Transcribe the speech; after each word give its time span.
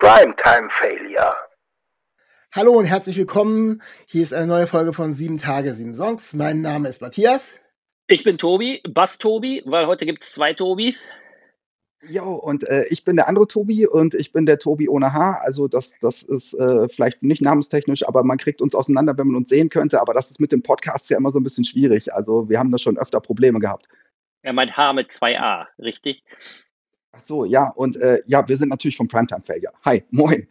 Primetime 0.00 0.70
Failure. 0.70 1.34
Hallo 2.52 2.72
und 2.72 2.86
herzlich 2.86 3.18
willkommen. 3.18 3.82
Hier 4.06 4.22
ist 4.22 4.32
eine 4.32 4.46
neue 4.46 4.66
Folge 4.66 4.94
von 4.94 5.12
Sieben 5.12 5.36
Tage, 5.36 5.74
Sieben 5.74 5.94
Songs. 5.94 6.32
Mein 6.32 6.62
Name 6.62 6.88
ist 6.88 7.02
Matthias. 7.02 7.60
Ich 8.06 8.24
bin 8.24 8.38
Tobi, 8.38 8.80
Bass 8.88 9.18
Tobi, 9.18 9.62
weil 9.66 9.86
heute 9.86 10.06
gibt 10.06 10.24
es 10.24 10.32
zwei 10.32 10.54
Tobis. 10.54 11.06
Jo, 12.08 12.32
und 12.32 12.66
äh, 12.66 12.86
ich 12.88 13.04
bin 13.04 13.16
der 13.16 13.28
andere 13.28 13.46
Tobi 13.46 13.86
und 13.86 14.14
ich 14.14 14.32
bin 14.32 14.46
der 14.46 14.58
Tobi 14.58 14.88
ohne 14.88 15.12
Haar. 15.12 15.42
Also 15.42 15.68
das, 15.68 15.98
das 15.98 16.22
ist 16.22 16.54
äh, 16.54 16.88
vielleicht 16.88 17.22
nicht 17.22 17.42
namenstechnisch, 17.42 18.08
aber 18.08 18.24
man 18.24 18.38
kriegt 18.38 18.62
uns 18.62 18.74
auseinander, 18.74 19.18
wenn 19.18 19.26
man 19.26 19.36
uns 19.36 19.50
sehen 19.50 19.68
könnte. 19.68 20.00
Aber 20.00 20.14
das 20.14 20.30
ist 20.30 20.40
mit 20.40 20.50
dem 20.50 20.62
Podcast 20.62 21.10
ja 21.10 21.18
immer 21.18 21.30
so 21.30 21.38
ein 21.38 21.44
bisschen 21.44 21.66
schwierig. 21.66 22.14
Also 22.14 22.48
wir 22.48 22.58
haben 22.58 22.72
da 22.72 22.78
schon 22.78 22.96
öfter 22.96 23.20
Probleme 23.20 23.58
gehabt. 23.58 23.86
Er 24.40 24.54
meint 24.54 24.78
Haar 24.78 24.94
mit 24.94 25.12
zwei 25.12 25.38
A, 25.38 25.68
richtig? 25.78 26.24
Ach 27.20 27.26
so, 27.26 27.44
ja, 27.44 27.68
und 27.68 27.96
äh, 27.96 28.22
ja, 28.26 28.46
wir 28.48 28.56
sind 28.56 28.70
natürlich 28.70 28.96
vom 28.96 29.08
Primetime 29.08 29.42
Failure. 29.42 29.72
Hi, 29.84 30.02
moin. 30.10 30.46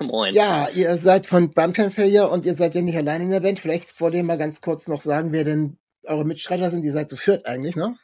Moin. 0.00 0.32
Ja, 0.32 0.68
ihr 0.68 0.96
seid 0.96 1.26
von 1.26 1.50
Primetime 1.50 1.90
Failure 1.90 2.30
und 2.30 2.46
ihr 2.46 2.54
seid 2.54 2.74
ja 2.74 2.82
nicht 2.82 2.96
allein 2.96 3.22
in 3.22 3.30
der 3.30 3.40
Band. 3.40 3.58
Vielleicht 3.58 4.00
wollt 4.00 4.14
ihr 4.14 4.22
mal 4.22 4.38
ganz 4.38 4.60
kurz 4.60 4.86
noch 4.86 5.00
sagen, 5.00 5.32
wer 5.32 5.44
denn 5.44 5.76
eure 6.04 6.24
Mitstreiter 6.24 6.70
sind. 6.70 6.84
Ihr 6.84 6.92
seid 6.92 7.08
zu 7.08 7.16
viert 7.16 7.46
eigentlich, 7.46 7.74
ne? 7.74 7.96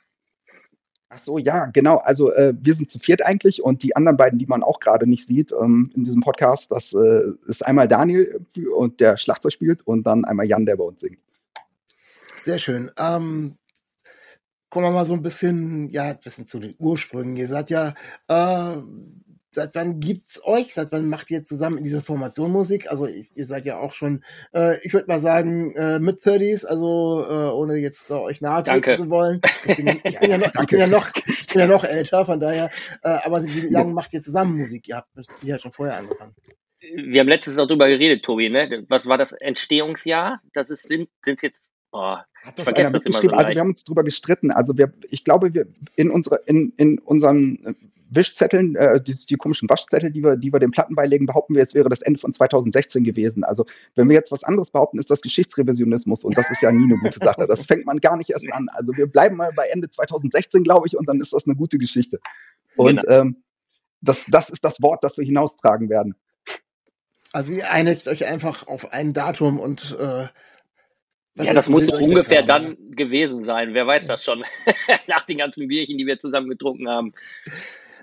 Ach 1.09 1.19
so, 1.19 1.39
ja, 1.39 1.67
genau. 1.67 1.99
Also 1.99 2.33
äh, 2.33 2.55
wir 2.59 2.75
sind 2.75 2.91
zu 2.91 2.99
viert 2.99 3.25
eigentlich 3.25 3.63
und 3.63 3.85
die 3.85 3.95
anderen 3.95 4.17
beiden, 4.17 4.41
die 4.41 4.47
man 4.47 4.65
auch 4.65 4.81
gerade 4.81 5.07
nicht 5.07 5.27
sieht 5.27 5.53
ähm, 5.53 5.89
in 5.95 6.03
diesem 6.03 6.23
Podcast, 6.23 6.73
das 6.73 6.93
äh, 6.95 7.23
ist 7.47 7.65
einmal 7.65 7.87
Daniel 7.87 8.41
und 8.75 8.99
der 8.99 9.17
Schlagzeug 9.17 9.53
spielt 9.53 9.87
und 9.87 10.05
dann 10.05 10.25
einmal 10.25 10.47
Jan, 10.47 10.67
der 10.67 10.77
bei 10.77 10.85
uns 10.85 11.01
singt. 11.01 11.21
Sehr 12.41 12.59
schön. 12.59 12.91
Ähm, 12.99 13.57
kommen 14.75 14.87
wir 14.87 14.91
mal 14.91 15.05
so 15.05 15.15
ein 15.15 15.23
bisschen, 15.23 15.89
ja, 15.91 16.11
ein 16.11 16.19
bisschen 16.19 16.47
zu 16.47 16.59
den 16.59 16.75
Ursprüngen. 16.81 17.37
Ihr 17.37 17.47
seid 17.47 17.71
ja, 17.71 17.95
äh, 18.27 18.77
seit 19.51 19.73
wann 19.77 20.01
gibt's 20.01 20.45
euch? 20.45 20.75
Seit 20.75 20.91
wann 20.91 21.09
macht 21.09 21.31
ihr 21.31 21.45
zusammen 21.45 21.79
in 21.79 21.85
dieser 21.85 22.03
Formation 22.03 22.51
Musik? 22.51 22.91
Also 22.91 23.07
ihr 23.07 23.47
seid 23.47 23.67
ja 23.67 23.79
auch 23.79 23.95
schon, 23.95 24.25
äh, 24.53 24.85
ich 24.85 24.93
würde 24.93 25.07
mal 25.07 25.21
sagen, 25.21 25.77
äh, 25.77 26.01
mit 26.01 26.25
30s, 26.25 26.67
also 26.67 27.25
äh, 27.25 27.53
ohne 27.53 27.77
jetzt 27.77 28.11
da 28.11 28.19
euch 28.19 28.41
nahe 28.41 28.65
treten 28.65 28.97
zu 28.97 29.11
wollen. 29.11 29.41
Ich 29.65 29.77
bin, 29.77 30.01
ich 30.03 30.03
bin, 30.19 30.31
ja, 30.31 30.39
noch, 30.39 30.53
ich 30.61 30.67
bin 30.67 30.81
ja 30.81 30.87
noch, 30.89 31.09
ich 31.15 31.47
bin 31.47 31.61
ja 31.61 31.67
noch 31.69 31.85
älter, 31.85 32.27
von 32.27 32.41
daher. 32.41 32.69
Äh, 33.05 33.19
aber 33.25 33.45
wie 33.45 33.69
lange 33.69 33.93
macht 33.93 34.13
ihr 34.13 34.23
zusammen 34.23 34.59
Musik? 34.59 34.89
Ihr 34.89 34.97
habt 34.97 35.09
Sicherheit 35.39 35.63
schon 35.63 35.71
vorher 35.71 35.99
angefangen. 35.99 36.35
Wir 36.81 37.21
haben 37.21 37.29
letztes 37.29 37.55
Jahr 37.55 37.69
darüber 37.69 37.87
geredet, 37.87 38.25
Tobi, 38.25 38.51
ne? 38.51 38.85
Was 38.89 39.07
war 39.07 39.19
das 39.19 39.31
Entstehungsjahr? 39.31 40.41
Das 40.53 40.69
ist, 40.69 40.89
sind 40.89 41.09
es 41.25 41.43
jetzt 41.43 41.75
Oh, 41.97 42.17
Hat 42.45 42.59
das 42.59 42.69
einer 42.69 42.91
mitgeschrieben? 42.91 43.31
So 43.31 43.37
also 43.37 43.53
wir 43.53 43.61
haben 43.61 43.71
uns 43.71 43.85
darüber 43.85 44.05
gestritten. 44.05 44.51
Also 44.51 44.77
wir, 44.77 44.93
ich 45.11 45.25
glaube, 45.25 45.55
wir 45.55 45.67
in 45.97 46.11
unsere, 46.11 46.37
in, 46.47 46.73
in 46.77 46.99
unseren 46.99 47.77
Wischzetteln, 48.11 48.77
äh, 48.77 49.01
die, 49.01 49.13
die 49.13 49.37
komischen 49.37 49.69
Waschzettel, 49.69 50.11
die 50.11 50.23
wir, 50.23 50.37
die 50.37 50.53
wir 50.53 50.61
den 50.61 50.71
Platten 50.71 50.95
beilegen, 50.95 51.27
behaupten 51.27 51.55
wir, 51.55 51.63
es 51.63 51.75
wäre 51.75 51.89
das 51.89 52.03
Ende 52.03 52.21
von 52.21 52.33
2016 52.33 53.03
gewesen. 53.03 53.45
Also 53.45 53.65
wenn 53.95 54.09
wir 54.09 54.15
jetzt 54.15 54.31
was 54.31 54.45
anderes 54.45 54.71
behaupten, 54.71 54.99
ist 54.99 55.11
das 55.11 55.23
Geschichtsrevisionismus 55.23 56.25
und 56.25 56.37
das 56.37 56.51
ist 56.51 56.63
ja 56.63 56.71
nie 56.71 56.85
eine 56.85 56.99
gute 56.99 57.19
Sache. 57.19 57.47
Das 57.47 57.65
fängt 57.65 57.87
man 57.87 57.99
gar 57.99 58.17
nicht 58.17 58.31
erst 58.31 58.51
an. 58.53 58.69
Also 58.69 58.95
wir 58.97 59.07
bleiben 59.07 59.37
mal 59.37 59.53
bei 59.55 59.69
Ende 59.69 59.89
2016, 59.89 60.65
glaube 60.65 60.87
ich, 60.87 60.97
und 60.97 61.09
dann 61.09 61.21
ist 61.21 61.33
das 61.33 61.47
eine 61.47 61.57
gute 61.57 61.79
Geschichte. 61.79 62.21
Und 62.77 63.01
genau. 63.01 63.21
ähm, 63.21 63.37
das, 64.01 64.27
das 64.29 64.51
ist 64.51 64.65
das 64.65 64.83
Wort, 64.83 65.03
das 65.03 65.17
wir 65.17 65.25
hinaustragen 65.25 65.89
werden. 65.89 66.15
Also 67.33 67.53
ihr 67.53 67.71
einigt 67.71 68.07
euch 68.07 68.27
einfach 68.27 68.69
auf 68.69 68.93
ein 68.93 69.13
Datum 69.13 69.59
und 69.59 69.97
äh, 69.99 70.29
was 71.37 71.49
ja, 71.49 71.53
das 71.53 71.69
muss 71.69 71.89
ungefähr 71.89 72.43
dann 72.43 72.77
gewesen 72.95 73.45
sein. 73.45 73.75
Wer 73.75 73.87
weiß 73.87 74.07
das 74.07 74.23
schon? 74.23 74.45
Nach 75.09 75.27
den 75.27 75.39
ganzen 75.39 75.67
Bierchen, 75.67 75.99
die 75.99 76.07
wir 76.07 76.19
zusammen 76.19 76.49
getrunken 76.49 76.89
haben. 76.89 77.13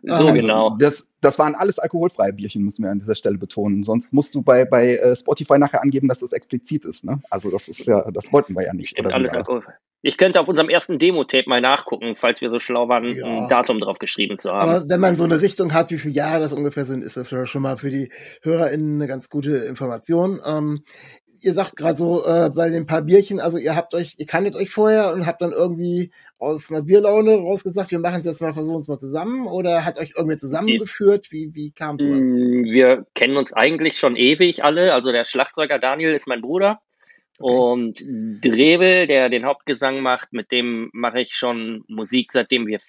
So 0.04 0.14
also, 0.14 0.34
genau. 0.34 0.76
Das, 0.78 1.14
das 1.22 1.38
waren 1.38 1.54
alles 1.54 1.78
alkoholfreie 1.78 2.34
Bierchen, 2.34 2.64
müssen 2.64 2.84
wir 2.84 2.90
an 2.90 3.00
dieser 3.00 3.16
Stelle 3.16 3.38
betonen. 3.38 3.84
Sonst 3.84 4.12
musst 4.12 4.34
du 4.34 4.42
bei, 4.42 4.66
bei 4.66 4.96
äh, 4.96 5.16
Spotify 5.16 5.60
nachher 5.60 5.82
angeben, 5.82 6.08
dass 6.08 6.20
das 6.20 6.34
explizit 6.34 6.86
ist. 6.86 7.06
Ne? 7.06 7.22
Also 7.30 7.52
das 7.52 7.70
ist 7.70 7.86
ja, 7.86 8.10
das 8.12 8.34
wollten 8.34 8.56
wir 8.56 8.66
ja 8.66 8.74
nicht. 8.74 8.90
Stimmt, 8.90 9.14
alles 9.14 9.32
alkoholfrei. 9.32 9.74
Ich 10.04 10.18
könnte 10.18 10.42
auf 10.42 10.48
unserem 10.48 10.70
ersten 10.70 10.98
Demo-Tape 10.98 11.48
mal 11.48 11.62
nachgucken, 11.62 12.16
falls 12.18 12.42
wir 12.42 12.50
so 12.50 12.60
schlau 12.60 12.90
waren, 12.90 13.16
ja. 13.16 13.26
ein 13.26 13.48
Datum 13.48 13.80
drauf 13.80 14.00
geschrieben 14.00 14.40
zu 14.40 14.52
haben. 14.52 14.70
Aber 14.70 14.90
wenn 14.90 15.00
man 15.00 15.16
so 15.16 15.24
eine 15.24 15.42
Richtung 15.42 15.74
hat, 15.74 15.92
wie 15.92 15.98
viele 15.98 16.16
Jahre 16.16 16.40
das 16.40 16.54
ungefähr 16.54 16.86
sind, 16.86 17.04
ist 17.04 17.18
das 17.18 17.30
schon 17.30 17.62
mal 17.62 17.78
für 17.78 17.92
die 17.92 18.12
HörerInnen 18.42 18.96
eine 18.96 19.08
ganz 19.08 19.30
gute 19.30 19.58
Information. 19.58 20.42
Ähm, 20.44 20.84
ihr 21.42 21.54
sagt 21.54 21.76
gerade 21.76 21.98
so 21.98 22.24
äh, 22.26 22.50
bei 22.54 22.70
den 22.70 22.86
paar 22.86 23.02
Bierchen, 23.02 23.40
also 23.40 23.58
ihr 23.58 23.76
habt 23.76 23.94
euch, 23.94 24.16
ihr 24.18 24.26
kanntet 24.26 24.56
euch 24.56 24.70
vorher 24.70 25.14
und 25.14 25.26
habt 25.26 25.42
dann 25.42 25.52
irgendwie 25.52 26.12
aus 26.38 26.72
einer 26.72 26.84
Bierlaune 26.84 27.36
rausgesagt, 27.36 27.92
wir 27.92 28.00
machen 28.00 28.20
es 28.20 28.26
jetzt 28.26 28.42
mal, 28.42 28.54
versuchen 28.54 28.80
es 28.80 28.88
mal 28.88 29.00
zusammen 29.00 29.48
oder 29.48 29.84
hat 29.86 29.98
euch 29.98 30.14
irgendwie 30.16 30.38
zusammengeführt? 30.38 31.32
Wie, 31.32 31.54
wie 31.54 31.72
kam 31.72 31.98
das? 31.98 32.26
Mm, 32.26 32.64
wir 32.66 33.06
kennen 33.16 33.38
uns 33.38 33.54
eigentlich 33.54 33.98
schon 33.98 34.16
ewig 34.16 34.64
alle. 34.64 34.94
Also 34.94 35.12
der 35.12 35.26
Schlagzeuger 35.26 35.80
Daniel 35.80 36.14
ist 36.14 36.28
mein 36.28 36.42
Bruder. 36.42 36.82
Okay. 37.40 37.54
Und 37.54 38.00
Drevel, 38.46 39.08
der 39.08 39.30
den 39.30 39.46
Hauptgesang 39.46 40.02
macht, 40.02 40.34
mit 40.34 40.52
dem 40.52 40.90
mache 40.94 41.22
ich 41.22 41.34
schon 41.34 41.84
Musik, 41.88 42.32
seitdem 42.32 42.68
wir 42.68 42.80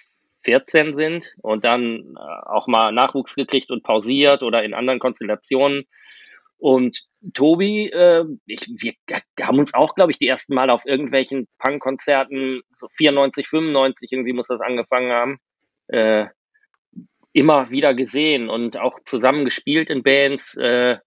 14 0.44 0.92
sind 0.94 1.32
und 1.40 1.64
dann 1.64 2.14
äh, 2.16 2.48
auch 2.48 2.66
mal 2.66 2.92
Nachwuchs 2.92 3.34
gekriegt 3.34 3.70
und 3.70 3.82
pausiert 3.82 4.42
oder 4.42 4.62
in 4.62 4.74
anderen 4.74 4.98
Konstellationen. 4.98 5.84
Und 6.62 7.08
Tobi, 7.34 7.88
äh, 7.88 8.24
ich, 8.46 8.68
wir 8.68 8.94
haben 9.40 9.58
uns 9.58 9.74
auch, 9.74 9.96
glaube 9.96 10.12
ich, 10.12 10.18
die 10.18 10.28
ersten 10.28 10.54
Mal 10.54 10.70
auf 10.70 10.86
irgendwelchen 10.86 11.48
Punk-Konzerten, 11.58 12.62
so 12.78 12.86
94, 12.96 13.48
95 13.48 14.12
irgendwie 14.12 14.32
muss 14.32 14.46
das 14.46 14.60
angefangen 14.60 15.10
haben, 15.10 15.38
äh, 15.88 16.26
immer 17.32 17.70
wieder 17.70 17.94
gesehen 17.94 18.48
und 18.48 18.76
auch 18.76 19.00
zusammen 19.04 19.44
gespielt 19.44 19.90
in 19.90 20.04
Bands. 20.04 20.56
Äh, 20.56 20.98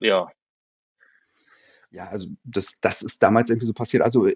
ja. 0.00 0.32
Ja, 1.92 2.08
also 2.08 2.26
das, 2.42 2.80
das 2.80 3.02
ist 3.02 3.22
damals 3.22 3.50
irgendwie 3.50 3.68
so 3.68 3.72
passiert. 3.72 4.02
Also 4.02 4.28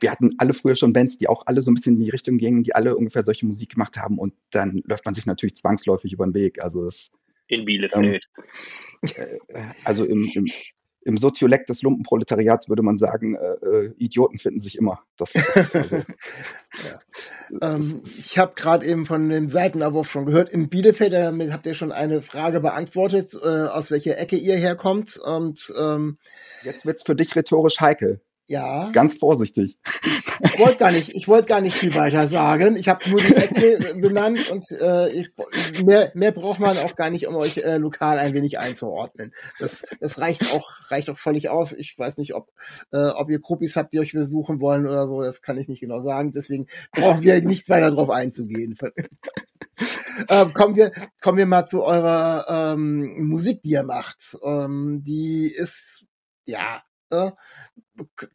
wir 0.00 0.10
hatten 0.10 0.34
alle 0.38 0.54
früher 0.54 0.76
schon 0.76 0.94
Bands, 0.94 1.18
die 1.18 1.28
auch 1.28 1.42
alle 1.44 1.60
so 1.60 1.70
ein 1.70 1.74
bisschen 1.74 1.96
in 1.96 2.04
die 2.04 2.10
Richtung 2.10 2.38
gingen, 2.38 2.62
die 2.62 2.74
alle 2.74 2.96
ungefähr 2.96 3.22
solche 3.22 3.44
Musik 3.44 3.72
gemacht 3.72 3.98
haben 3.98 4.18
und 4.18 4.32
dann 4.48 4.82
läuft 4.86 5.04
man 5.04 5.12
sich 5.12 5.26
natürlich 5.26 5.56
zwangsläufig 5.56 6.10
über 6.14 6.24
den 6.24 6.32
Weg. 6.32 6.64
Also 6.64 6.86
das, 6.86 7.12
in 7.46 7.64
Bielefeld. 7.64 8.24
Ähm, 9.02 9.10
äh, 9.48 9.62
also 9.84 10.04
im, 10.04 10.30
im, 10.34 10.46
im 11.04 11.18
Soziolekt 11.18 11.68
des 11.68 11.82
Lumpenproletariats 11.82 12.68
würde 12.68 12.82
man 12.82 12.96
sagen, 12.96 13.34
äh, 13.34 13.66
äh 13.66 13.94
Idioten 13.98 14.38
finden 14.38 14.60
sich 14.60 14.76
immer. 14.78 15.00
Das, 15.16 15.32
das 15.32 15.74
also, 15.74 15.96
ja. 17.60 17.74
ähm, 17.74 18.02
ich 18.04 18.38
habe 18.38 18.54
gerade 18.54 18.86
eben 18.86 19.06
von 19.06 19.28
dem 19.28 19.48
Seitenabwurf 19.48 20.10
schon 20.10 20.26
gehört. 20.26 20.48
In 20.50 20.68
Bielefeld 20.68 21.12
damit 21.12 21.52
habt 21.52 21.66
ihr 21.66 21.74
schon 21.74 21.92
eine 21.92 22.22
Frage 22.22 22.60
beantwortet, 22.60 23.34
äh, 23.34 23.46
aus 23.46 23.90
welcher 23.90 24.18
Ecke 24.18 24.36
ihr 24.36 24.56
herkommt. 24.56 25.16
Und 25.16 25.72
ähm, 25.78 26.18
jetzt 26.62 26.86
wird's 26.86 27.02
für 27.02 27.16
dich 27.16 27.34
rhetorisch 27.34 27.80
heikel. 27.80 28.20
Ja. 28.46 28.90
Ganz 28.90 29.14
vorsichtig. 29.14 29.78
Ich 30.44 30.58
wollte 30.58 30.78
gar 30.78 30.90
nicht, 30.90 31.14
ich 31.14 31.28
wollte 31.28 31.46
gar 31.46 31.60
nicht 31.60 31.76
viel 31.76 31.94
weiter 31.94 32.26
sagen. 32.26 32.76
Ich 32.76 32.88
habe 32.88 33.08
nur 33.08 33.20
die 33.20 33.34
Ecke 33.34 33.94
benannt 33.94 34.50
und 34.50 34.70
äh, 34.72 35.08
ich, 35.10 35.30
mehr, 35.82 36.10
mehr 36.14 36.32
braucht 36.32 36.58
man 36.58 36.76
auch 36.78 36.96
gar 36.96 37.10
nicht, 37.10 37.28
um 37.28 37.36
euch 37.36 37.58
äh, 37.58 37.76
lokal 37.76 38.18
ein 38.18 38.34
wenig 38.34 38.58
einzuordnen. 38.58 39.32
Das, 39.60 39.86
das 40.00 40.18
reicht 40.18 40.52
auch, 40.52 40.68
reicht 40.90 41.08
auch 41.10 41.18
völlig 41.18 41.48
aus. 41.48 41.72
Ich 41.72 41.96
weiß 41.96 42.18
nicht, 42.18 42.34
ob, 42.34 42.50
äh, 42.90 42.98
ob 42.98 43.30
ihr 43.30 43.38
Gruppis 43.38 43.76
habt, 43.76 43.92
die 43.92 44.00
euch 44.00 44.12
besuchen 44.12 44.60
wollen 44.60 44.86
oder 44.86 45.06
so. 45.06 45.22
Das 45.22 45.42
kann 45.42 45.58
ich 45.58 45.68
nicht 45.68 45.80
genau 45.80 46.00
sagen. 46.00 46.32
Deswegen 46.32 46.66
brauchen 46.90 47.22
wir 47.22 47.40
nicht 47.42 47.68
weiter 47.68 47.90
darauf 47.90 48.10
einzugehen. 48.10 48.76
ähm, 50.28 50.52
kommen 50.52 50.74
wir, 50.74 50.92
kommen 51.20 51.38
wir 51.38 51.46
mal 51.46 51.66
zu 51.66 51.84
eurer 51.84 52.72
ähm, 52.74 53.28
Musik, 53.28 53.62
die 53.62 53.70
ihr 53.70 53.84
macht. 53.84 54.36
Ähm, 54.44 55.02
die 55.04 55.46
ist 55.46 56.06
ja 56.46 56.82
äh, 57.12 57.30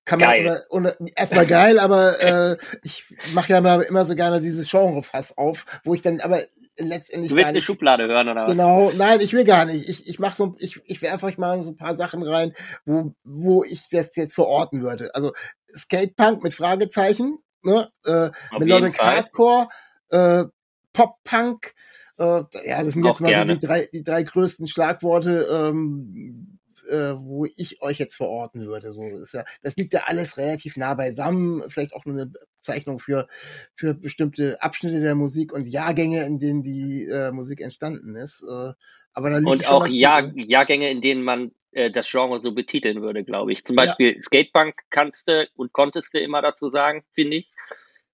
kann 0.05 0.19
man 0.19 0.29
geil. 0.29 0.65
Ohne, 0.69 0.95
erstmal 1.15 1.45
geil, 1.47 1.79
aber 1.79 2.21
äh, 2.21 2.57
ich 2.83 3.05
mache 3.33 3.53
ja 3.53 3.57
immer, 3.59 3.85
immer 3.85 4.05
so 4.05 4.15
gerne 4.15 4.41
dieses 4.41 4.69
Genre-Fass 4.69 5.37
auf, 5.37 5.65
wo 5.83 5.93
ich 5.93 6.01
dann 6.01 6.21
aber 6.21 6.41
letztendlich. 6.77 7.31
Du 7.31 7.35
willst 7.37 7.49
eine 7.49 7.61
Schublade 7.61 8.07
hören, 8.07 8.29
oder? 8.29 8.45
Genau, 8.45 8.91
nein, 8.95 9.19
ich 9.21 9.33
will 9.33 9.45
gar 9.45 9.65
nicht. 9.65 9.89
Ich, 9.89 10.07
ich 10.07 10.19
mach 10.19 10.35
so, 10.35 10.55
ich, 10.59 10.81
ich 10.85 11.01
werfe 11.01 11.25
euch 11.25 11.37
mal 11.37 11.61
so 11.63 11.71
ein 11.71 11.77
paar 11.77 11.95
Sachen 11.95 12.23
rein, 12.23 12.53
wo, 12.85 13.13
wo 13.23 13.63
ich 13.63 13.89
das 13.89 14.15
jetzt 14.15 14.35
verorten 14.35 14.81
würde. 14.81 15.13
Also 15.15 15.33
Skatepunk 15.75 16.43
mit 16.43 16.53
Fragezeichen, 16.53 17.39
ne? 17.63 17.89
Äh, 18.05 18.29
Melodic 18.57 18.99
Hardcore, 18.99 19.69
äh, 20.09 20.45
Pop-Punk, 20.93 21.73
äh, 22.17 22.43
ja, 22.65 22.83
das 22.83 22.93
sind 22.93 23.05
jetzt 23.05 23.21
mal 23.21 23.47
so 23.47 23.53
die 23.53 23.59
drei, 23.59 23.89
die 23.93 24.03
drei 24.03 24.23
größten 24.23 24.67
Schlagworte, 24.67 25.47
ähm, 25.51 26.56
äh, 26.87 27.15
wo 27.17 27.45
ich 27.45 27.81
euch 27.81 27.99
jetzt 27.99 28.15
verorten 28.15 28.65
würde. 28.65 28.93
So 28.93 29.03
ist 29.03 29.33
ja, 29.33 29.43
das 29.61 29.75
liegt 29.75 29.93
ja 29.93 30.03
alles 30.05 30.37
relativ 30.37 30.77
nah 30.77 30.93
beisammen. 30.93 31.63
Vielleicht 31.69 31.93
auch 31.93 32.05
nur 32.05 32.15
eine 32.15 32.31
Bezeichnung 32.57 32.99
für 32.99 33.27
für 33.75 33.93
bestimmte 33.93 34.61
Abschnitte 34.61 34.99
der 34.99 35.15
Musik 35.15 35.53
und 35.53 35.67
Jahrgänge, 35.67 36.25
in 36.25 36.39
denen 36.39 36.63
die 36.63 37.05
äh, 37.05 37.31
Musik 37.31 37.61
entstanden 37.61 38.15
ist. 38.15 38.43
Äh, 38.43 38.73
aber 39.13 39.29
da 39.29 39.37
und 39.37 39.67
auch 39.67 39.87
Jahr, 39.87 40.31
Jahrgänge, 40.35 40.89
in 40.89 41.01
denen 41.01 41.23
man 41.23 41.51
äh, 41.71 41.91
das 41.91 42.09
Genre 42.09 42.41
so 42.41 42.51
betiteln 42.53 43.01
würde, 43.01 43.23
glaube 43.23 43.53
ich. 43.53 43.65
Zum 43.65 43.75
Beispiel 43.75 44.15
ja. 44.15 44.21
Skatepunk 44.21 44.75
kannst 44.89 45.27
du 45.27 45.47
und 45.55 45.73
konntest 45.73 46.13
du 46.13 46.19
immer 46.19 46.41
dazu 46.41 46.69
sagen, 46.69 47.03
finde 47.13 47.37
ich. 47.37 47.51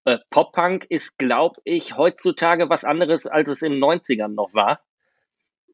Äh, 0.06 0.18
Pop-Punk 0.30 0.86
ist, 0.90 1.18
glaube 1.18 1.62
ich, 1.64 1.98
heutzutage 1.98 2.70
was 2.70 2.84
anderes, 2.84 3.26
als 3.26 3.48
es 3.48 3.62
in 3.62 3.74
den 3.74 3.84
90ern 3.84 4.30
noch 4.30 4.54
war. 4.54 4.82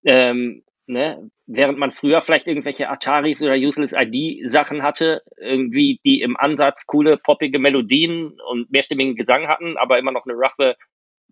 Ähm, 0.03 0.63
Ne? 0.89 1.29
Während 1.51 1.79
man 1.79 1.91
früher 1.91 2.21
vielleicht 2.21 2.45
irgendwelche 2.45 2.89
Ataris 2.89 3.41
oder 3.41 3.55
Useless 3.55 3.91
ID 3.91 4.47
Sachen 4.47 4.83
hatte, 4.83 5.23
irgendwie, 5.37 5.99
die 6.05 6.21
im 6.21 6.37
Ansatz 6.37 6.85
coole, 6.85 7.17
poppige 7.17 7.57
Melodien 7.57 8.39
und 8.51 8.69
mehrstimmigen 8.69 9.15
Gesang 9.15 9.47
hatten, 9.47 9.75
aber 9.75 9.97
immer 9.97 10.11
noch 10.11 10.25
eine 10.25 10.35
roughe 10.35 10.75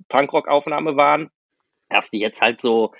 Punkrock-Aufnahme 0.09 0.97
waren, 0.97 1.29
hast 1.91 2.13
du 2.13 2.17
jetzt 2.17 2.41
halt 2.41 2.61
so, 2.61 2.93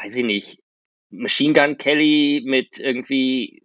weiß 0.00 0.14
ich 0.14 0.24
nicht, 0.24 0.62
Machine 1.10 1.54
Gun 1.54 1.76
Kelly 1.76 2.42
mit 2.44 2.78
irgendwie 2.78 3.64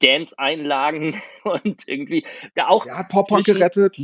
Dance-Einlagen 0.00 1.20
und 1.44 1.86
irgendwie 1.86 2.24
da 2.54 2.68
auch. 2.68 2.86
Ja, 2.86 3.02
Pop-Punk 3.02 3.44
gerettet. 3.44 3.98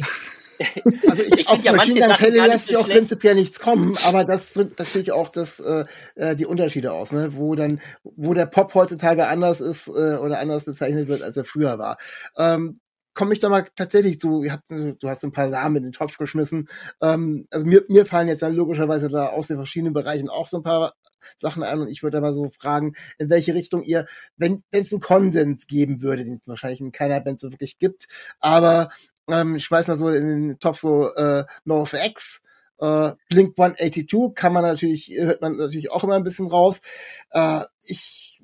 Also 1.09 1.23
ich, 1.23 1.41
ich 1.41 1.49
auf 1.49 1.63
ja 1.63 1.73
Machine 1.73 2.01
Gun 2.01 2.17
Kelly 2.17 2.39
lässt 2.39 2.67
sich 2.67 2.77
auch 2.77 2.89
prinzipiell 2.89 3.35
nichts 3.35 3.61
kommen, 3.61 3.97
aber 4.05 4.25
das 4.25 4.53
drückt 4.53 4.79
natürlich 4.79 5.13
auch 5.13 5.29
das, 5.29 5.61
äh, 5.61 5.85
äh, 6.15 6.37
die 6.37 6.47
Unterschiede 6.47 6.93
aus, 6.93 7.13
ne? 7.13 7.35
wo 7.35 7.55
dann, 7.55 7.81
wo 8.03 8.35
der 8.35 8.47
Pop 8.47 8.75
heutzutage 8.75 9.27
anders 9.29 9.61
ist 9.61 9.89
äh, 9.89 10.17
oder 10.17 10.39
anders 10.39 10.65
bezeichnet 10.65 11.09
wird, 11.09 11.23
als 11.23 11.37
er 11.37 11.45
früher 11.45 11.79
war. 11.79 11.97
Ähm, 12.37 12.81
komme 13.15 13.33
ich 13.33 13.39
da 13.39 13.49
mal 13.49 13.65
tatsächlich 13.77 14.21
zu, 14.21 14.43
ihr 14.43 14.53
habt, 14.53 14.71
du 14.71 15.09
hast 15.09 15.25
ein 15.25 15.33
paar 15.33 15.51
Samen 15.51 15.77
in 15.77 15.83
den 15.85 15.93
Topf 15.93 16.19
geschmissen. 16.19 16.69
Ähm, 17.01 17.47
also 17.51 17.65
mir, 17.65 17.85
mir 17.89 18.07
fallen 18.07 18.29
jetzt 18.29 18.43
dann 18.43 18.55
logischerweise 18.55 19.09
da 19.09 19.29
aus 19.29 19.47
den 19.47 19.57
verschiedenen 19.57 19.95
Bereichen 19.95 20.29
auch 20.29 20.47
so 20.47 20.59
ein 20.59 20.63
paar 20.65 20.95
Sachen 21.37 21.63
an 21.63 21.81
und 21.81 21.89
ich 21.89 22.03
würde 22.03 22.19
aber 22.19 22.33
so 22.33 22.51
fragen, 22.51 22.95
in 23.19 23.31
welche 23.31 23.55
Richtung 23.55 23.83
ihr, 23.83 24.07
wenn 24.37 24.63
es 24.71 24.93
einen 24.93 25.01
Konsens 25.01 25.67
geben 25.67 26.03
würde, 26.03 26.25
den 26.25 26.37
es 26.37 26.47
wahrscheinlich 26.49 26.81
in 26.81 26.93
keiner 26.93 27.21
Band 27.21 27.41
so 27.41 27.51
wirklich 27.51 27.79
gibt, 27.79 28.07
aber 28.41 28.91
ähm, 29.31 29.57
ich 29.57 29.65
schmeiß 29.65 29.89
mal 29.89 29.97
so 29.97 30.09
in 30.09 30.27
den 30.27 30.59
Topf 30.59 30.81
so 30.81 31.13
äh, 31.15 31.45
NoFX, 31.65 32.43
äh, 32.81 33.13
Blink 33.29 33.59
182 33.59 34.35
kann 34.35 34.53
man 34.53 34.65
natürlich, 34.65 35.13
hört 35.17 35.41
man 35.41 35.57
natürlich 35.57 35.91
auch 35.91 36.05
immer 36.05 36.17
ein 36.17 36.25
bisschen 36.25 36.49
raus. 36.49 36.83
Äh, 37.31 37.63
ich 37.83 38.43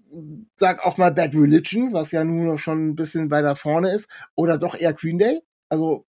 sag 0.57 0.85
auch 0.85 0.97
mal 0.97 1.13
Bad 1.13 1.35
Religion, 1.35 1.93
was 1.93 2.13
ja 2.13 2.25
nun 2.25 2.47
noch 2.47 2.59
schon 2.59 2.89
ein 2.89 2.97
bisschen 2.97 3.31
weiter 3.31 3.57
vorne 3.57 3.93
ist, 3.93 4.09
oder 4.35 4.59
doch 4.59 4.75
eher 4.79 4.93
Green 4.93 5.19
Day. 5.19 5.41
Also 5.69 6.07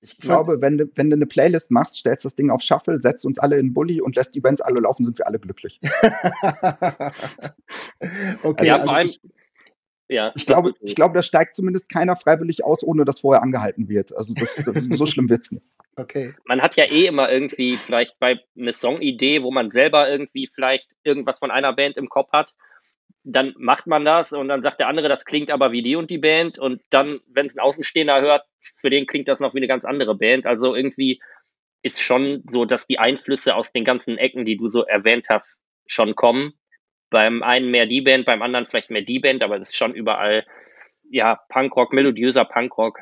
ich 0.00 0.18
glaube, 0.18 0.60
wenn 0.60 0.78
du, 0.78 0.86
wenn 0.94 1.10
du 1.10 1.16
eine 1.16 1.26
Playlist 1.26 1.72
machst, 1.72 1.96
stellst 1.96 2.24
das 2.24 2.36
Ding 2.36 2.50
auf 2.50 2.62
Shuffle, 2.62 3.00
setzt 3.00 3.26
uns 3.26 3.38
alle 3.38 3.58
in 3.58 3.74
Bulli 3.74 4.00
und 4.00 4.14
lässt 4.14 4.36
die 4.36 4.40
Bands 4.40 4.60
alle 4.60 4.78
laufen, 4.80 5.04
sind 5.04 5.18
wir 5.18 5.26
alle 5.26 5.40
glücklich. 5.40 5.80
okay, 8.42 8.66
ja, 8.66 8.74
also 8.74 8.86
vor 8.86 8.96
allem, 8.96 9.08
ich, 9.08 9.20
ja, 10.08 10.32
ich 10.36 10.46
glaube, 10.46 10.74
ich 10.80 10.94
glaube, 10.94 11.14
da 11.14 11.22
steigt 11.22 11.56
zumindest 11.56 11.88
keiner 11.88 12.14
freiwillig 12.14 12.64
aus, 12.64 12.84
ohne 12.84 13.04
dass 13.04 13.20
vorher 13.20 13.42
angehalten 13.42 13.88
wird. 13.88 14.16
Also 14.16 14.34
das, 14.34 14.54
so 14.54 14.62
schlimm 15.06 15.28
wird's 15.28 15.50
nicht. 15.50 15.66
Okay. 15.96 16.34
Man 16.44 16.62
hat 16.62 16.76
ja 16.76 16.84
eh 16.84 17.06
immer 17.06 17.30
irgendwie 17.30 17.76
vielleicht 17.76 18.18
bei 18.20 18.38
eine 18.56 18.72
Songidee, 18.72 19.42
wo 19.42 19.50
man 19.50 19.70
selber 19.70 20.08
irgendwie 20.08 20.48
vielleicht 20.52 20.90
irgendwas 21.02 21.40
von 21.40 21.50
einer 21.50 21.72
Band 21.72 21.96
im 21.96 22.08
Kopf 22.08 22.30
hat. 22.32 22.54
Dann 23.24 23.54
macht 23.58 23.88
man 23.88 24.04
das 24.04 24.32
und 24.32 24.46
dann 24.46 24.62
sagt 24.62 24.78
der 24.78 24.86
andere, 24.86 25.08
das 25.08 25.24
klingt 25.24 25.50
aber 25.50 25.72
wie 25.72 25.82
die 25.82 25.96
und 25.96 26.08
die 26.10 26.18
Band. 26.18 26.58
Und 26.58 26.82
dann, 26.90 27.20
wenn 27.26 27.46
es 27.46 27.56
ein 27.56 27.60
Außenstehender 27.60 28.20
hört, 28.20 28.44
für 28.60 28.90
den 28.90 29.06
klingt 29.06 29.26
das 29.26 29.40
noch 29.40 29.54
wie 29.54 29.58
eine 29.58 29.68
ganz 29.68 29.84
andere 29.84 30.14
Band. 30.14 30.46
Also 30.46 30.76
irgendwie 30.76 31.20
ist 31.82 32.00
schon 32.00 32.44
so, 32.48 32.64
dass 32.64 32.86
die 32.86 33.00
Einflüsse 33.00 33.56
aus 33.56 33.72
den 33.72 33.84
ganzen 33.84 34.18
Ecken, 34.18 34.44
die 34.44 34.56
du 34.56 34.68
so 34.68 34.84
erwähnt 34.84 35.26
hast, 35.30 35.62
schon 35.86 36.14
kommen 36.14 36.52
beim 37.10 37.42
einen 37.42 37.70
mehr 37.70 37.86
die 37.86 38.00
Band, 38.00 38.26
beim 38.26 38.42
anderen 38.42 38.66
vielleicht 38.66 38.90
mehr 38.90 39.02
die 39.02 39.20
Band, 39.20 39.42
aber 39.42 39.58
das 39.58 39.68
ist 39.68 39.76
schon 39.76 39.94
überall, 39.94 40.44
ja, 41.10 41.38
Punkrock, 41.48 41.92
melodiöser 41.92 42.44
Punkrock, 42.44 42.98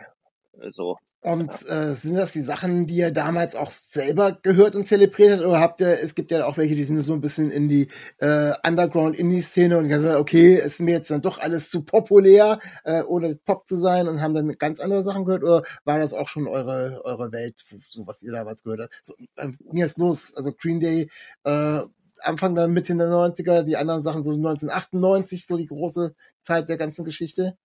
so. 0.68 0.98
Und 1.20 1.50
äh, 1.70 1.94
sind 1.94 2.16
das 2.16 2.32
die 2.32 2.42
Sachen, 2.42 2.86
die 2.86 2.96
ihr 2.96 3.10
damals 3.10 3.56
auch 3.56 3.70
selber 3.70 4.32
gehört 4.42 4.76
und 4.76 4.84
zelebriert 4.84 5.38
habt? 5.38 5.46
Oder 5.46 5.58
habt 5.58 5.80
ihr, 5.80 5.98
es 6.02 6.14
gibt 6.14 6.30
ja 6.30 6.44
auch 6.44 6.58
welche, 6.58 6.74
die 6.74 6.84
sind 6.84 7.00
so 7.00 7.14
ein 7.14 7.22
bisschen 7.22 7.50
in 7.50 7.66
die 7.66 7.88
äh, 8.18 8.52
Underground-Indie-Szene 8.62 9.78
und 9.78 9.88
gesagt, 9.88 10.20
okay, 10.20 10.56
ist 10.56 10.80
mir 10.80 10.90
jetzt 10.90 11.10
dann 11.10 11.22
doch 11.22 11.38
alles 11.38 11.70
zu 11.70 11.82
populär, 11.82 12.58
äh, 12.84 13.02
ohne 13.04 13.36
Pop 13.36 13.66
zu 13.66 13.80
sein 13.80 14.06
und 14.06 14.20
haben 14.20 14.34
dann 14.34 14.52
ganz 14.58 14.80
andere 14.80 15.02
Sachen 15.02 15.24
gehört? 15.24 15.44
Oder 15.44 15.62
war 15.84 15.98
das 15.98 16.12
auch 16.12 16.28
schon 16.28 16.46
eure, 16.46 17.00
eure 17.04 17.32
Welt, 17.32 17.56
so 17.88 18.06
was 18.06 18.22
ihr 18.22 18.32
damals 18.32 18.62
gehört 18.62 18.80
habt? 18.82 18.92
So, 19.02 19.14
äh, 19.36 19.48
mir 19.72 19.86
ist 19.86 19.96
los, 19.96 20.34
also 20.36 20.52
Green 20.52 20.80
Day, 20.80 21.08
äh, 21.44 21.80
Anfang 22.24 22.54
der 22.54 22.68
Mitte 22.68 22.96
der 22.96 23.08
90er, 23.08 23.62
die 23.62 23.76
anderen 23.76 24.02
Sachen 24.02 24.24
so 24.24 24.32
1998, 24.32 25.46
so 25.46 25.56
die 25.56 25.66
große 25.66 26.14
Zeit 26.38 26.68
der 26.68 26.76
ganzen 26.76 27.04
Geschichte. 27.04 27.56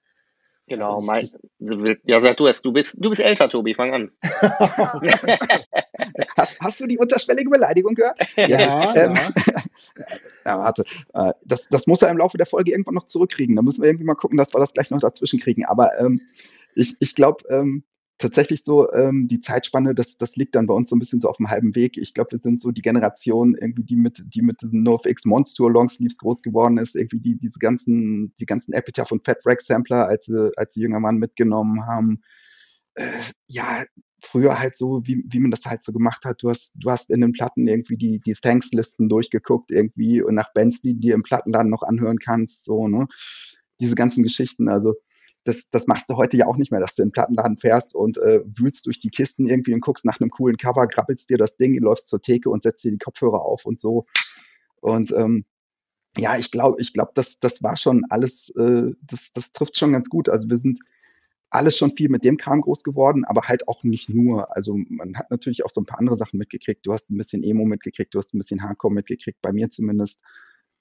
Genau, 0.69 1.01
mein, 1.01 1.27
ja, 2.03 2.21
sag 2.21 2.37
du 2.37 2.45
es, 2.45 2.61
du 2.61 2.71
bist, 2.71 2.95
du 2.99 3.09
bist 3.09 3.21
älter, 3.21 3.49
Tobi, 3.49 3.73
fang 3.73 3.91
an. 3.91 4.11
hast, 6.37 6.59
hast, 6.59 6.79
du 6.79 6.85
die 6.85 6.99
unterschwellige 6.99 7.49
Beleidigung 7.49 7.95
gehört? 7.95 8.19
Ja, 8.35 8.93
ähm, 8.95 9.17
ja. 10.45 10.59
warte. 10.59 10.83
Äh, 11.15 11.33
das, 11.43 11.67
das 11.69 11.87
muss 11.87 12.03
er 12.03 12.09
im 12.09 12.19
Laufe 12.19 12.37
der 12.37 12.45
Folge 12.45 12.69
irgendwann 12.71 12.93
noch 12.93 13.07
zurückkriegen. 13.07 13.55
Da 13.55 13.63
müssen 13.63 13.81
wir 13.81 13.89
irgendwie 13.89 14.05
mal 14.05 14.13
gucken, 14.13 14.37
dass 14.37 14.53
wir 14.53 14.59
das 14.59 14.73
gleich 14.73 14.91
noch 14.91 15.01
dazwischen 15.01 15.39
kriegen. 15.39 15.65
Aber 15.65 15.99
ähm, 15.99 16.21
ich, 16.75 16.95
ich 16.99 17.15
glaube, 17.15 17.43
ähm, 17.49 17.83
tatsächlich 18.19 18.63
so, 18.63 18.91
ähm, 18.93 19.27
die 19.27 19.39
Zeitspanne, 19.39 19.95
das, 19.95 20.17
das 20.17 20.35
liegt 20.35 20.53
dann 20.53 20.67
bei 20.67 20.73
uns 20.73 20.89
so 20.89 20.95
ein 20.95 20.99
bisschen 20.99 21.19
so 21.19 21.29
auf 21.29 21.37
dem 21.37 21.49
halben 21.49 21.73
Weg. 21.73 21.97
Ich 21.97 22.13
glaube, 22.13 22.31
wir 22.31 22.39
sind 22.39 22.61
so 22.61 22.71
die 22.71 22.81
Generation, 22.81 23.55
irgendwie, 23.55 23.83
die 23.83 23.95
mit, 23.95 24.23
die 24.27 24.41
mit 24.41 24.61
diesen 24.61 24.83
NoFX 24.83 25.25
Monster 25.25 25.69
Longsleeves 25.69 26.19
groß 26.19 26.43
geworden 26.43 26.77
ist, 26.77 26.95
irgendwie 26.95 27.21
die, 27.21 27.37
diese 27.37 27.59
ganzen, 27.59 28.35
die 28.39 28.45
ganzen 28.45 28.73
Epitaph 28.73 29.11
und 29.11 29.23
Fat 29.25 29.41
Rack 29.45 29.61
Sampler, 29.61 30.07
als 30.07 30.25
sie, 30.25 30.51
als 30.57 30.73
sie 30.73 30.81
junger 30.81 30.99
Mann 30.99 31.17
mitgenommen 31.17 31.87
haben. 31.87 32.21
Äh, 32.95 33.09
ja, 33.47 33.85
früher 34.21 34.59
halt 34.59 34.75
so, 34.75 35.01
wie, 35.05 35.23
wie 35.27 35.39
man 35.39 35.51
das 35.51 35.65
halt 35.65 35.81
so 35.81 35.93
gemacht 35.93 36.25
hat. 36.25 36.43
Du 36.43 36.49
hast, 36.49 36.75
du 36.77 36.91
hast 36.91 37.11
in 37.11 37.21
den 37.21 37.31
Platten 37.31 37.67
irgendwie 37.67 37.97
die, 37.97 38.19
die 38.19 38.33
Thanks-Listen 38.33 39.07
durchgeguckt, 39.07 39.71
irgendwie, 39.71 40.21
und 40.21 40.35
nach 40.35 40.53
Bands, 40.53 40.81
die 40.81 40.99
dir 40.99 41.13
im 41.15 41.23
Plattenladen 41.23 41.71
noch 41.71 41.83
anhören 41.83 42.19
kannst, 42.19 42.65
so, 42.65 42.87
ne? 42.87 43.07
Diese 43.79 43.95
ganzen 43.95 44.23
Geschichten, 44.23 44.67
also, 44.67 44.95
das, 45.43 45.69
das 45.69 45.87
machst 45.87 46.09
du 46.09 46.15
heute 46.15 46.37
ja 46.37 46.47
auch 46.47 46.57
nicht 46.57 46.71
mehr, 46.71 46.81
dass 46.81 46.95
du 46.95 47.03
in 47.03 47.09
den 47.09 47.13
Plattenladen 47.13 47.57
fährst 47.57 47.95
und 47.95 48.17
äh, 48.17 48.41
wühlst 48.45 48.85
durch 48.85 48.99
die 48.99 49.09
Kisten 49.09 49.47
irgendwie 49.47 49.73
und 49.73 49.81
guckst 49.81 50.05
nach 50.05 50.19
einem 50.19 50.29
coolen 50.29 50.57
Cover, 50.57 50.87
krabbelst 50.87 51.29
dir 51.29 51.37
das 51.37 51.57
Ding, 51.57 51.77
läufst 51.79 52.07
zur 52.07 52.21
Theke 52.21 52.49
und 52.49 52.63
setzt 52.63 52.83
dir 52.83 52.91
die 52.91 52.97
Kopfhörer 52.97 53.41
auf 53.41 53.65
und 53.65 53.79
so. 53.79 54.05
Und 54.81 55.11
ähm, 55.11 55.45
ja, 56.17 56.37
ich 56.37 56.51
glaube, 56.51 56.81
ich 56.81 56.93
glaube, 56.93 57.11
das, 57.15 57.39
das 57.39 57.63
war 57.63 57.77
schon 57.77 58.05
alles, 58.09 58.53
äh, 58.55 58.91
das, 59.01 59.31
das 59.31 59.51
trifft 59.51 59.77
schon 59.77 59.93
ganz 59.93 60.09
gut. 60.09 60.29
Also 60.29 60.49
wir 60.49 60.57
sind 60.57 60.79
alles 61.51 61.77
schon 61.77 61.95
viel 61.95 62.09
mit 62.09 62.23
dem 62.23 62.37
Kram 62.37 62.61
groß 62.61 62.83
geworden, 62.83 63.25
aber 63.25 63.43
halt 63.43 63.67
auch 63.67 63.83
nicht 63.83 64.09
nur. 64.09 64.55
Also 64.55 64.77
man 64.89 65.17
hat 65.17 65.31
natürlich 65.31 65.65
auch 65.65 65.69
so 65.69 65.81
ein 65.81 65.85
paar 65.85 65.99
andere 65.99 66.15
Sachen 66.15 66.37
mitgekriegt. 66.37 66.85
Du 66.85 66.93
hast 66.93 67.09
ein 67.09 67.17
bisschen 67.17 67.43
Emo 67.43 67.65
mitgekriegt, 67.65 68.13
du 68.13 68.19
hast 68.19 68.33
ein 68.33 68.39
bisschen 68.39 68.61
Hardcore 68.61 68.93
mitgekriegt, 68.93 69.41
bei 69.41 69.51
mir 69.51 69.69
zumindest. 69.69 70.23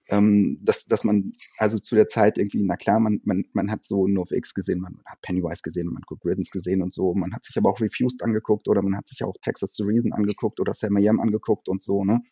Ähm, 0.09 0.59
dass, 0.63 0.87
dass 0.87 1.05
man 1.05 1.33
also 1.59 1.79
zu 1.79 1.95
der 1.95 2.09
Zeit 2.09 2.39
irgendwie, 2.39 2.63
na 2.63 2.77
klar, 2.77 2.99
man, 2.99 3.21
man, 3.25 3.45
man 3.53 3.71
hat 3.71 3.85
so 3.85 4.07
NoFX 4.07 4.55
gesehen, 4.55 4.81
man 4.81 5.01
hat 5.05 5.21
Pennywise 5.21 5.63
gesehen, 5.63 5.87
man 5.87 6.03
hat 6.03 6.25
Riddance 6.25 6.51
gesehen 6.51 6.83
und 6.83 6.93
so, 6.93 7.15
man 7.15 7.35
hat 7.35 7.45
sich 7.45 7.57
aber 7.59 7.71
auch 7.71 7.81
Refused 7.81 8.23
angeguckt 8.23 8.69
oder 8.69 8.83
man 8.83 8.97
hat 8.97 9.09
sich 9.09 9.23
auch 9.23 9.35
Texas 9.43 9.73
to 9.75 9.85
Reason 9.85 10.13
angeguckt 10.13 10.61
oder 10.61 10.73
Sam 10.75 10.99
Yam 10.99 11.21
angeguckt 11.21 11.69
und 11.69 11.83
so, 11.83 12.05
ne? 12.05 12.23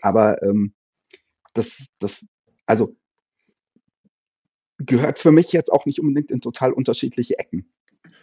Aber 0.00 0.42
ähm, 0.42 0.74
das, 1.54 1.86
das, 2.00 2.26
also 2.66 2.96
gehört 4.78 5.18
für 5.18 5.30
mich 5.30 5.52
jetzt 5.52 5.72
auch 5.72 5.86
nicht 5.86 6.00
unbedingt 6.00 6.30
in 6.30 6.40
total 6.40 6.72
unterschiedliche 6.72 7.38
Ecken. 7.38 7.72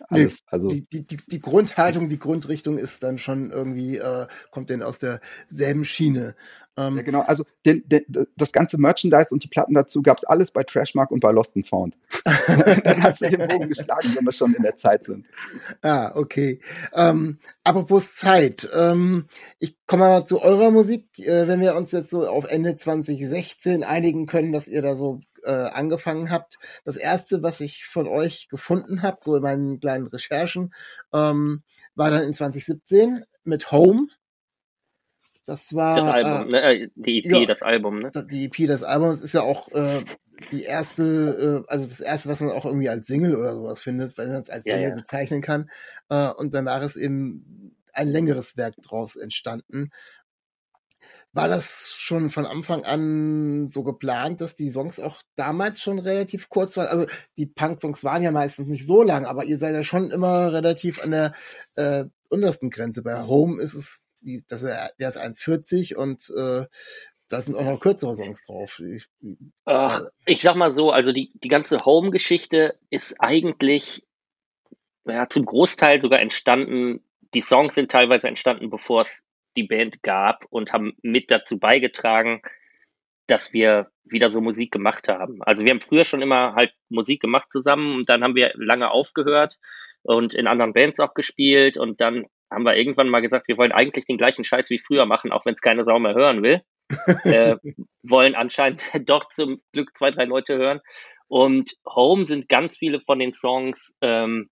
Alles, 0.09 0.43
also 0.47 0.67
die, 0.67 0.87
die, 0.89 1.05
die 1.05 1.39
Grundhaltung, 1.39 2.09
die 2.09 2.19
Grundrichtung 2.19 2.77
ist 2.77 3.03
dann 3.03 3.17
schon 3.17 3.51
irgendwie, 3.51 3.97
äh, 3.97 4.27
kommt 4.51 4.69
denn 4.69 4.83
aus 4.83 4.99
derselben 4.99 5.85
Schiene. 5.85 6.35
Ähm, 6.79 6.95
ja, 6.95 7.03
genau, 7.03 7.21
also 7.21 7.43
den, 7.65 7.83
den, 7.89 8.05
das 8.38 8.53
ganze 8.53 8.77
Merchandise 8.77 9.33
und 9.33 9.43
die 9.43 9.50
Platten 9.50 9.74
dazu 9.74 10.01
gab 10.01 10.17
es 10.17 10.24
alles 10.24 10.51
bei 10.51 10.63
Trashmark 10.63 11.12
und 11.12 11.19
bei 11.19 11.31
Lost 11.31 11.57
and 11.57 11.67
Found. 11.67 11.98
dann 12.83 13.03
hast 13.03 13.21
du 13.21 13.29
den 13.29 13.48
Bogen 13.48 13.67
geschlagen, 13.67 14.15
wenn 14.15 14.25
wir 14.25 14.31
schon 14.31 14.53
in 14.53 14.63
der 14.63 14.77
Zeit 14.77 15.03
sind. 15.03 15.25
Ah, 15.81 16.12
okay. 16.15 16.62
Ähm, 16.93 17.39
apropos 17.65 18.15
Zeit, 18.15 18.67
ähm, 18.74 19.25
ich 19.59 19.75
komme 19.88 20.05
mal 20.05 20.25
zu 20.25 20.41
eurer 20.41 20.71
Musik, 20.71 21.19
äh, 21.19 21.50
wenn 21.50 21.59
wir 21.59 21.75
uns 21.75 21.91
jetzt 21.91 22.12
so 22.12 22.25
auf 22.25 22.45
Ende 22.45 22.77
2016 22.77 23.83
einigen 23.83 24.25
können, 24.25 24.53
dass 24.53 24.69
ihr 24.69 24.81
da 24.81 24.95
so 24.95 25.19
äh, 25.43 25.51
angefangen 25.51 26.31
habt. 26.31 26.59
Das 26.86 26.95
erste, 26.95 27.43
was 27.43 27.59
ich 27.59 27.86
von 27.86 28.07
euch 28.07 28.48
gefunden 28.48 29.01
habe, 29.01 29.17
so 29.21 29.36
in 29.36 29.43
meinen 29.43 29.79
kleinen 29.81 30.07
Recherchen, 30.07 30.74
ähm, 31.13 31.63
war 31.95 32.09
dann 32.09 32.24
in 32.24 32.33
2017 32.33 33.25
mit 33.43 33.71
Home. 33.71 34.07
Das 35.49 35.73
war 35.73 35.95
das 35.95 36.07
Album, 36.07 36.49
äh, 36.49 36.51
ne? 36.51 36.61
Äh, 36.61 36.89
die 36.93 37.25
EP, 37.25 37.31
ja, 37.31 37.45
das 37.47 37.63
Album, 37.63 38.01
ne? 38.01 38.11
Die 38.29 38.45
EP, 38.45 38.67
das 38.67 38.83
Album, 38.83 39.09
das 39.09 39.21
ist 39.21 39.33
ja 39.33 39.41
auch 39.41 39.67
äh, 39.69 40.03
die 40.51 40.61
erste, 40.61 41.65
äh, 41.67 41.71
also 41.71 41.89
das 41.89 42.01
erste, 42.01 42.29
was 42.29 42.39
man 42.41 42.51
auch 42.51 42.65
irgendwie 42.65 42.87
als 42.87 43.07
Single 43.07 43.35
oder 43.35 43.55
sowas 43.55 43.81
findet, 43.81 44.15
weil 44.19 44.27
man 44.27 44.35
es 44.35 44.49
als 44.51 44.63
Single 44.63 44.81
ja, 44.81 44.89
ja. 44.89 44.95
bezeichnen 44.95 45.41
kann. 45.41 45.67
Äh, 46.09 46.29
und 46.29 46.53
danach 46.53 46.83
ist 46.83 46.97
eben 46.97 47.75
ein 47.93 48.09
längeres 48.09 48.57
Werk 48.57 48.75
draus 48.83 49.15
entstanden. 49.15 49.89
War 51.33 51.47
das 51.47 51.89
schon 51.95 52.29
von 52.29 52.45
Anfang 52.45 52.83
an 52.83 53.65
so 53.65 53.83
geplant, 53.83 54.41
dass 54.41 54.53
die 54.53 54.69
Songs 54.69 54.99
auch 54.99 55.19
damals 55.35 55.81
schon 55.81 55.97
relativ 55.97 56.49
kurz 56.49 56.77
waren? 56.77 56.89
Also 56.89 57.07
die 57.39 57.47
Punk-Songs 57.47 58.03
waren 58.03 58.21
ja 58.21 58.29
meistens 58.29 58.67
nicht 58.67 58.85
so 58.85 59.01
lang, 59.01 59.25
aber 59.25 59.45
ihr 59.45 59.57
seid 59.57 59.73
ja 59.73 59.83
schon 59.83 60.11
immer 60.11 60.53
relativ 60.53 61.01
an 61.01 61.09
der 61.09 61.33
äh, 61.73 62.05
untersten 62.29 62.69
Grenze. 62.69 63.01
Bei 63.01 63.23
Home 63.23 63.59
ist 63.63 63.73
es, 63.73 64.05
die, 64.21 64.43
das, 64.47 64.61
der 64.61 65.09
ist 65.09 65.17
1,40 65.17 65.95
und 65.95 66.29
äh, 66.35 66.65
da 67.29 67.41
sind 67.41 67.55
auch 67.55 67.63
noch 67.63 67.79
kürzere 67.79 68.15
Songs 68.15 68.45
drauf. 68.45 68.79
Ich, 68.79 69.07
Ach, 69.65 70.03
ich 70.25 70.41
sag 70.41 70.55
mal 70.55 70.73
so, 70.73 70.91
also 70.91 71.11
die, 71.11 71.31
die 71.35 71.47
ganze 71.47 71.77
Home-Geschichte 71.85 72.77
ist 72.89 73.15
eigentlich 73.19 74.03
ja, 75.05 75.29
zum 75.29 75.45
Großteil 75.45 76.01
sogar 76.01 76.19
entstanden. 76.19 77.03
Die 77.33 77.41
Songs 77.41 77.75
sind 77.75 77.91
teilweise 77.91 78.27
entstanden, 78.27 78.69
bevor 78.69 79.03
es 79.03 79.23
die 79.55 79.63
Band 79.63 80.01
gab 80.01 80.45
und 80.49 80.73
haben 80.73 80.95
mit 81.01 81.29
dazu 81.31 81.59
beigetragen, 81.59 82.41
dass 83.27 83.53
wir 83.53 83.91
wieder 84.03 84.31
so 84.31 84.41
Musik 84.41 84.71
gemacht 84.71 85.07
haben. 85.07 85.43
Also 85.43 85.63
wir 85.63 85.69
haben 85.69 85.81
früher 85.81 86.05
schon 86.05 86.23
immer 86.23 86.55
halt 86.55 86.73
Musik 86.89 87.21
gemacht 87.21 87.51
zusammen 87.51 87.95
und 87.95 88.09
dann 88.09 88.23
haben 88.23 88.35
wir 88.35 88.53
lange 88.55 88.89
aufgehört 88.89 89.59
und 90.01 90.33
in 90.33 90.47
anderen 90.47 90.73
Bands 90.73 90.99
auch 90.99 91.13
gespielt 91.13 91.77
und 91.77 92.01
dann 92.01 92.25
haben 92.51 92.63
wir 92.63 92.75
irgendwann 92.75 93.09
mal 93.09 93.21
gesagt, 93.21 93.47
wir 93.47 93.57
wollen 93.57 93.71
eigentlich 93.71 94.05
den 94.05 94.17
gleichen 94.17 94.43
Scheiß 94.43 94.69
wie 94.69 94.79
früher 94.79 95.05
machen, 95.05 95.31
auch 95.31 95.45
wenn 95.45 95.53
es 95.53 95.61
keine 95.61 95.85
Sau 95.85 95.99
mehr 95.99 96.15
hören 96.15 96.43
will. 96.43 96.61
äh, 97.23 97.55
wollen 98.03 98.35
anscheinend 98.35 98.83
doch 99.09 99.29
zum 99.29 99.61
Glück 99.73 99.95
zwei, 99.95 100.11
drei 100.11 100.25
Leute 100.25 100.57
hören. 100.57 100.81
Und 101.27 101.75
Home 101.85 102.25
sind 102.25 102.49
ganz 102.49 102.77
viele 102.77 103.01
von 103.01 103.19
den 103.19 103.33
Songs, 103.33 103.95
ähm, 104.01 104.49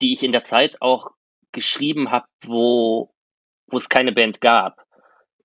die 0.00 0.12
ich 0.12 0.22
in 0.22 0.32
der 0.32 0.44
Zeit 0.44 0.80
auch 0.80 1.10
geschrieben 1.52 2.10
habe, 2.10 2.26
wo 2.46 3.12
wo 3.70 3.76
es 3.76 3.88
keine 3.88 4.12
Band 4.12 4.40
gab. 4.40 4.82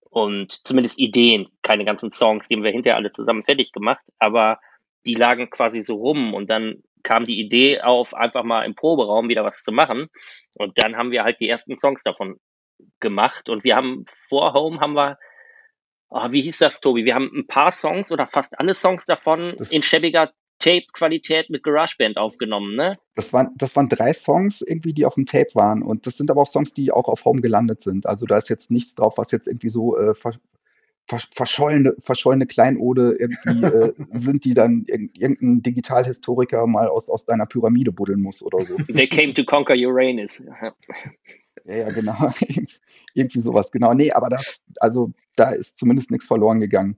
Und 0.09 0.65
zumindest 0.65 0.99
Ideen, 0.99 1.47
keine 1.61 1.85
ganzen 1.85 2.11
Songs, 2.11 2.47
die 2.47 2.55
haben 2.55 2.63
wir 2.63 2.71
hinterher 2.71 2.97
alle 2.97 3.11
zusammen 3.11 3.41
fertig 3.41 3.71
gemacht, 3.71 4.03
aber 4.19 4.59
die 5.05 5.15
lagen 5.15 5.49
quasi 5.49 5.81
so 5.81 5.95
rum 5.95 6.33
und 6.33 6.49
dann 6.49 6.83
kam 7.03 7.25
die 7.25 7.39
Idee 7.39 7.81
auf, 7.81 8.13
einfach 8.13 8.43
mal 8.43 8.63
im 8.65 8.75
Proberaum 8.75 9.29
wieder 9.29 9.43
was 9.43 9.63
zu 9.63 9.71
machen. 9.71 10.07
Und 10.53 10.77
dann 10.77 10.95
haben 10.95 11.11
wir 11.11 11.23
halt 11.23 11.39
die 11.39 11.49
ersten 11.49 11.75
Songs 11.75 12.03
davon 12.03 12.39
gemacht. 12.99 13.49
Und 13.49 13.63
wir 13.63 13.75
haben 13.75 14.05
vor 14.07 14.53
Home 14.53 14.79
haben 14.79 14.93
wir, 14.93 15.17
oh, 16.09 16.31
wie 16.31 16.41
hieß 16.41 16.57
das, 16.59 16.79
Tobi? 16.79 17.05
Wir 17.05 17.15
haben 17.15 17.31
ein 17.35 17.47
paar 17.47 17.71
Songs 17.71 18.11
oder 18.11 18.27
fast 18.27 18.57
alle 18.59 18.75
Songs 18.75 19.05
davon 19.05 19.55
das 19.57 19.71
in 19.71 19.83
schäbiger 19.83 20.31
Tape-Qualität 20.59 21.49
mit 21.49 21.63
GarageBand 21.63 22.17
aufgenommen, 22.17 22.75
ne? 22.75 22.93
Das 23.15 23.33
waren, 23.33 23.49
das 23.57 23.75
waren 23.75 23.89
drei 23.89 24.13
Songs 24.13 24.61
irgendwie, 24.61 24.93
die 24.93 25.05
auf 25.05 25.15
dem 25.15 25.25
Tape 25.25 25.53
waren. 25.55 25.83
Und 25.83 26.07
das 26.07 26.15
sind 26.15 26.31
aber 26.31 26.41
auch 26.41 26.47
Songs, 26.47 26.73
die 26.73 26.91
auch 26.91 27.09
auf 27.09 27.25
Home 27.25 27.41
gelandet 27.41 27.81
sind. 27.81 28.05
Also 28.05 28.25
da 28.25 28.37
ist 28.37 28.49
jetzt 28.49 28.71
nichts 28.71 28.95
drauf, 28.95 29.17
was 29.17 29.31
jetzt 29.31 29.47
irgendwie 29.47 29.69
so 29.69 29.97
äh, 29.97 30.15
ver, 30.15 30.31
verschollene, 31.07 31.95
verschollene 31.99 32.45
Kleinode 32.47 33.17
irgendwie 33.19 33.65
äh, 33.65 33.93
sind, 34.09 34.45
die 34.45 34.53
dann 34.53 34.85
irgendein 34.87 35.61
Digitalhistoriker 35.61 36.65
mal 36.67 36.87
aus, 36.87 37.09
aus 37.09 37.25
deiner 37.25 37.45
Pyramide 37.45 37.91
buddeln 37.91 38.21
muss 38.21 38.43
oder 38.43 38.63
so. 38.63 38.77
They 38.93 39.07
came 39.07 39.33
to 39.33 39.43
conquer 39.43 39.75
Uranus. 39.75 40.39
ja, 41.65 41.75
ja, 41.75 41.89
genau. 41.89 42.15
irgendwie 43.13 43.39
sowas, 43.39 43.71
genau. 43.71 43.93
Nee, 43.93 44.11
aber 44.11 44.29
das, 44.29 44.63
also 44.79 45.11
da 45.35 45.51
ist 45.51 45.77
zumindest 45.77 46.11
nichts 46.11 46.27
verloren 46.27 46.59
gegangen. 46.59 46.97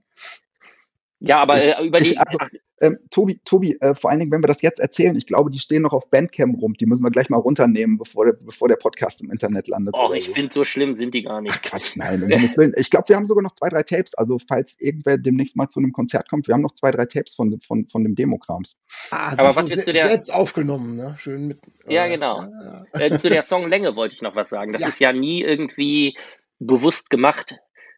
Ja, 1.20 1.38
aber 1.38 1.62
äh, 1.62 1.86
über 1.86 1.98
die. 1.98 2.18
Also, 2.18 2.38
ähm, 2.80 2.98
Tobi, 3.10 3.40
Tobi 3.44 3.78
äh, 3.80 3.94
vor 3.94 4.10
allen 4.10 4.20
Dingen, 4.20 4.30
wenn 4.32 4.42
wir 4.42 4.48
das 4.48 4.60
jetzt 4.60 4.80
erzählen, 4.80 5.16
ich 5.16 5.26
glaube, 5.26 5.50
die 5.50 5.58
stehen 5.58 5.80
noch 5.80 5.94
auf 5.94 6.10
Bandcamp 6.10 6.60
rum. 6.60 6.74
Die 6.74 6.84
müssen 6.84 7.04
wir 7.04 7.10
gleich 7.10 7.30
mal 7.30 7.38
runternehmen, 7.38 7.96
bevor 7.96 8.26
der, 8.26 8.34
bevor 8.34 8.68
der 8.68 8.76
Podcast 8.76 9.22
im 9.22 9.30
Internet 9.30 9.66
landet. 9.68 9.94
Oh, 9.98 10.12
ich 10.12 10.26
so. 10.26 10.34
finde, 10.34 10.52
so 10.52 10.64
schlimm 10.64 10.94
sind 10.94 11.14
die 11.14 11.22
gar 11.22 11.40
nicht. 11.40 11.54
Ach, 11.56 11.62
Quatsch, 11.62 11.96
nein. 11.96 12.22
Um 12.22 12.72
ich 12.76 12.90
glaube, 12.90 13.08
wir 13.08 13.16
haben 13.16 13.24
sogar 13.24 13.42
noch 13.42 13.52
zwei, 13.52 13.70
drei 13.70 13.82
Tapes. 13.82 14.14
Also, 14.14 14.38
falls 14.46 14.76
irgendwer 14.78 15.16
demnächst 15.16 15.56
mal 15.56 15.68
zu 15.68 15.80
einem 15.80 15.92
Konzert 15.92 16.28
kommt, 16.28 16.48
wir 16.48 16.54
haben 16.54 16.60
noch 16.60 16.72
zwei, 16.72 16.90
drei 16.90 17.06
Tapes 17.06 17.34
von, 17.34 17.58
von, 17.60 17.88
von 17.88 18.04
dem 18.04 18.14
Demokrams. 18.14 18.78
Ah, 19.10 19.32
aber 19.38 19.56
was 19.56 19.70
jetzt 19.70 19.84
zu 19.84 19.92
der. 19.94 20.08
Selbst 20.08 20.32
aufgenommen, 20.32 20.96
ne? 20.96 21.14
Schön 21.18 21.46
mit. 21.46 21.60
Ja, 21.88 22.04
äh, 22.04 22.10
genau. 22.10 22.44
Äh, 22.92 23.16
zu 23.16 23.30
der 23.30 23.42
Songlänge 23.42 23.96
wollte 23.96 24.14
ich 24.14 24.20
noch 24.20 24.36
was 24.36 24.50
sagen. 24.50 24.72
Das 24.72 24.82
ja. 24.82 24.88
ist 24.88 25.00
ja 25.00 25.14
nie 25.14 25.42
irgendwie 25.42 26.18
bewusst 26.58 27.08
gemacht 27.08 27.56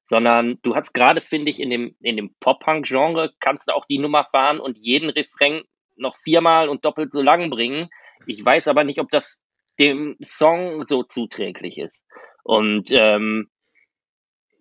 sondern 0.09 0.59
du 0.63 0.75
hast 0.75 0.95
gerade, 0.95 1.21
finde 1.21 1.51
ich, 1.51 1.61
in 1.61 1.69
dem, 1.69 1.95
in 2.01 2.17
dem 2.17 2.35
Pop-Punk-Genre 2.41 3.35
kannst 3.41 3.69
du 3.69 3.75
auch 3.75 3.85
die 3.85 3.99
Nummer 3.99 4.25
fahren 4.25 4.59
und 4.59 4.79
jeden 4.79 5.11
Refrain 5.11 5.63
noch 5.97 6.17
viermal 6.17 6.69
und 6.69 6.85
doppelt 6.85 7.13
so 7.13 7.21
lang 7.21 7.51
bringen. 7.51 7.91
Ich 8.27 8.43
weiß 8.43 8.69
aber 8.69 8.85
nicht, 8.85 9.01
ob 9.01 9.11
das 9.11 9.43
dem 9.79 10.17
Song 10.23 10.87
so 10.87 11.03
zuträglich 11.03 11.77
ist. 11.79 12.05
Und 12.43 12.91
ähm, 12.91 13.51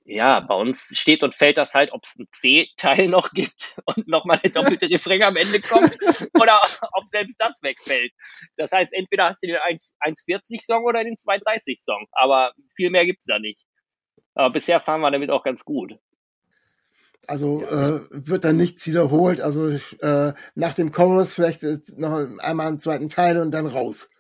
ja, 0.04 0.40
bei 0.40 0.56
uns 0.56 0.92
steht 0.94 1.24
und 1.24 1.36
fällt 1.36 1.58
das 1.58 1.74
halt, 1.74 1.92
ob 1.92 2.04
es 2.04 2.16
einen 2.18 2.28
C-Teil 2.32 3.08
noch 3.10 3.32
gibt 3.32 3.76
und 3.86 4.08
nochmal 4.08 4.40
eine 4.42 4.52
doppelte 4.52 4.90
Refrain 4.90 5.24
am 5.24 5.36
Ende 5.36 5.62
kommt 5.62 5.98
oder 6.40 6.60
ob 6.94 7.08
selbst 7.08 7.36
das 7.40 7.62
wegfällt. 7.62 8.12
Das 8.58 8.72
heißt, 8.72 8.94
entweder 8.94 9.26
hast 9.26 9.44
du 9.44 9.48
den 9.48 9.58
1,40-Song 9.58 10.84
oder 10.84 11.04
den 11.04 11.16
2,30-Song, 11.16 12.08
aber 12.12 12.54
viel 12.76 12.90
mehr 12.90 13.06
gibt's 13.06 13.26
da 13.26 13.38
nicht. 13.40 13.67
Aber 14.38 14.52
bisher 14.52 14.80
fahren 14.80 15.02
wir 15.02 15.10
damit 15.10 15.32
auch 15.32 15.44
ganz 15.44 15.66
gut. 15.66 15.98
Also 17.26 17.64
äh, 17.64 18.02
wird 18.12 18.46
dann 18.46 18.56
nichts 18.56 18.86
wiederholt. 18.86 19.42
Also 19.42 19.70
äh, 19.70 20.34
nach 20.54 20.76
dem 20.76 20.92
Chorus 20.92 21.34
vielleicht 21.34 21.64
noch 21.98 22.20
einmal 22.38 22.68
einen 22.68 22.80
zweiten 22.80 23.10
Teil 23.10 23.40
und 23.40 23.50
dann 23.50 23.66
raus. 23.66 24.12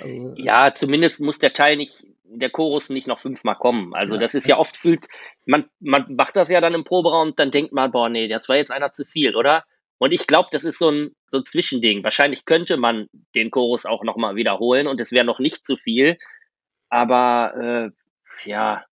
Also, 0.00 0.34
äh, 0.34 0.42
ja, 0.42 0.74
zumindest 0.74 1.20
muss 1.20 1.38
der 1.38 1.52
Teil 1.52 1.76
nicht, 1.76 2.04
der 2.24 2.50
Chorus 2.50 2.90
nicht 2.90 3.06
noch 3.06 3.20
fünfmal 3.20 3.54
kommen. 3.54 3.94
Also 3.94 4.14
ja. 4.14 4.20
das 4.20 4.34
ist 4.34 4.48
ja 4.48 4.58
oft 4.58 4.76
fühlt, 4.76 5.06
man, 5.46 5.70
man 5.78 6.16
macht 6.16 6.34
das 6.34 6.48
ja 6.48 6.60
dann 6.60 6.74
im 6.74 6.82
Proberaum 6.82 7.28
und 7.28 7.38
dann 7.38 7.52
denkt 7.52 7.72
man, 7.72 7.92
boah, 7.92 8.08
nee, 8.08 8.26
das 8.26 8.48
war 8.48 8.56
jetzt 8.56 8.72
einer 8.72 8.92
zu 8.92 9.04
viel, 9.04 9.36
oder? 9.36 9.64
Und 9.98 10.10
ich 10.10 10.26
glaube, 10.26 10.48
das 10.50 10.64
ist 10.64 10.80
so 10.80 10.90
ein, 10.90 11.14
so 11.30 11.38
ein 11.38 11.46
Zwischending. 11.46 12.02
Wahrscheinlich 12.02 12.44
könnte 12.44 12.76
man 12.76 13.08
den 13.36 13.52
Chorus 13.52 13.86
auch 13.86 14.02
nochmal 14.02 14.34
wiederholen 14.34 14.88
und 14.88 15.00
es 15.00 15.12
wäre 15.12 15.24
noch 15.24 15.38
nicht 15.38 15.64
zu 15.64 15.76
viel. 15.76 16.18
Aber 16.88 17.92
äh, 18.44 18.48
ja, 18.48 18.84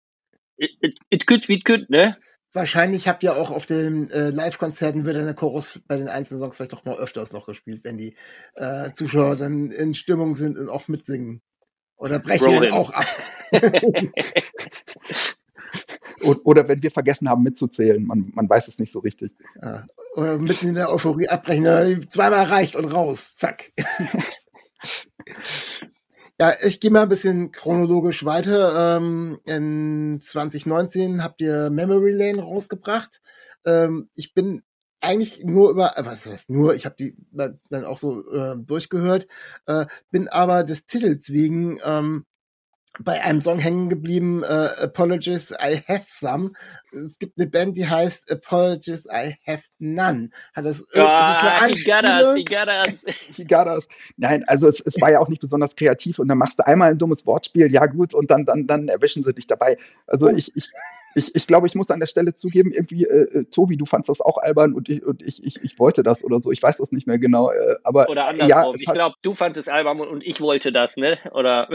it, 0.59 1.27
could 1.27 1.49
wie 1.49 1.55
it 1.55 1.65
could, 1.65 1.91
ne? 1.91 2.17
Wahrscheinlich 2.53 3.09
habt 3.09 3.23
ihr 3.23 3.37
auch 3.37 3.51
auf 3.51 3.67
den 3.67 4.11
äh, 4.11 4.31
Live-Konzerten 4.31 5.05
wird 5.05 5.17
dann 5.17 5.27
der 5.27 5.35
Chorus 5.35 5.81
bei 5.87 5.97
den 5.97 6.09
einzelnen 6.09 6.41
Songs 6.41 6.57
vielleicht 6.57 6.75
auch 6.75 6.85
mal 6.85 6.97
öfters 6.97 7.33
noch 7.33 7.47
gespielt, 7.47 7.85
wenn 7.85 7.99
die 7.99 8.15
äh, 8.55 8.91
Zuschauer 8.93 9.37
dann 9.37 9.71
in 9.71 9.95
Stimmung 9.95 10.35
sind 10.35 10.59
und 10.59 10.69
auch 10.69 10.89
mitsingen. 10.89 11.43
Oder 11.97 12.21
brechen 12.21 12.55
dann 12.55 12.73
auch 12.73 12.91
ab. 12.91 13.07
Oder 16.45 16.69
wenn 16.69 16.83
wir 16.83 16.91
vergessen 16.91 17.29
haben 17.29 17.43
mitzuzählen, 17.43 18.05
man, 18.05 18.31
man 18.35 18.49
weiß 18.49 18.69
es 18.69 18.79
nicht 18.79 18.93
so 18.93 19.01
richtig. 19.01 19.33
Ja. 19.61 19.87
Oder 20.15 20.39
mitten 20.39 20.69
in 20.69 20.75
der 20.75 20.91
Euphorie 20.91 21.29
abbrechen, 21.29 22.09
zweimal 22.09 22.45
reicht 22.45 22.77
und 22.77 22.87
raus, 22.87 23.37
zack. 23.37 23.73
Ja, 26.41 26.53
ich 26.65 26.79
gehe 26.79 26.91
mal 26.93 27.03
ein 27.03 27.09
bisschen 27.09 27.51
chronologisch 27.51 28.25
weiter. 28.25 28.97
Ähm, 28.97 29.41
in 29.47 30.19
2019 30.21 31.23
habt 31.25 31.41
ihr 31.43 31.69
Memory 31.71 32.13
Lane 32.13 32.41
rausgebracht. 32.43 33.21
Ähm, 33.65 34.09
ich 34.15 34.35
bin 34.35 34.63
eigentlich 35.01 35.45
nur 35.45 35.71
über, 35.71 35.97
äh, 35.99 36.07
was 36.07 36.27
heißt 36.27 36.51
nur, 36.51 36.75
ich 36.77 36.85
habe 36.87 36.95
die 36.97 37.17
dann 37.33 37.85
auch 37.85 37.99
so 37.99 38.31
äh, 38.33 38.57
durchgehört, 38.57 39.27
äh, 39.67 39.87
bin 40.13 40.29
aber 40.29 40.63
des 40.63 40.87
Titels 40.87 41.33
wegen 41.33 41.79
ähm, 41.85 42.25
bei 43.01 43.23
einem 43.23 43.41
Song 43.41 43.59
hängen 43.59 43.89
geblieben, 43.89 44.43
äh, 44.43 44.69
Apologies, 44.83 45.53
I 45.53 45.81
Have 45.87 46.07
Some. 46.09 46.53
Es 46.93 47.19
gibt 47.19 47.39
eine 47.39 47.49
Band, 47.49 47.77
die 47.77 47.87
heißt 47.87 48.31
Apologies, 48.33 49.07
I 49.07 49.37
Have 49.47 49.63
None. 49.79 50.31
Hat 50.55 50.65
das, 50.65 50.81
äh, 50.93 51.01
ah, 51.01 51.67
he 51.67 51.85
got 51.85 52.05
us, 52.05 52.35
he 52.35 52.45
got 52.45 52.69
us. 52.69 53.05
he 53.37 53.45
got 53.45 53.67
us. 53.67 53.89
Nein, 54.17 54.45
also 54.47 54.69
es, 54.69 54.81
es 54.81 55.01
war 55.01 55.11
ja 55.11 55.21
auch 55.21 55.29
nicht 55.29 55.41
besonders 55.41 55.77
kreativ 55.77 56.19
und 56.19 56.29
dann 56.29 56.39
machst 56.39 56.59
du 56.59 56.67
einmal 56.67 56.91
ein 56.91 56.99
dummes 56.99 57.27
Wortspiel, 57.27 57.73
ja 57.73 57.87
gut, 57.87 58.15
und 58.15 58.31
dann, 58.31 58.45
dann, 58.45 58.67
dann 58.67 58.89
erwischen 58.89 59.23
sie 59.23 59.33
dich 59.33 59.47
dabei. 59.47 59.77
Also 60.07 60.27
oh. 60.27 60.31
ich, 60.31 60.57
ich, 60.57 60.71
ich, 61.15 61.35
ich 61.35 61.47
glaube, 61.47 61.67
ich 61.67 61.75
muss 61.75 61.91
an 61.91 62.01
der 62.01 62.07
Stelle 62.07 62.35
zugeben, 62.35 62.73
irgendwie, 62.73 63.05
äh, 63.05 63.41
äh, 63.41 63.45
Tobi, 63.45 63.77
du 63.77 63.87
fandst 63.87 64.09
das 64.09 64.21
auch 64.21 64.39
albern 64.39 64.75
und 64.75 64.89
ich, 64.89 65.05
und 65.05 65.23
ich, 65.23 65.45
ich, 65.45 65.63
ich 65.63 65.79
wollte 65.79 66.03
das 66.03 66.25
oder 66.25 66.39
so. 66.39 66.51
Ich 66.51 66.63
weiß 66.63 66.79
das 66.79 66.93
nicht 66.93 67.07
mehr 67.07 67.19
genau. 67.19 67.51
Äh, 67.51 67.77
aber 67.85 68.09
oder 68.09 68.29
andersrum. 68.29 68.49
Ja, 68.49 68.73
ich 68.75 68.87
glaube, 68.87 69.17
du 69.23 69.35
fandest 69.35 69.69
es 69.69 69.73
albern 69.73 70.01
und 70.01 70.25
ich 70.25 70.41
wollte 70.41 70.73
das, 70.73 70.97
ne? 70.97 71.19
Oder. 71.33 71.69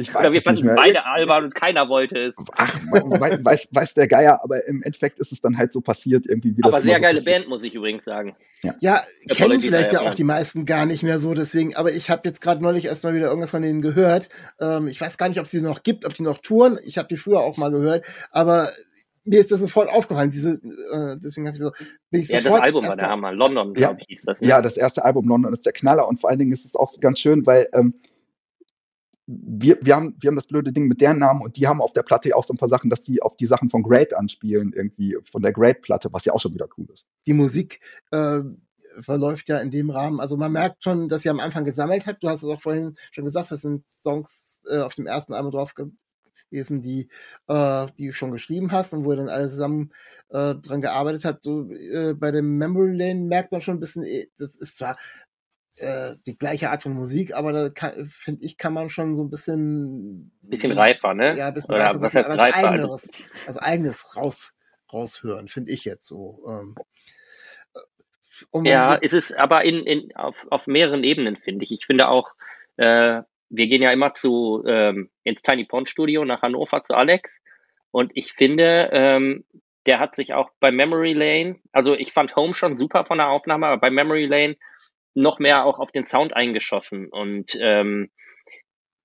Ich 0.00 0.14
weiß 0.14 0.22
Oder 0.22 0.32
wir 0.32 0.42
fanden 0.42 0.68
es 0.68 0.74
beide 0.74 1.04
albern 1.04 1.44
und 1.44 1.54
keiner 1.54 1.88
wollte 1.88 2.18
es. 2.18 2.34
Ach, 2.56 2.74
weiß, 2.90 3.68
weiß 3.72 3.94
der 3.94 4.08
Geier, 4.08 4.40
aber 4.42 4.66
im 4.66 4.82
Endeffekt 4.82 5.18
ist 5.18 5.32
es 5.32 5.40
dann 5.40 5.58
halt 5.58 5.72
so 5.72 5.80
passiert 5.80 6.26
irgendwie. 6.26 6.56
Wie 6.56 6.64
aber 6.64 6.82
sehr 6.82 6.96
so 6.96 7.02
geile 7.02 7.18
passiert. 7.18 7.36
Band, 7.36 7.48
muss 7.48 7.62
ich 7.62 7.74
übrigens 7.74 8.04
sagen. 8.04 8.34
Ja, 8.62 8.74
ja 8.80 9.02
kennen 9.28 9.60
vielleicht 9.60 9.92
ja 9.92 10.00
auch 10.00 10.14
die 10.14 10.24
meisten 10.24 10.64
gar 10.64 10.86
nicht 10.86 11.02
mehr 11.02 11.18
so, 11.18 11.34
deswegen, 11.34 11.76
aber 11.76 11.92
ich 11.92 12.10
habe 12.10 12.22
jetzt 12.24 12.40
gerade 12.40 12.62
neulich 12.62 12.86
erstmal 12.86 13.14
wieder 13.14 13.28
irgendwas 13.28 13.50
von 13.50 13.62
denen 13.62 13.82
gehört. 13.82 14.28
Ähm, 14.60 14.88
ich 14.88 15.00
weiß 15.00 15.18
gar 15.18 15.28
nicht, 15.28 15.38
ob 15.38 15.44
es 15.44 15.50
die 15.50 15.60
noch 15.60 15.82
gibt, 15.82 16.06
ob 16.06 16.14
die 16.14 16.22
noch 16.22 16.38
touren. 16.38 16.78
Ich 16.84 16.98
habe 16.98 17.08
die 17.08 17.16
früher 17.16 17.40
auch 17.40 17.56
mal 17.56 17.70
gehört, 17.70 18.04
aber 18.30 18.70
mir 19.24 19.40
ist 19.40 19.50
das 19.50 19.60
sofort 19.60 19.88
aufgefallen. 19.88 20.30
Diese, 20.30 20.54
äh, 20.54 21.16
deswegen 21.22 21.46
habe 21.46 21.56
ich 21.56 21.62
so. 21.62 21.72
Bin 22.10 22.22
ich 22.22 22.28
ja, 22.28 22.40
das 22.40 22.54
Album 22.54 22.86
war 22.86 22.96
der 22.96 23.08
Hammer. 23.08 23.32
London, 23.32 23.74
ja, 23.76 23.88
glaube 23.88 24.00
ich, 24.00 24.06
hieß 24.08 24.22
das. 24.22 24.40
Ne? 24.40 24.48
Ja, 24.48 24.62
das 24.62 24.76
erste 24.76 25.04
Album 25.04 25.28
London 25.28 25.52
ist 25.52 25.64
der 25.66 25.72
Knaller 25.72 26.08
und 26.08 26.20
vor 26.20 26.30
allen 26.30 26.38
Dingen 26.38 26.52
ist 26.52 26.64
es 26.64 26.74
auch 26.74 26.92
ganz 27.00 27.20
schön, 27.20 27.46
weil 27.46 27.68
ähm, 27.72 27.94
wir, 29.30 29.78
wir, 29.82 29.96
haben, 29.96 30.16
wir 30.18 30.28
haben 30.28 30.36
das 30.36 30.46
blöde 30.46 30.72
Ding 30.72 30.86
mit 30.86 31.00
deren 31.00 31.18
Namen 31.18 31.42
und 31.42 31.56
die 31.56 31.66
haben 31.68 31.80
auf 31.80 31.92
der 31.92 32.02
Platte 32.02 32.34
auch 32.34 32.44
so 32.44 32.52
ein 32.52 32.56
paar 32.56 32.68
Sachen, 32.68 32.90
dass 32.90 33.02
die 33.02 33.22
auf 33.22 33.36
die 33.36 33.46
Sachen 33.46 33.70
von 33.70 33.82
Great 33.82 34.14
anspielen, 34.14 34.72
irgendwie 34.72 35.16
von 35.22 35.42
der 35.42 35.52
Great-Platte, 35.52 36.08
was 36.12 36.24
ja 36.24 36.32
auch 36.32 36.40
schon 36.40 36.54
wieder 36.54 36.68
cool 36.76 36.86
ist. 36.92 37.08
Die 37.26 37.32
Musik 37.32 37.80
äh, 38.10 38.40
verläuft 39.00 39.48
ja 39.48 39.58
in 39.58 39.70
dem 39.70 39.90
Rahmen. 39.90 40.20
Also 40.20 40.36
man 40.36 40.52
merkt 40.52 40.82
schon, 40.82 41.08
dass 41.08 41.22
sie 41.22 41.30
am 41.30 41.40
Anfang 41.40 41.64
gesammelt 41.64 42.06
hat. 42.06 42.22
Du 42.22 42.28
hast 42.28 42.42
es 42.42 42.48
auch 42.48 42.60
vorhin 42.60 42.96
schon 43.12 43.24
gesagt, 43.24 43.52
das 43.52 43.62
sind 43.62 43.88
Songs 43.88 44.62
äh, 44.68 44.78
auf 44.78 44.94
dem 44.94 45.06
ersten 45.06 45.32
Album 45.32 45.52
drauf 45.52 45.74
gewesen, 45.74 46.82
die, 46.82 47.08
äh, 47.46 47.86
die 47.98 48.08
du 48.08 48.12
schon 48.12 48.32
geschrieben 48.32 48.72
hast 48.72 48.92
und 48.92 49.04
wo 49.04 49.12
ihr 49.12 49.16
dann 49.16 49.28
alle 49.28 49.48
zusammen 49.48 49.92
äh, 50.30 50.56
dran 50.56 50.80
gearbeitet 50.80 51.24
habt. 51.24 51.44
So 51.44 51.70
äh, 51.70 52.14
bei 52.14 52.32
dem 52.32 52.58
Memory 52.58 52.96
Lane 52.96 53.26
merkt 53.26 53.52
man 53.52 53.60
schon 53.60 53.76
ein 53.76 53.80
bisschen, 53.80 54.04
eh, 54.04 54.28
das 54.38 54.56
ist 54.56 54.76
zwar 54.76 54.96
äh, 55.80 56.16
die 56.26 56.36
gleiche 56.36 56.70
Art 56.70 56.82
von 56.82 56.92
Musik, 56.92 57.34
aber 57.34 57.52
da 57.52 57.92
finde 58.08 58.44
ich, 58.44 58.58
kann 58.58 58.72
man 58.72 58.90
schon 58.90 59.16
so 59.16 59.24
ein 59.24 59.30
bisschen 59.30 60.32
bisschen 60.42 60.72
reifer, 60.72 61.14
ne? 61.14 61.36
Ja, 61.36 61.48
ein 61.48 61.54
bisschen 61.54 61.74
Oder 61.74 61.84
reifer, 61.84 62.00
was 62.00 62.10
bisschen, 62.12 62.30
was 62.30 62.38
reifer? 62.38 62.68
Eigenes, 62.68 62.90
also, 62.90 63.24
was 63.46 63.56
eigenes 63.56 64.16
raus 64.16 64.54
raushören, 64.92 65.48
finde 65.48 65.72
ich 65.72 65.84
jetzt 65.84 66.06
so. 66.06 66.44
Ähm, 66.48 66.74
äh, 67.74 67.78
um 68.50 68.64
ja, 68.64 68.94
ist 68.94 69.14
es 69.14 69.32
aber 69.32 69.64
in, 69.64 69.86
in 69.86 70.14
auf, 70.16 70.36
auf 70.50 70.66
mehreren 70.66 71.04
Ebenen 71.04 71.36
finde 71.36 71.64
ich. 71.64 71.72
Ich 71.72 71.86
finde 71.86 72.08
auch, 72.08 72.34
äh, 72.76 73.22
wir 73.48 73.66
gehen 73.66 73.82
ja 73.82 73.92
immer 73.92 74.14
zu 74.14 74.62
ähm, 74.66 75.10
ins 75.24 75.42
Tiny 75.42 75.64
Pond 75.64 75.88
Studio 75.88 76.24
nach 76.24 76.42
Hannover 76.42 76.82
zu 76.84 76.94
Alex 76.94 77.40
und 77.90 78.12
ich 78.14 78.32
finde, 78.32 78.90
ähm, 78.92 79.44
der 79.86 79.98
hat 79.98 80.14
sich 80.14 80.34
auch 80.34 80.50
bei 80.60 80.70
Memory 80.70 81.14
Lane, 81.14 81.60
also 81.72 81.94
ich 81.94 82.12
fand 82.12 82.36
Home 82.36 82.54
schon 82.54 82.76
super 82.76 83.04
von 83.04 83.18
der 83.18 83.28
Aufnahme, 83.28 83.66
aber 83.66 83.78
bei 83.78 83.90
Memory 83.90 84.26
Lane 84.26 84.56
noch 85.14 85.38
mehr 85.38 85.64
auch 85.64 85.78
auf 85.78 85.90
den 85.90 86.04
Sound 86.04 86.34
eingeschossen 86.34 87.08
und 87.08 87.56
ähm, 87.60 88.10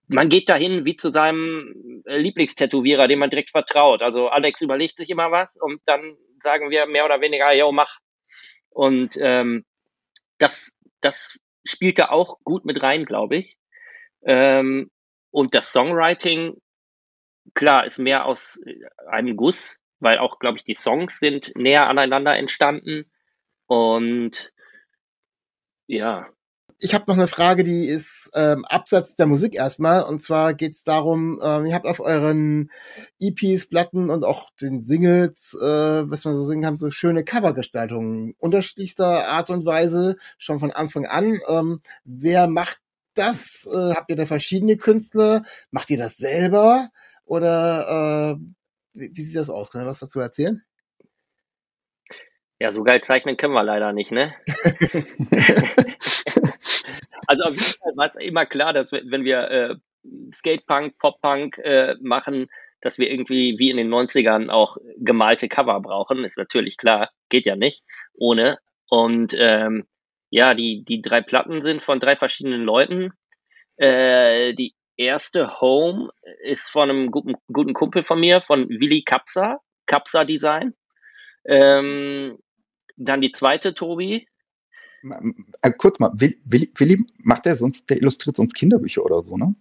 man 0.08 0.30
geht 0.30 0.50
dahin 0.50 0.86
wie 0.86 0.96
zu 0.96 1.10
seinem 1.10 2.04
Lieblingstätowierer, 2.06 3.08
dem 3.08 3.20
man 3.20 3.30
direkt 3.30 3.52
vertraut. 3.52 4.02
Also 4.02 4.30
Alex 4.30 4.62
überlegt 4.62 4.98
sich 4.98 5.10
immer 5.10 5.32
was 5.32 5.56
und 5.60 5.82
dann 5.86 6.16
sagen 6.40 6.70
wir 6.70 6.86
mehr 6.86 7.06
oder 7.06 7.22
weniger, 7.22 7.52
yo, 7.54 7.72
mach. 7.72 7.98
Und 8.70 9.18
ähm, 9.20 9.66
das, 10.38 10.76
das 11.02 11.40
spielt 11.66 11.98
da 11.98 12.10
auch 12.10 12.38
gut 12.44 12.66
mit 12.66 12.82
rein, 12.84 13.06
glaube 13.06 13.38
ich. 13.38 13.58
Ähm, 14.26 14.92
und 15.32 15.56
das 15.56 15.72
Songwriting, 15.72 16.56
klar, 17.54 17.86
ist 17.86 18.00
mehr 18.00 18.26
aus 18.26 18.60
einem 19.08 19.36
Guss, 19.36 19.78
weil 20.00 20.20
auch, 20.20 20.40
glaube 20.40 20.58
ich, 20.58 20.64
die 20.64 20.76
Songs 20.76 21.20
sind 21.20 21.52
näher 21.56 21.88
aneinander 21.88 22.36
entstanden. 22.36 23.12
Und 23.66 24.52
ja. 25.88 26.28
Ich 26.80 26.94
habe 26.94 27.06
noch 27.08 27.16
eine 27.16 27.28
Frage, 27.30 27.64
die 27.64 27.86
ist 27.86 28.30
ähm, 28.36 28.66
abseits 28.66 29.16
der 29.16 29.28
Musik 29.28 29.56
erstmal. 29.56 30.04
Und 30.04 30.22
zwar 30.22 30.54
geht 30.54 30.74
es 30.74 30.84
darum, 30.84 31.40
ähm, 31.42 31.66
ihr 31.66 31.74
habt 31.74 31.86
auf 31.86 32.02
euren 32.02 32.70
EPs, 33.20 33.68
Platten 33.68 34.10
und 34.10 34.26
auch 34.26 34.50
den 34.62 34.82
Singles, 34.82 35.54
äh, 35.54 35.64
was 36.10 36.26
man 36.26 36.36
so 36.36 36.44
singen 36.44 36.64
kann, 36.64 36.76
so 36.76 36.92
schöne 36.92 37.24
Covergestaltungen 37.24 38.34
unterschiedlichster 38.40 39.30
Art 39.30 39.50
und 39.50 39.66
Weise, 39.66 40.18
schon 40.38 40.60
von 40.60 40.72
Anfang 40.72 41.06
an. 41.06 41.40
Ähm, 41.48 41.82
wer 42.04 42.48
macht 42.48 42.80
das? 43.14 43.66
Äh, 43.72 43.94
habt 43.94 44.10
ihr 44.10 44.18
da 44.18 44.26
verschiedene 44.26 44.76
Künstler? 44.76 45.44
Macht 45.72 45.90
ihr 45.90 45.98
das 45.98 46.18
selber? 46.18 46.90
Oder 47.24 48.36
äh, 48.36 48.46
wie, 48.94 49.12
wie 49.14 49.24
sieht 49.24 49.38
das 49.38 49.50
aus? 49.50 49.72
Kann 49.72 49.82
ihr 49.82 49.88
was 49.88 50.00
dazu 50.00 50.20
erzählen? 50.20 50.62
Ja, 52.60 52.72
so 52.72 52.84
geil 52.84 53.02
zeichnen 53.02 53.36
können 53.38 53.54
wir 53.54 53.64
leider 53.64 53.92
nicht, 53.92 54.12
ne? 54.12 54.34
also 57.28 57.44
auf 57.44 57.50
jeden 57.50 57.60
Fall 57.60 57.98
war 57.98 58.08
es 58.08 58.16
immer 58.16 58.46
klar, 58.46 58.72
dass 58.72 58.94
wir, 58.94 59.02
wenn 59.08 59.26
wir 59.26 59.52
äh, 59.52 59.76
Skatepunk, 60.34 60.98
Poppunk 60.98 61.58
äh, 61.58 61.96
machen, 62.02 62.48
dass 62.82 62.98
wir 62.98 63.10
irgendwie 63.10 63.58
wie 63.58 63.70
in 63.72 63.78
den 63.78 63.94
90ern 63.94 64.50
auch 64.50 64.78
gemalte 64.98 65.50
Cover 65.50 65.82
brauchen. 65.82 66.24
Ist 66.24 66.38
natürlich 66.38 66.78
klar, 66.78 67.10
geht 67.30 67.46
ja 67.46 67.56
nicht 67.56 67.84
ohne. 68.14 68.60
Und 68.88 69.36
ähm, 69.38 69.86
ja, 70.30 70.54
die, 70.54 70.86
die 70.86 71.02
drei 71.02 71.22
Platten 71.22 71.62
sind 71.62 71.84
von 71.84 72.00
drei 72.00 72.16
verschiedenen 72.16 72.64
Leuten. 72.64 73.12
Äh, 73.78 74.54
die 74.54 74.76
erste 74.98 75.60
Home 75.60 76.10
ist 76.44 76.70
von 76.70 76.90
einem 76.90 77.12
guten, 77.12 77.36
guten 77.52 77.74
Kumpel 77.74 78.04
von 78.04 78.20
mir, 78.20 78.42
von 78.42 78.70
Willi 78.70 79.04
Kapsa, 79.04 79.60
Kapsa 79.88 80.24
Design. 80.24 80.74
Ähm, 81.46 82.38
dann 82.98 83.22
die 83.22 83.32
zweite, 83.32 83.74
Tobi. 83.74 84.28
Äh, 85.62 85.72
kurz 85.78 86.00
mal, 86.00 86.12
Willi, 86.16 86.72
Willi 86.76 87.06
macht 87.18 87.46
der 87.46 87.56
sonst, 87.56 87.90
der 87.90 87.98
illustriert 87.98 88.38
sonst 88.38 88.54
Kinderbücher 88.54 89.04
oder 89.04 89.22
so, 89.22 89.38
ne? 89.38 89.56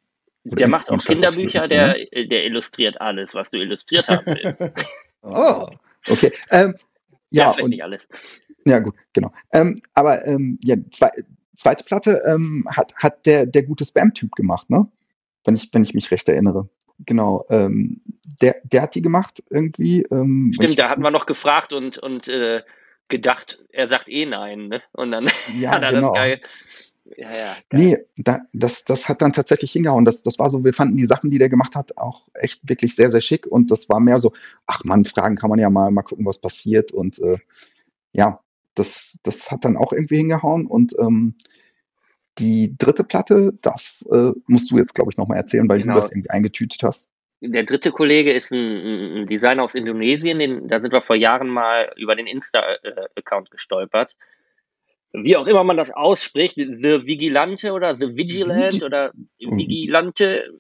Oder 0.45 0.57
der 0.57 0.69
macht 0.69 0.91
auch 0.91 0.99
Kinderbücher, 0.99 1.67
der, 1.69 1.97
ne? 2.13 2.29
der 2.29 2.45
illustriert 2.45 3.01
alles, 3.01 3.35
was 3.35 3.51
du 3.51 3.59
illustriert 3.59 4.09
haben 4.09 4.27
willst. 4.27 4.87
oh, 5.23 5.69
okay. 6.07 6.33
Ähm, 6.51 6.75
ja, 7.31 7.45
ja, 7.45 7.53
vielleicht 7.53 7.65
und, 7.65 7.71
nicht 7.71 7.83
alles. 7.83 8.09
Ja, 8.67 8.79
gut, 8.79 8.95
genau. 9.13 9.33
Ähm, 9.53 9.81
aber 9.95 10.27
ähm, 10.27 10.59
ja, 10.63 10.77
zwei, 10.91 11.11
zweite 11.55 11.85
Platte 11.85 12.23
ähm, 12.27 12.67
hat, 12.71 12.95
hat 12.97 13.27
der, 13.27 13.47
der 13.47 13.63
gute 13.63 13.85
Spam-Typ 13.85 14.33
gemacht, 14.33 14.71
ne? 14.71 14.87
Wenn 15.45 15.57
ich, 15.57 15.69
wenn 15.73 15.83
ich 15.83 15.95
mich 15.95 16.11
recht 16.11 16.29
erinnere. 16.29 16.69
Genau. 17.01 17.45
Ähm, 17.51 18.01
der, 18.41 18.57
der 18.65 18.83
hat 18.83 18.95
die 18.95 19.03
gemacht 19.03 19.43
irgendwie. 19.51 20.03
Ähm, 20.11 20.53
Stimmt, 20.55 20.79
da 20.79 20.89
hatten 20.89 21.03
wir 21.03 21.11
noch 21.11 21.27
gefragt 21.27 21.73
und, 21.73 21.99
und 21.99 22.29
äh, 22.29 22.63
gedacht, 23.09 23.65
er 23.71 23.89
sagt 23.89 24.09
eh 24.09 24.27
nein, 24.27 24.69
ne? 24.69 24.83
Und 24.93 25.13
dann 25.13 25.27
ja, 25.59 25.71
hat 25.71 25.83
er 25.83 25.93
genau. 25.93 26.09
das 26.09 26.17
geil. 26.17 26.41
Ja, 27.17 27.31
ja, 27.31 27.57
geil. 27.69 27.81
Nee, 27.81 27.99
da, 28.17 28.41
das, 28.53 28.85
das 28.85 29.09
hat 29.09 29.21
dann 29.21 29.33
tatsächlich 29.33 29.73
hingehauen. 29.73 30.05
Das, 30.05 30.23
das 30.23 30.39
war 30.39 30.49
so, 30.49 30.65
wir 30.65 30.73
fanden 30.73 30.97
die 30.97 31.07
Sachen, 31.07 31.31
die 31.31 31.39
der 31.39 31.51
gemacht 31.51 31.77
hat, 31.77 31.99
auch 31.99 32.27
echt 32.35 32.67
wirklich 32.69 32.97
sehr, 32.97 33.11
sehr 33.11 33.21
schick. 33.21 33.47
Und 33.47 33.71
das 33.71 33.89
war 33.89 34.01
mehr 34.01 34.19
so, 34.19 34.33
ach 34.67 34.85
man, 34.85 35.05
Fragen 35.05 35.37
kann 35.37 35.51
man 35.51 35.59
ja 35.59 35.69
mal, 35.69 35.91
mal 35.91 36.03
gucken, 36.03 36.25
was 36.25 36.41
passiert. 36.41 36.93
Und 36.93 37.19
äh, 37.19 37.39
ja, 38.13 38.41
das, 38.75 39.19
das 39.23 39.51
hat 39.51 39.65
dann 39.65 39.77
auch 39.77 39.93
irgendwie 39.93 40.17
hingehauen. 40.17 40.67
Und 40.67 40.95
ähm, 40.99 41.35
die 42.39 42.75
dritte 42.77 43.05
Platte, 43.05 43.53
das 43.61 44.09
äh, 44.11 44.33
musst 44.47 44.71
du 44.71 44.79
jetzt, 44.79 44.95
glaube 44.95 45.11
ich, 45.13 45.19
nochmal 45.19 45.39
erzählen, 45.39 45.69
weil 45.69 45.83
genau. 45.83 45.95
du 45.95 46.01
das 46.01 46.11
irgendwie 46.11 46.31
eingetütet 46.31 46.83
hast 46.83 47.14
der 47.53 47.65
dritte 47.65 47.91
Kollege 47.91 48.33
ist 48.33 48.53
ein, 48.53 49.23
ein 49.23 49.27
Designer 49.27 49.65
aus 49.65 49.75
Indonesien, 49.75 50.39
den, 50.39 50.69
da 50.69 50.81
sind 50.81 50.93
wir 50.93 51.03
vor 51.03 51.17
Jahren 51.17 51.49
mal 51.49 51.93
über 51.97 52.17
den 52.17 52.27
Insta-Account 52.27 53.51
gestolpert. 53.51 54.15
Wie 55.13 55.37
auch 55.37 55.47
immer 55.47 55.63
man 55.63 55.77
das 55.77 55.93
ausspricht, 55.93 56.57
The 56.57 57.07
Vigilante 57.07 57.73
oder 57.73 57.95
The 57.95 58.17
Vigilant 58.17 58.83
oder 58.83 59.13
Vigilante. 59.39 60.51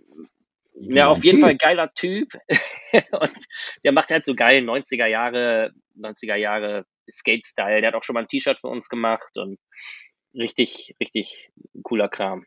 Ja, 0.74 1.08
auf 1.08 1.24
jeden 1.24 1.40
Fall 1.40 1.56
geiler 1.56 1.92
Typ. 1.94 2.32
und 3.12 3.34
der 3.82 3.92
macht 3.92 4.10
halt 4.10 4.24
so 4.24 4.34
geil 4.34 4.62
90er 4.62 5.06
Jahre, 5.06 5.72
90er 5.98 6.36
Jahre 6.36 6.84
Skate-Style. 7.10 7.80
Der 7.80 7.88
hat 7.88 7.94
auch 7.94 8.04
schon 8.04 8.14
mal 8.14 8.20
ein 8.20 8.28
T-Shirt 8.28 8.60
für 8.60 8.68
uns 8.68 8.88
gemacht 8.88 9.36
und 9.36 9.58
richtig, 10.34 10.94
richtig 11.00 11.50
cooler 11.82 12.08
Kram. 12.08 12.46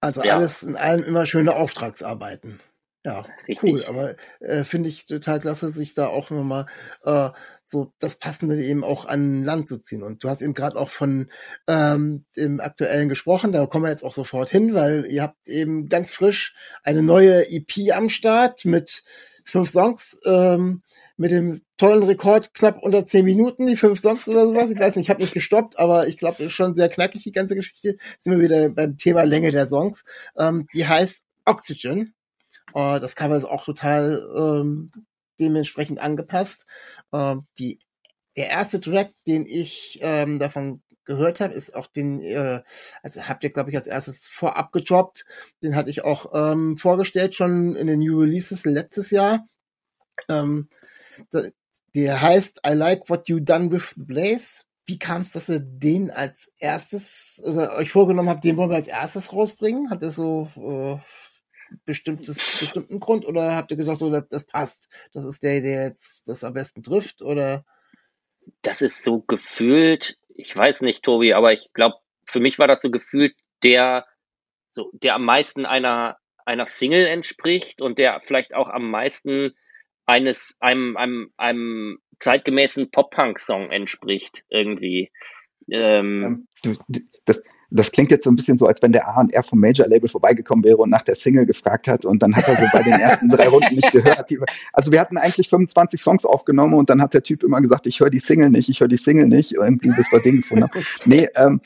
Also 0.00 0.24
ja. 0.24 0.36
alles 0.36 0.62
in 0.62 0.76
allem 0.76 1.04
immer 1.04 1.26
schöne 1.26 1.54
Auftragsarbeiten. 1.54 2.60
Ja, 3.02 3.24
Richtig. 3.48 3.62
cool, 3.62 3.84
aber 3.86 4.16
äh, 4.40 4.62
finde 4.62 4.90
ich 4.90 5.06
total 5.06 5.40
klasse, 5.40 5.72
sich 5.72 5.94
da 5.94 6.08
auch 6.08 6.28
nochmal 6.28 6.66
äh, 7.04 7.30
so 7.64 7.94
das 7.98 8.16
Passende 8.16 8.62
eben 8.62 8.84
auch 8.84 9.06
an 9.06 9.42
Land 9.42 9.70
zu 9.70 9.78
ziehen. 9.78 10.02
Und 10.02 10.22
du 10.22 10.28
hast 10.28 10.42
eben 10.42 10.52
gerade 10.52 10.76
auch 10.76 10.90
von 10.90 11.30
ähm, 11.66 12.26
dem 12.36 12.60
Aktuellen 12.60 13.08
gesprochen, 13.08 13.52
da 13.52 13.64
kommen 13.64 13.84
wir 13.84 13.90
jetzt 13.90 14.04
auch 14.04 14.12
sofort 14.12 14.50
hin, 14.50 14.74
weil 14.74 15.06
ihr 15.10 15.22
habt 15.22 15.48
eben 15.48 15.88
ganz 15.88 16.10
frisch 16.10 16.54
eine 16.82 17.02
neue 17.02 17.50
EP 17.50 17.90
am 17.94 18.10
Start 18.10 18.66
mit 18.66 19.02
fünf 19.46 19.70
Songs, 19.70 20.20
ähm, 20.26 20.82
mit 21.16 21.30
dem 21.30 21.62
tollen 21.78 22.02
Rekord 22.02 22.52
knapp 22.52 22.82
unter 22.82 23.02
zehn 23.04 23.24
Minuten, 23.24 23.66
die 23.66 23.76
fünf 23.76 23.98
Songs 23.98 24.28
oder 24.28 24.46
sowas. 24.46 24.68
Ich 24.70 24.78
weiß 24.78 24.96
nicht, 24.96 25.06
ich 25.06 25.10
habe 25.10 25.22
nicht 25.22 25.32
gestoppt, 25.32 25.78
aber 25.78 26.06
ich 26.06 26.18
glaube, 26.18 26.44
ist 26.44 26.52
schon 26.52 26.74
sehr 26.74 26.90
knackig, 26.90 27.22
die 27.22 27.32
ganze 27.32 27.54
Geschichte. 27.54 27.96
Jetzt 27.98 28.24
sind 28.24 28.34
wir 28.34 28.42
wieder 28.42 28.68
beim 28.68 28.98
Thema 28.98 29.22
Länge 29.22 29.52
der 29.52 29.66
Songs. 29.66 30.04
Ähm, 30.36 30.66
die 30.74 30.86
heißt 30.86 31.22
Oxygen. 31.46 32.14
Äh, 32.74 33.00
das 33.00 33.16
Cover 33.16 33.36
ist 33.36 33.44
auch 33.44 33.64
total 33.64 34.26
ähm, 34.36 34.92
dementsprechend 35.38 36.00
angepasst. 36.00 36.66
Äh, 37.12 37.36
die, 37.58 37.78
der 38.36 38.48
erste 38.48 38.80
Track, 38.80 39.12
den 39.26 39.46
ich 39.46 39.98
ähm, 40.02 40.38
davon 40.38 40.82
gehört 41.04 41.40
habe, 41.40 41.54
ist 41.54 41.74
auch 41.74 41.88
den, 41.88 42.22
äh, 42.22 42.62
also 43.02 43.22
habt 43.22 43.42
ihr, 43.42 43.50
glaube 43.50 43.70
ich, 43.70 43.76
als 43.76 43.86
erstes 43.86 44.28
vorab 44.28 44.72
gedroppt. 44.72 45.24
Den 45.62 45.74
hatte 45.74 45.90
ich 45.90 46.04
auch 46.04 46.32
ähm, 46.34 46.76
vorgestellt, 46.76 47.34
schon 47.34 47.74
in 47.74 47.86
den 47.88 47.98
New 47.98 48.20
Releases 48.20 48.64
letztes 48.64 49.10
Jahr. 49.10 49.46
Ähm, 50.28 50.68
der 51.94 52.20
heißt 52.20 52.60
I 52.66 52.74
Like 52.74 53.08
What 53.10 53.28
You 53.28 53.40
Done 53.40 53.72
With 53.72 53.94
The 53.96 54.02
Blaze. 54.02 54.64
Wie 54.86 54.98
kam 54.98 55.22
es, 55.22 55.32
dass 55.32 55.48
ihr 55.48 55.60
den 55.60 56.10
als 56.10 56.52
erstes, 56.58 57.40
oder 57.44 57.76
euch 57.76 57.90
vorgenommen 57.90 58.28
habt, 58.28 58.44
den 58.44 58.56
wollen 58.56 58.70
wir 58.70 58.76
als 58.76 58.88
erstes 58.88 59.32
rausbringen? 59.32 59.90
Hat 59.90 60.02
ihr 60.02 60.10
so 60.10 60.48
äh, 60.56 60.98
bestimmtes, 61.84 62.36
bestimmten 62.58 63.00
Grund 63.00 63.26
oder 63.26 63.56
habt 63.56 63.70
ihr 63.70 63.76
gesagt, 63.76 63.98
so, 63.98 64.10
das 64.20 64.46
passt? 64.46 64.88
Das 65.12 65.24
ist 65.24 65.42
der, 65.42 65.60
der 65.60 65.84
jetzt 65.84 66.28
das 66.28 66.44
am 66.44 66.54
besten 66.54 66.82
trifft 66.82 67.22
oder? 67.22 67.64
Das 68.62 68.82
ist 68.82 69.02
so 69.02 69.20
gefühlt, 69.20 70.18
ich 70.34 70.56
weiß 70.56 70.82
nicht, 70.82 71.04
Tobi, 71.04 71.34
aber 71.34 71.52
ich 71.52 71.72
glaube, 71.72 71.96
für 72.28 72.40
mich 72.40 72.58
war 72.58 72.66
das 72.66 72.82
so 72.82 72.90
gefühlt 72.90 73.34
der, 73.62 74.06
so, 74.72 74.90
der 74.92 75.14
am 75.14 75.24
meisten 75.24 75.66
einer, 75.66 76.16
einer 76.44 76.66
Single 76.66 77.06
entspricht 77.06 77.80
und 77.80 77.98
der 77.98 78.20
vielleicht 78.20 78.54
auch 78.54 78.68
am 78.68 78.90
meisten 78.90 79.54
eines, 80.06 80.56
einem, 80.60 80.96
einem, 80.96 81.32
einem 81.36 81.98
zeitgemäßen 82.18 82.90
Pop-Punk-Song 82.90 83.70
entspricht, 83.70 84.44
irgendwie. 84.48 85.12
Ähm, 85.70 86.22
ähm 86.24 86.48
du, 86.62 86.74
du, 86.88 87.00
das, 87.24 87.42
das 87.70 87.92
klingt 87.92 88.10
jetzt 88.10 88.24
so 88.24 88.30
ein 88.30 88.36
bisschen 88.36 88.58
so, 88.58 88.66
als 88.66 88.82
wenn 88.82 88.92
der 88.92 89.08
A&R 89.08 89.42
vom 89.42 89.60
Major-Label 89.60 90.08
vorbeigekommen 90.08 90.64
wäre 90.64 90.78
und 90.78 90.90
nach 90.90 91.02
der 91.02 91.14
Single 91.14 91.46
gefragt 91.46 91.88
hat 91.88 92.04
und 92.04 92.22
dann 92.22 92.34
hat 92.34 92.48
er 92.48 92.56
so 92.56 92.64
bei 92.72 92.82
den 92.82 92.94
ersten 92.94 93.28
drei 93.28 93.48
Runden 93.48 93.74
nicht 93.74 93.92
gehört. 93.92 94.30
Also 94.72 94.92
wir 94.92 95.00
hatten 95.00 95.16
eigentlich 95.16 95.48
25 95.48 96.00
Songs 96.00 96.24
aufgenommen 96.24 96.74
und 96.74 96.90
dann 96.90 97.00
hat 97.00 97.14
der 97.14 97.22
Typ 97.22 97.42
immer 97.42 97.60
gesagt, 97.60 97.86
ich 97.86 98.00
höre 98.00 98.10
die 98.10 98.18
Single 98.18 98.50
nicht, 98.50 98.68
ich 98.68 98.80
höre 98.80 98.88
die 98.88 98.96
Single 98.96 99.28
nicht, 99.28 99.52
irgendwie 99.52 99.90
bis 99.90 100.10
wir 100.10 100.20
Ding 100.20 100.38
gefunden 100.38 100.64
haben. 100.64 100.84
Nee, 101.04 101.28
ähm, 101.36 101.60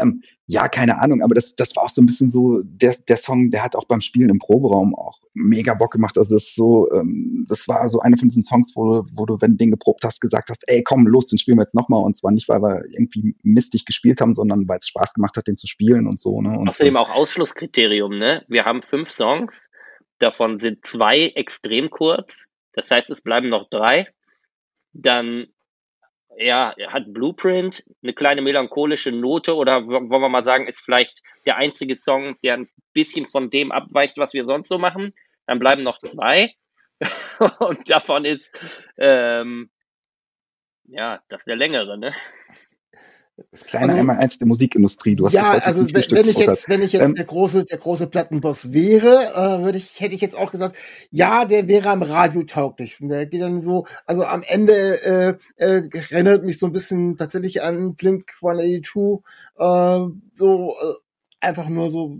ähm, 0.00 0.22
ja, 0.46 0.68
keine 0.68 1.00
Ahnung, 1.00 1.22
aber 1.22 1.34
das, 1.34 1.56
das 1.56 1.74
war 1.76 1.84
auch 1.84 1.90
so 1.90 2.02
ein 2.02 2.06
bisschen 2.06 2.30
so, 2.30 2.60
der, 2.62 2.94
der 3.08 3.16
Song, 3.16 3.50
der 3.50 3.62
hat 3.62 3.74
auch 3.74 3.86
beim 3.86 4.00
Spielen 4.00 4.28
im 4.28 4.38
Proberaum 4.38 4.94
auch 4.94 5.18
mega 5.34 5.72
Bock 5.74 5.92
gemacht. 5.92 6.18
Also 6.18 6.34
das 6.34 6.44
ist 6.44 6.56
so, 6.56 6.90
ähm, 6.92 7.46
das 7.48 7.68
war 7.68 7.88
so 7.88 8.00
einer 8.00 8.16
von 8.16 8.28
diesen 8.28 8.44
Songs, 8.44 8.72
wo 8.74 9.02
du, 9.02 9.08
wo 9.14 9.24
du, 9.24 9.40
wenn 9.40 9.52
du 9.52 9.56
den 9.56 9.70
geprobt 9.70 10.04
hast, 10.04 10.20
gesagt 10.20 10.50
hast, 10.50 10.64
ey, 10.66 10.82
komm, 10.82 11.06
los, 11.06 11.26
den 11.26 11.38
spielen 11.38 11.56
wir 11.56 11.62
jetzt 11.62 11.74
nochmal. 11.74 12.02
Und 12.02 12.16
zwar 12.16 12.32
nicht, 12.32 12.48
weil 12.48 12.60
wir 12.60 12.84
irgendwie 12.90 13.34
mistig 13.42 13.84
gespielt 13.84 14.20
haben, 14.20 14.34
sondern 14.34 14.68
weil 14.68 14.78
es 14.78 14.88
Spaß 14.88 15.14
gemacht 15.14 15.36
hat, 15.36 15.46
den 15.46 15.56
zu 15.56 15.66
spielen 15.66 16.06
und 16.06 16.20
so. 16.20 16.42
Ne? 16.42 16.58
Und 16.58 16.68
Außerdem 16.68 16.96
auch 16.96 17.10
Ausschlusskriterium, 17.10 18.18
ne? 18.18 18.44
Wir 18.48 18.64
haben 18.64 18.82
fünf 18.82 19.10
Songs, 19.10 19.62
davon 20.18 20.60
sind 20.60 20.84
zwei 20.84 21.28
extrem 21.28 21.88
kurz. 21.88 22.46
Das 22.74 22.90
heißt, 22.90 23.10
es 23.10 23.22
bleiben 23.22 23.48
noch 23.48 23.70
drei. 23.70 24.08
Dann 24.92 25.46
ja, 26.36 26.74
hat 26.88 27.12
Blueprint 27.12 27.84
eine 28.02 28.14
kleine 28.14 28.42
melancholische 28.42 29.12
Note 29.12 29.54
oder 29.54 29.86
wollen 29.86 30.08
wir 30.10 30.28
mal 30.28 30.44
sagen, 30.44 30.66
ist 30.66 30.80
vielleicht 30.80 31.22
der 31.46 31.56
einzige 31.56 31.96
Song, 31.96 32.36
der 32.42 32.54
ein 32.54 32.68
bisschen 32.92 33.26
von 33.26 33.50
dem 33.50 33.72
abweicht, 33.72 34.18
was 34.18 34.32
wir 34.32 34.44
sonst 34.44 34.68
so 34.68 34.78
machen. 34.78 35.14
Dann 35.46 35.58
bleiben 35.58 35.82
noch 35.82 35.98
zwei. 35.98 36.54
Und 37.58 37.90
davon 37.90 38.24
ist, 38.24 38.54
ähm, 38.96 39.70
ja, 40.84 41.22
das 41.28 41.42
ist 41.42 41.46
der 41.46 41.56
längere, 41.56 41.98
ne? 41.98 42.14
Das 43.50 43.64
kleine 43.64 43.86
also, 43.86 43.98
einmal 43.98 44.18
eins 44.18 44.38
der 44.38 44.46
Musikindustrie. 44.46 45.16
Du 45.16 45.26
hast 45.26 45.32
ja, 45.32 45.50
also 45.50 45.84
wenn, 45.92 46.04
wenn 46.10 46.28
ich 46.28 46.36
jetzt, 46.36 46.68
wenn 46.68 46.82
ich 46.82 46.92
jetzt 46.92 47.04
ähm, 47.04 47.14
der 47.14 47.24
große, 47.24 47.64
der 47.64 47.78
große 47.78 48.06
Plattenboss 48.06 48.72
wäre, 48.72 49.32
äh, 49.34 49.64
würde 49.64 49.78
ich, 49.78 50.00
hätte 50.00 50.14
ich 50.14 50.20
jetzt 50.20 50.36
auch 50.36 50.50
gesagt, 50.50 50.76
ja, 51.10 51.44
der 51.44 51.68
wäre 51.68 51.90
am 51.90 52.02
radiotauglichsten. 52.02 53.08
Der 53.08 53.26
geht 53.26 53.42
dann 53.42 53.62
so, 53.62 53.86
also 54.06 54.24
am 54.24 54.42
Ende 54.42 55.02
äh, 55.02 55.34
äh, 55.56 55.88
erinnert 55.92 56.44
mich 56.44 56.58
so 56.58 56.66
ein 56.66 56.72
bisschen 56.72 57.16
tatsächlich 57.16 57.62
an 57.62 57.94
Blink 57.94 58.32
182, 58.42 59.24
äh, 59.58 60.18
so 60.34 60.76
äh, 60.80 60.94
einfach 61.40 61.68
nur 61.68 61.90
so, 61.90 62.16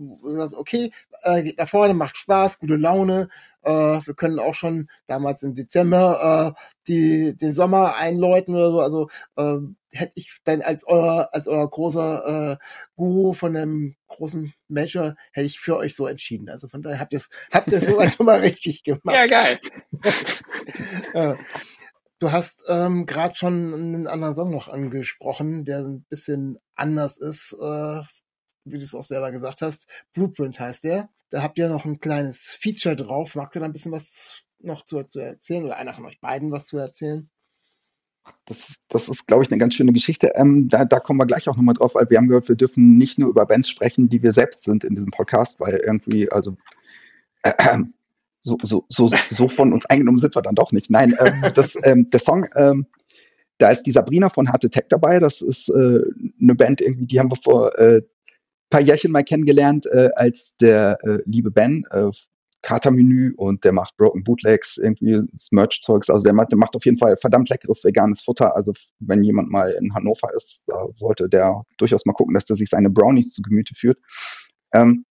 okay, 0.57 0.91
äh, 1.23 1.43
geht 1.43 1.59
nach 1.59 1.69
vorne, 1.69 1.95
macht 1.95 2.17
Spaß, 2.17 2.59
gute 2.59 2.77
Laune. 2.77 3.29
Äh, 3.63 3.71
wir 3.71 4.15
können 4.15 4.39
auch 4.39 4.55
schon 4.55 4.89
damals 5.07 5.43
im 5.43 5.55
Dezember 5.55 6.55
äh, 6.57 6.63
die, 6.89 7.37
den 7.37 7.53
Sommer 7.53 7.97
einläuten 7.97 8.55
oder 8.55 8.71
so. 8.71 8.81
Also 8.81 9.09
äh, 9.37 9.59
hätte 9.97 10.13
ich 10.15 10.39
dann 10.45 10.63
als 10.63 10.85
euer, 10.87 11.29
als 11.33 11.49
euer 11.49 11.69
großer 11.69 12.53
äh, 12.53 12.65
Guru 12.97 13.33
von 13.33 13.55
dem 13.55 13.97
großen 14.09 14.53
Major, 14.69 15.15
hätte 15.33 15.47
ich 15.47 15.61
für 15.61 15.77
euch 15.77 15.95
so 15.95 16.07
entschieden. 16.07 16.49
Also 16.49 16.69
von 16.69 16.83
daher 16.83 17.01
habt 17.01 17.13
ihr 17.13 17.19
es 17.19 17.29
habt 17.53 17.69
ihr 17.69 17.81
so 17.81 17.99
einfach 17.99 18.25
mal 18.25 18.41
richtig 18.41 18.85
gemacht. 18.85 19.15
Ja, 19.15 19.27
geil. 19.27 19.59
äh, 21.15 21.35
Du 22.23 22.31
hast 22.31 22.67
ähm, 22.69 23.05
gerade 23.05 23.35
schon 23.35 23.75
einen 23.75 24.07
anderen 24.07 24.37
Song 24.37 24.53
noch 24.53 24.69
angesprochen, 24.69 25.65
der 25.65 25.81
ein 25.81 26.05
bisschen 26.09 26.57
anders 26.77 27.19
ist 27.19 27.53
äh, 27.61 28.01
wie 28.65 28.79
du 28.79 28.85
es 28.85 28.95
auch 28.95 29.03
selber 29.03 29.31
gesagt 29.31 29.63
hast. 29.63 29.89
Blueprint 30.13 30.59
heißt 30.59 30.85
der. 30.85 31.09
Da 31.31 31.43
habt 31.43 31.59
ihr 31.59 31.69
noch 31.69 31.85
ein 31.85 32.01
kleines 32.01 32.51
Feature 32.61 32.97
drauf. 32.97 33.35
Magst 33.35 33.57
du 33.57 33.61
da 33.61 33.67
ein 33.67 33.73
bisschen 33.73 33.93
was 33.93 34.43
noch 34.61 34.85
zu, 34.85 35.03
zu 35.05 35.21
erzählen 35.21 35.65
oder 35.65 35.77
einer 35.77 35.95
von 35.95 36.07
euch 36.07 36.21
beiden 36.21 36.53
was 36.53 36.67
zu 36.67 36.79
erzählen? 36.79 37.29
Das, 38.45 38.77
das 38.89 39.09
ist, 39.09 39.27
glaube 39.27 39.43
ich, 39.43 39.51
eine 39.51 39.59
ganz 39.59 39.75
schöne 39.75 39.93
Geschichte. 39.93 40.33
Ähm, 40.37 40.69
da, 40.69 40.85
da 40.85 41.01
kommen 41.01 41.19
wir 41.19 41.27
gleich 41.27 41.49
auch 41.49 41.57
nochmal 41.57 41.75
drauf, 41.75 41.95
weil 41.95 42.09
wir 42.09 42.19
haben 42.19 42.29
gehört, 42.29 42.49
wir 42.49 42.57
dürfen 42.57 42.97
nicht 42.97 43.19
nur 43.19 43.31
über 43.31 43.47
Bands 43.47 43.69
sprechen, 43.69 44.09
die 44.09 44.23
wir 44.23 44.33
selbst 44.33 44.63
sind 44.63 44.85
in 44.85 44.95
diesem 44.95 45.11
Podcast, 45.11 45.59
weil 45.59 45.77
irgendwie, 45.85 46.31
also 46.31 46.57
äh, 47.43 47.79
so, 48.41 48.59
so, 48.63 48.85
so, 48.89 49.11
so 49.31 49.49
von 49.49 49.73
uns 49.73 49.87
eingenommen 49.87 50.19
sind 50.19 50.37
wir 50.37 50.43
dann 50.43 50.55
doch 50.55 50.73
nicht. 50.73 50.91
Nein, 50.91 51.17
ähm, 51.19 51.45
das, 51.55 51.77
ähm, 51.83 52.11
der 52.11 52.21
Song, 52.21 52.47
ähm, 52.55 52.87
da 53.59 53.71
ist 53.71 53.85
die 53.85 53.93
Sabrina 53.93 54.29
von 54.29 54.49
Harte 54.49 54.71
Tech 54.71 54.85
dabei. 54.89 55.19
Das 55.19 55.41
ist 55.41 55.69
äh, 55.69 56.01
eine 56.41 56.55
Band, 56.55 56.81
irgendwie, 56.81 57.07
die 57.07 57.19
haben 57.19 57.31
wir 57.31 57.37
vor 57.37 57.79
äh, 57.79 58.03
paar 58.73 58.81
Jährchen 58.81 59.13
mal 59.13 59.23
kennengelernt, 59.23 59.87
äh, 59.87 60.09
als 60.17 60.57
der 60.57 60.99
äh, 61.05 61.19
liebe 61.27 61.51
Ben, 61.51 61.85
äh, 61.91 62.11
Katermenü 62.63 63.35
und 63.37 63.65
der 63.65 63.73
macht 63.73 63.97
Broken 63.97 64.25
Bootlegs, 64.25 64.79
irgendwie 64.79 65.21
Merch-Zeugs. 65.51 66.09
Also 66.09 66.25
der 66.25 66.33
macht, 66.33 66.53
der 66.53 66.59
macht 66.59 66.75
auf 66.75 66.85
jeden 66.85 66.97
Fall 66.97 67.17
verdammt 67.17 67.51
leckeres 67.51 67.85
veganes 67.85 68.23
Futter. 68.23 68.57
Also 68.57 68.73
wenn 69.01 69.25
jemand 69.25 69.51
mal 69.51 69.73
in 69.73 69.95
Hannover 69.95 70.33
ist, 70.35 70.65
da 70.69 70.87
sollte 70.93 71.29
der 71.29 71.63
durchaus 71.77 72.07
mal 72.07 72.13
gucken, 72.15 72.35
dass 72.35 72.47
der 72.47 72.57
sich 72.57 72.71
seine 72.71 72.89
Brownies 72.89 73.35
zu 73.35 73.43
Gemüte 73.43 73.75
führt. 73.75 73.99
Ähm, 74.73 75.05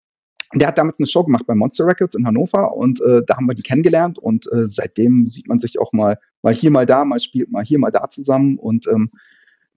der 0.54 0.68
hat 0.68 0.78
damals 0.78 0.98
eine 0.98 1.06
Show 1.06 1.24
gemacht 1.24 1.44
bei 1.46 1.54
Monster 1.54 1.86
Records 1.86 2.14
in 2.14 2.26
Hannover 2.26 2.74
und 2.74 3.00
äh, 3.02 3.22
da 3.26 3.36
haben 3.36 3.46
wir 3.46 3.54
die 3.54 3.62
kennengelernt 3.62 4.18
und 4.18 4.50
äh, 4.52 4.66
seitdem 4.66 5.28
sieht 5.28 5.48
man 5.48 5.58
sich 5.58 5.78
auch 5.78 5.92
mal 5.92 6.18
mal 6.42 6.54
hier 6.54 6.70
mal 6.70 6.86
da, 6.86 7.04
mal 7.04 7.20
spielt 7.20 7.50
mal 7.50 7.64
hier 7.64 7.78
mal 7.78 7.90
da 7.90 8.08
zusammen 8.08 8.58
und 8.58 8.86
ähm, 8.88 9.10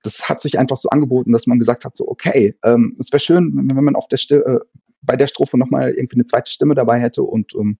das 0.04 0.30
hat 0.30 0.42
sich 0.42 0.60
einfach 0.60 0.78
so 0.78 0.90
angeboten, 0.90 1.32
dass 1.32 1.48
man 1.48 1.60
gesagt 1.60 1.86
hat, 1.86 1.96
so, 1.96 2.08
okay, 2.08 2.56
ähm, 2.64 2.96
es 3.00 3.12
wäre 3.12 3.20
schön, 3.20 3.52
wenn, 3.56 3.84
man 3.84 3.96
auf 3.96 4.08
der 4.08 4.18
Stimme, 4.18 4.44
äh, 4.44 4.60
bei 5.02 5.16
der 5.16 5.28
Strophe 5.28 5.58
nochmal 5.58 5.92
irgendwie 5.92 6.18
eine 6.18 6.26
zweite 6.26 6.52
Stimme 6.52 6.76
dabei 6.76 7.00
hätte 7.00 7.24
und 7.24 7.54
ähm, 7.56 7.78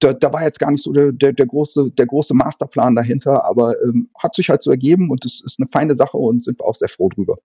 da, 0.00 0.12
da 0.12 0.32
war 0.32 0.42
jetzt 0.42 0.58
gar 0.58 0.70
nicht 0.70 0.82
so 0.82 0.92
der, 0.92 1.12
der, 1.12 1.32
der, 1.32 1.46
große, 1.46 1.90
der 1.92 2.06
große 2.06 2.34
Masterplan 2.34 2.94
dahinter, 2.94 3.44
aber 3.44 3.80
ähm, 3.82 4.08
hat 4.18 4.34
sich 4.34 4.50
halt 4.50 4.62
so 4.62 4.70
ergeben 4.70 5.10
und 5.10 5.24
es 5.24 5.42
ist 5.42 5.58
eine 5.58 5.68
feine 5.68 5.96
Sache 5.96 6.18
und 6.18 6.44
sind 6.44 6.60
wir 6.60 6.66
auch 6.66 6.74
sehr 6.74 6.88
froh 6.88 7.08
drüber. 7.08 7.36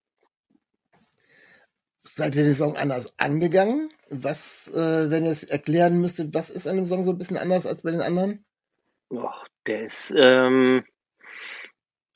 Seid 2.02 2.36
ihr 2.36 2.43
den 2.43 2.56
Song 2.56 2.75
anders 2.75 3.13
angegangen? 3.17 3.89
Was, 4.10 4.67
äh, 4.73 5.10
wenn 5.10 5.23
ihr 5.23 5.32
es 5.32 5.43
erklären 5.43 6.02
müsstet, 6.02 6.34
was 6.34 6.49
ist 6.49 6.67
an 6.67 6.75
dem 6.75 6.86
Song 6.86 7.06
so 7.06 7.12
ein 7.12 7.17
bisschen 7.17 7.38
anders 7.38 7.65
als 7.65 7.84
bei 7.84 7.91
den 7.91 8.02
anderen? 8.02 8.43
Och, 9.10 9.45
der 9.65 9.84
ist, 9.86 10.13
ähm, 10.17 10.84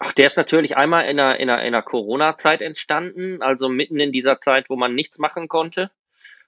Ach, 0.05 0.11
der 0.11 0.27
ist 0.27 0.35
natürlich 0.35 0.75
einmal 0.75 1.05
in 1.05 1.17
einer, 1.17 1.39
in 1.39 1.49
einer, 1.49 1.61
in 1.61 1.67
einer 1.67 1.81
Corona-Zeit 1.81 2.61
entstanden, 2.61 3.41
also 3.41 3.69
mitten 3.69 4.01
in 4.01 4.11
dieser 4.11 4.41
Zeit, 4.41 4.69
wo 4.69 4.75
man 4.75 4.95
nichts 4.95 5.17
machen 5.17 5.47
konnte. 5.47 5.91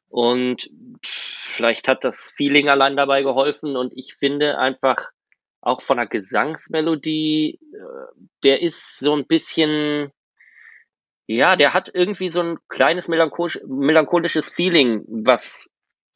Und 0.09 0.69
vielleicht 1.01 1.87
hat 1.87 2.03
das 2.03 2.33
Feeling 2.35 2.67
allein 2.67 2.97
dabei 2.97 3.21
geholfen. 3.21 3.77
Und 3.77 3.93
ich 3.95 4.15
finde 4.15 4.57
einfach 4.57 5.09
auch 5.61 5.81
von 5.81 5.95
der 5.95 6.07
Gesangsmelodie, 6.07 7.57
äh, 7.73 8.25
der 8.43 8.61
ist 8.61 8.99
so 8.99 9.15
ein 9.15 9.25
bisschen, 9.25 10.11
ja, 11.25 11.55
der 11.55 11.73
hat 11.73 11.89
irgendwie 11.93 12.31
so 12.31 12.41
ein 12.41 12.57
kleines 12.67 13.07
melancholisch, 13.07 13.61
melancholisches 13.65 14.49
Feeling, 14.49 15.05
was 15.07 15.69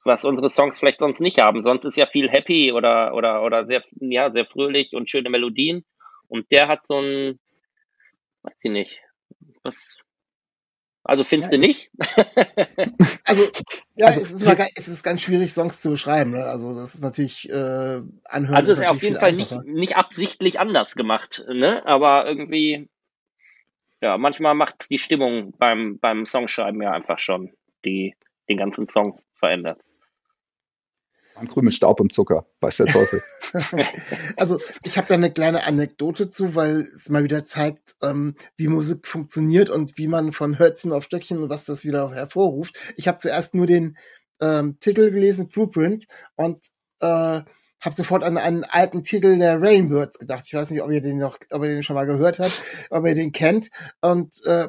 was 0.03 0.25
unsere 0.25 0.49
Songs 0.49 0.77
vielleicht 0.77 0.99
sonst 0.99 1.21
nicht 1.21 1.39
haben. 1.39 1.61
Sonst 1.61 1.85
ist 1.85 1.95
ja 1.95 2.05
viel 2.05 2.29
happy 2.29 2.73
oder, 2.73 3.13
oder, 3.13 3.43
oder 3.43 3.65
sehr, 3.65 3.83
ja, 3.99 4.29
sehr 4.29 4.45
fröhlich 4.45 4.93
und 4.93 5.09
schöne 5.09 5.29
Melodien. 5.29 5.85
Und 6.29 6.51
der 6.51 6.67
hat 6.67 6.85
so 6.87 6.99
ein, 6.99 7.39
weiß 8.43 8.55
ich 8.63 8.71
nicht, 8.71 9.01
was, 9.63 9.97
also 11.03 11.23
findest 11.23 11.51
ja, 11.51 11.57
du 11.57 11.65
nicht? 11.65 11.91
also, 13.25 13.43
ja, 13.95 14.07
also, 14.07 14.21
es, 14.21 14.31
ist 14.31 14.45
mal, 14.45 14.67
es 14.75 14.87
ist 14.87 15.03
ganz 15.03 15.21
schwierig, 15.21 15.51
Songs 15.51 15.81
zu 15.81 15.89
beschreiben. 15.89 16.31
Ne? 16.31 16.45
Also, 16.45 16.75
das 16.75 16.95
ist 16.95 17.01
natürlich 17.01 17.49
äh, 17.49 18.01
anhören. 18.25 18.55
Also, 18.55 18.73
es 18.73 18.79
ist 18.79 18.87
auf 18.87 19.01
jeden 19.01 19.19
Fall 19.19 19.33
nicht, 19.33 19.51
nicht 19.65 19.97
absichtlich 19.97 20.59
anders 20.59 20.95
gemacht, 20.95 21.43
ne? 21.49 21.85
Aber 21.85 22.27
irgendwie, 22.27 22.89
ja, 24.01 24.17
manchmal 24.17 24.53
macht 24.53 24.89
die 24.89 24.99
Stimmung 24.99 25.53
beim, 25.57 25.99
beim 25.99 26.25
Songschreiben 26.25 26.81
ja 26.81 26.91
einfach 26.91 27.19
schon, 27.19 27.53
die 27.85 28.15
den 28.47 28.57
ganzen 28.57 28.87
Song 28.87 29.19
verändert. 29.33 29.81
An 31.35 31.47
Krümel 31.47 31.71
Staub 31.71 32.01
und 32.01 32.11
Zucker, 32.11 32.45
weiß 32.59 32.77
der 32.77 32.87
Teufel. 32.87 33.23
also 34.35 34.59
ich 34.83 34.97
habe 34.97 35.07
da 35.07 35.13
eine 35.13 35.31
kleine 35.31 35.65
Anekdote 35.65 36.29
zu, 36.29 36.53
weil 36.55 36.89
es 36.95 37.09
mal 37.09 37.23
wieder 37.23 37.45
zeigt, 37.45 37.95
ähm, 38.01 38.35
wie 38.57 38.67
Musik 38.67 39.07
funktioniert 39.07 39.69
und 39.69 39.97
wie 39.97 40.07
man 40.07 40.33
von 40.33 40.59
Hölzchen 40.59 40.91
auf 40.91 41.05
Stöckchen 41.05 41.41
und 41.41 41.49
was 41.49 41.65
das 41.65 41.85
wieder 41.85 42.11
hervorruft. 42.11 42.75
Ich 42.97 43.07
habe 43.07 43.17
zuerst 43.19 43.55
nur 43.55 43.67
den 43.67 43.97
ähm, 44.41 44.77
Titel 44.79 45.11
gelesen, 45.11 45.47
Blueprint, 45.47 46.05
und 46.35 46.65
äh, 46.99 47.41
habe 47.81 47.95
sofort 47.95 48.23
an 48.23 48.37
einen 48.37 48.65
alten 48.65 49.03
Titel 49.03 49.37
der 49.37 49.61
Rainbirds 49.61 50.19
gedacht. 50.19 50.43
Ich 50.45 50.53
weiß 50.53 50.69
nicht, 50.69 50.81
ob 50.81 50.91
ihr 50.91 51.01
den 51.01 51.17
noch, 51.17 51.37
ob 51.51 51.63
ihr 51.63 51.69
den 51.69 51.83
schon 51.83 51.95
mal 51.95 52.05
gehört 52.05 52.39
habt, 52.39 52.61
ob 52.89 53.05
ihr 53.05 53.15
den 53.15 53.31
kennt. 53.31 53.69
Und 54.01 54.45
äh, 54.45 54.67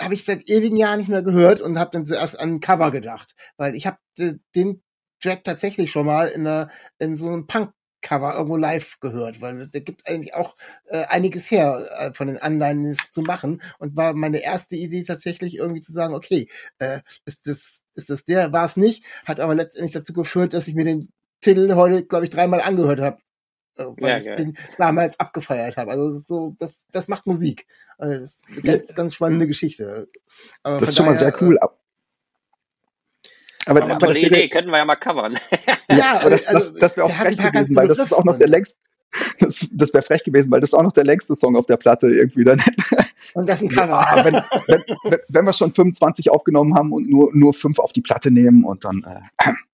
habe 0.00 0.14
ich 0.14 0.24
seit 0.24 0.48
ewigen 0.48 0.76
Jahren 0.76 0.98
nicht 0.98 1.08
mehr 1.08 1.22
gehört 1.22 1.60
und 1.60 1.78
habe 1.78 1.90
dann 1.92 2.06
zuerst 2.06 2.38
an 2.38 2.54
ein 2.54 2.60
Cover 2.60 2.90
gedacht, 2.90 3.34
weil 3.56 3.74
ich 3.74 3.86
habe 3.86 3.98
den 4.18 4.82
Track 5.22 5.44
tatsächlich 5.44 5.90
schon 5.90 6.06
mal 6.06 6.28
in, 6.28 6.46
einer, 6.46 6.68
in 6.98 7.16
so 7.16 7.28
einem 7.28 7.46
Punk-Cover 7.46 8.34
irgendwo 8.34 8.56
live 8.56 8.98
gehört, 9.00 9.40
weil 9.40 9.68
der 9.68 9.80
gibt 9.80 10.08
eigentlich 10.08 10.34
auch 10.34 10.56
äh, 10.86 11.04
einiges 11.04 11.50
her, 11.50 11.88
äh, 11.98 12.12
von 12.12 12.26
den 12.26 12.38
Anleihen 12.38 12.96
zu 13.10 13.22
machen. 13.22 13.62
Und 13.78 13.96
war 13.96 14.14
meine 14.14 14.42
erste 14.42 14.76
Idee 14.76 15.04
tatsächlich 15.04 15.56
irgendwie 15.56 15.82
zu 15.82 15.92
sagen, 15.92 16.14
okay, 16.14 16.48
äh, 16.78 17.00
ist 17.24 17.46
das, 17.46 17.82
ist 17.94 18.10
das 18.10 18.24
der, 18.24 18.52
war 18.52 18.64
es 18.64 18.76
nicht, 18.76 19.04
hat 19.24 19.40
aber 19.40 19.54
letztendlich 19.54 19.92
dazu 19.92 20.12
geführt, 20.12 20.54
dass 20.54 20.68
ich 20.68 20.74
mir 20.74 20.84
den 20.84 21.10
Titel 21.40 21.74
heute, 21.74 22.04
glaube 22.04 22.24
ich, 22.24 22.30
dreimal 22.30 22.60
angehört 22.60 23.00
habe. 23.00 23.18
Äh, 23.76 23.84
weil 23.98 24.10
ja, 24.10 24.18
ich 24.18 24.26
geil. 24.26 24.36
den 24.36 24.58
damals 24.78 25.18
abgefeiert 25.18 25.76
habe. 25.76 25.92
Also 25.92 26.12
das 26.12 26.26
so, 26.26 26.56
das, 26.58 26.84
das 26.90 27.08
macht 27.08 27.26
Musik. 27.26 27.66
Also 27.98 28.20
das 28.20 28.32
ist 28.32 28.42
eine 28.48 28.62
ganz, 28.62 28.94
ganz 28.94 29.14
spannende 29.14 29.46
Geschichte. 29.46 30.08
Aber 30.62 30.80
das 30.80 30.90
ist 30.90 30.96
schon 30.96 31.06
daher, 31.06 31.20
mal 31.20 31.32
sehr 31.32 31.42
cool. 31.42 31.58
Äh, 31.60 31.66
aber, 33.66 33.82
aber, 33.82 33.94
aber 33.94 34.14
die 34.14 34.26
Idee 34.26 34.48
könnten 34.48 34.70
wir 34.70 34.78
ja 34.78 34.84
mal 34.84 34.96
covern. 34.96 35.38
ja, 35.90 36.20
aber 36.20 36.30
das, 36.30 36.44
das, 36.44 36.74
das 36.74 36.96
wäre 36.96 37.06
auch 37.06 37.12
frech 37.12 37.36
gewesen, 37.36 37.76
weil 37.76 37.88
das 37.88 37.98
ist 37.98 38.12
auch 38.12 38.24
noch 38.24 38.38
der 38.38 38.48
längste. 38.48 38.78
Das, 39.38 39.68
das 39.72 39.92
wäre 39.92 40.02
frech 40.02 40.24
gewesen, 40.24 40.50
weil 40.50 40.60
das 40.60 40.70
ist 40.70 40.74
auch 40.74 40.82
noch 40.82 40.92
der 40.92 41.04
längste 41.04 41.36
Song 41.36 41.54
auf 41.56 41.66
der 41.66 41.76
Platte 41.76 42.08
irgendwie 42.08 42.44
dann. 42.44 42.62
Und 43.34 43.48
das 43.48 43.60
ist 43.60 43.64
ein 43.64 43.68
Cover. 43.68 44.00
Ja, 44.00 44.24
wenn, 44.24 44.34
wenn, 44.66 45.18
wenn, 45.28 45.44
wir 45.44 45.52
schon 45.52 45.72
25 45.72 46.30
aufgenommen 46.30 46.74
haben 46.74 46.92
und 46.92 47.08
nur, 47.08 47.30
nur 47.34 47.54
fünf 47.54 47.78
auf 47.78 47.92
die 47.92 48.02
Platte 48.02 48.30
nehmen 48.30 48.64
und 48.64 48.84
dann. 48.84 49.04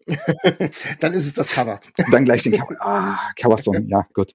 Äh, 0.07 0.69
dann 1.01 1.13
ist 1.13 1.27
es 1.27 1.35
das 1.35 1.49
Cover. 1.49 1.81
Dann 2.11 2.25
gleich 2.25 2.43
den 2.43 2.53
Cover. 2.53 2.77
Ah, 2.81 3.19
Cover-Song, 3.37 3.89
ja, 3.89 4.07
gut. 4.13 4.33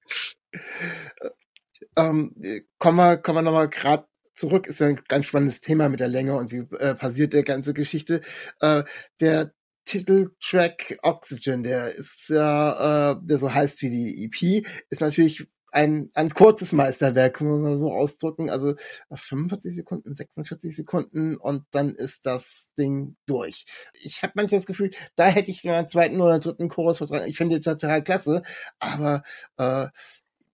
Ähm, 1.96 2.34
kommen 2.78 2.96
wir, 2.96 3.16
kommen 3.18 3.38
wir 3.38 3.42
nochmal 3.42 3.68
gerade 3.68 4.06
zurück, 4.36 4.66
ist 4.66 4.80
ja 4.80 4.88
ein 4.88 5.00
ganz 5.08 5.26
spannendes 5.26 5.60
Thema 5.60 5.88
mit 5.88 6.00
der 6.00 6.08
Länge 6.08 6.36
und 6.36 6.52
wie 6.52 6.66
äh, 6.76 6.94
passiert 6.94 7.32
der 7.32 7.44
ganze 7.44 7.74
Geschichte. 7.74 8.20
Äh, 8.60 8.84
der 9.20 9.52
Titeltrack 9.84 10.98
Oxygen, 11.02 11.62
der 11.62 11.94
ist 11.94 12.28
ja, 12.28 13.12
äh, 13.12 13.16
der 13.22 13.38
so 13.38 13.52
heißt 13.52 13.82
wie 13.82 13.90
die 13.90 14.24
EP, 14.24 14.66
ist 14.90 15.00
natürlich 15.00 15.46
ein, 15.74 16.10
ein 16.14 16.30
kurzes 16.30 16.72
Meisterwerk, 16.72 17.34
kann 17.38 17.48
man 17.48 17.78
so 17.78 17.90
ausdrücken. 17.90 18.48
Also 18.48 18.74
45 19.12 19.74
Sekunden, 19.74 20.14
46 20.14 20.74
Sekunden 20.76 21.36
und 21.36 21.64
dann 21.72 21.94
ist 21.94 22.26
das 22.26 22.70
Ding 22.78 23.16
durch. 23.26 23.64
Ich 23.92 24.22
habe 24.22 24.34
manchmal 24.36 24.60
das 24.60 24.66
Gefühl, 24.66 24.90
da 25.16 25.26
hätte 25.26 25.50
ich 25.50 25.68
einen 25.68 25.88
zweiten 25.88 26.20
oder 26.20 26.38
dritten 26.38 26.68
Chorus 26.68 26.98
vertragen. 26.98 27.26
Ich 27.28 27.36
finde 27.36 27.56
die 27.56 27.62
total 27.62 28.04
klasse, 28.04 28.42
aber 28.78 29.24
äh, 29.58 29.88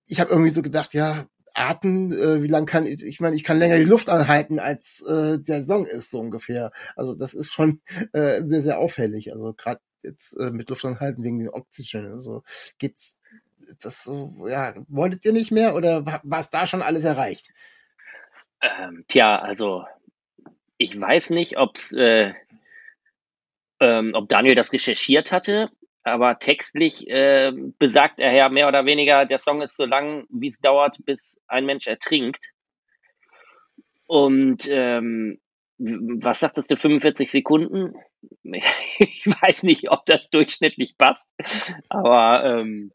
ich 0.06 0.20
habe 0.20 0.30
irgendwie 0.30 0.50
so 0.50 0.62
gedacht, 0.62 0.94
ja, 0.94 1.26
Arten, 1.60 2.12
äh, 2.12 2.42
wie 2.42 2.48
lang 2.48 2.66
kann 2.66 2.86
ich, 2.86 3.02
ich 3.02 3.20
meine, 3.20 3.36
ich 3.36 3.44
kann 3.44 3.58
länger 3.58 3.76
die 3.76 3.84
Luft 3.84 4.08
anhalten, 4.08 4.58
als 4.58 5.02
äh, 5.02 5.38
der 5.38 5.64
Song 5.64 5.86
ist, 5.86 6.10
so 6.10 6.20
ungefähr. 6.20 6.72
Also 6.96 7.14
das 7.14 7.34
ist 7.34 7.52
schon 7.52 7.80
äh, 8.12 8.42
sehr, 8.44 8.62
sehr 8.62 8.78
auffällig. 8.78 9.32
Also 9.32 9.54
gerade 9.54 9.80
jetzt 10.02 10.34
äh, 10.34 10.50
mit 10.50 10.68
Luft 10.70 10.84
anhalten 10.84 11.22
wegen 11.22 11.38
den 11.38 11.50
Oxygen. 11.50 12.12
Also 12.12 12.42
geht's 12.78 13.16
das 13.80 14.02
so, 14.02 14.34
ja, 14.48 14.74
wolltet 14.88 15.24
ihr 15.24 15.32
nicht 15.32 15.52
mehr 15.52 15.74
oder 15.74 16.04
war 16.04 16.40
es 16.40 16.50
da 16.50 16.66
schon 16.66 16.82
alles 16.82 17.04
erreicht? 17.04 17.50
Ähm, 18.60 19.04
tja, 19.08 19.38
also 19.38 19.84
ich 20.76 20.98
weiß 20.98 21.30
nicht, 21.30 21.56
ob's, 21.58 21.92
äh, 21.92 22.34
ähm, 23.78 24.12
ob 24.14 24.28
Daniel 24.28 24.54
das 24.54 24.72
recherchiert 24.72 25.30
hatte 25.30 25.70
aber 26.02 26.38
textlich 26.38 27.08
äh, 27.08 27.52
besagt 27.78 28.20
er 28.20 28.32
ja 28.32 28.48
mehr 28.48 28.68
oder 28.68 28.84
weniger, 28.86 29.26
der 29.26 29.38
Song 29.38 29.62
ist 29.62 29.76
so 29.76 29.84
lang, 29.84 30.26
wie 30.30 30.48
es 30.48 30.60
dauert, 30.60 30.96
bis 31.04 31.40
ein 31.46 31.66
Mensch 31.66 31.86
ertrinkt. 31.86 32.50
Und 34.06 34.68
ähm, 34.70 35.38
was 35.78 36.40
sagt 36.40 36.58
das 36.58 36.66
du, 36.66 36.76
45 36.76 37.30
Sekunden? 37.30 37.94
ich 38.42 39.26
weiß 39.26 39.62
nicht, 39.62 39.90
ob 39.90 40.04
das 40.06 40.28
durchschnittlich 40.30 40.96
passt, 40.98 41.30
aber 41.88 42.44
ähm, 42.44 42.92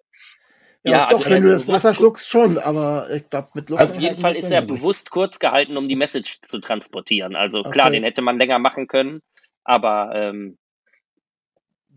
ja, 0.84 0.91
ja 0.91 1.10
doch, 1.10 1.20
also, 1.20 1.32
wenn 1.32 1.41
du 1.41 1.50
das 1.50 1.68
Wasser 1.68 1.96
schluckst, 1.96 2.30
schon, 2.30 2.60
aber 2.60 3.10
ich 3.12 3.28
glaube, 3.30 3.50
mit 3.56 3.70
Luft. 3.72 3.82
Also 3.82 3.96
auf 3.96 4.02
jeden 4.02 4.18
Fall 4.18 4.36
ist 4.36 4.52
er 4.52 4.62
bewusst 4.62 5.10
kurz 5.10 5.39
gehalten, 5.39 5.78
um 5.78 5.89
die 5.89 5.96
Message 5.96 6.41
zu 6.41 6.60
transportieren. 6.60 7.36
Also 7.36 7.63
klar, 7.63 7.88
okay. 7.88 7.96
den 7.96 8.04
hätte 8.04 8.22
man 8.22 8.38
länger 8.38 8.60
machen 8.60 8.88
können, 8.88 9.22
aber 9.63 10.12
ähm, 10.13 10.60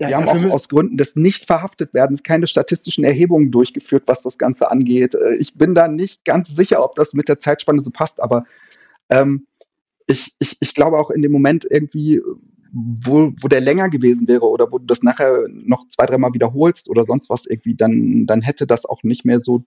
ja, 0.01 0.09
wir 0.09 0.17
haben 0.17 0.29
auch 0.29 0.55
aus 0.55 0.69
Gründen 0.69 0.97
des 0.97 1.17
Nicht-Verhaftet-Werdens 1.17 2.23
keine 2.23 2.47
statistischen 2.47 3.05
Erhebungen 3.05 3.51
durchgeführt, 3.51 4.05
was 4.07 4.23
das 4.23 4.39
Ganze 4.39 4.71
angeht. 4.71 5.15
Äh, 5.15 5.37
ich 5.37 5.55
bin 5.55 5.75
da 5.75 5.89
nicht 5.89 6.25
ganz 6.25 6.49
sicher, 6.55 6.85
ob 6.85 6.95
das 6.95 7.15
mit 7.15 7.29
der 7.29 7.41
Zeitspanne 7.41 7.81
so 7.81 7.91
passt, 7.91 8.23
aber 8.23 8.45
ähm, 9.11 9.47
ich, 10.07 10.35
ich, 10.39 10.57
ich 10.61 10.75
glaube 10.75 10.99
auch 10.99 11.11
in 11.11 11.23
dem 11.23 11.33
Moment 11.33 11.67
irgendwie, 11.69 12.21
wo, 12.73 13.33
wo 13.41 13.49
der 13.49 13.61
länger 13.61 13.89
gewesen 13.89 14.29
wäre 14.29 14.47
oder 14.47 14.71
wo 14.71 14.79
du 14.79 14.87
das 14.87 15.03
nachher 15.03 15.47
noch 15.49 15.89
zwei, 15.89 16.07
dreimal 16.07 16.33
wiederholst 16.33 16.89
oder 16.89 17.05
sonst 17.05 17.31
was 17.31 17.47
irgendwie, 17.47 17.75
dann, 17.75 18.27
dann 18.27 18.43
hätte 18.43 18.67
das 18.67 18.85
auch 18.85 19.03
nicht 19.03 19.25
mehr 19.25 19.41
so 19.41 19.65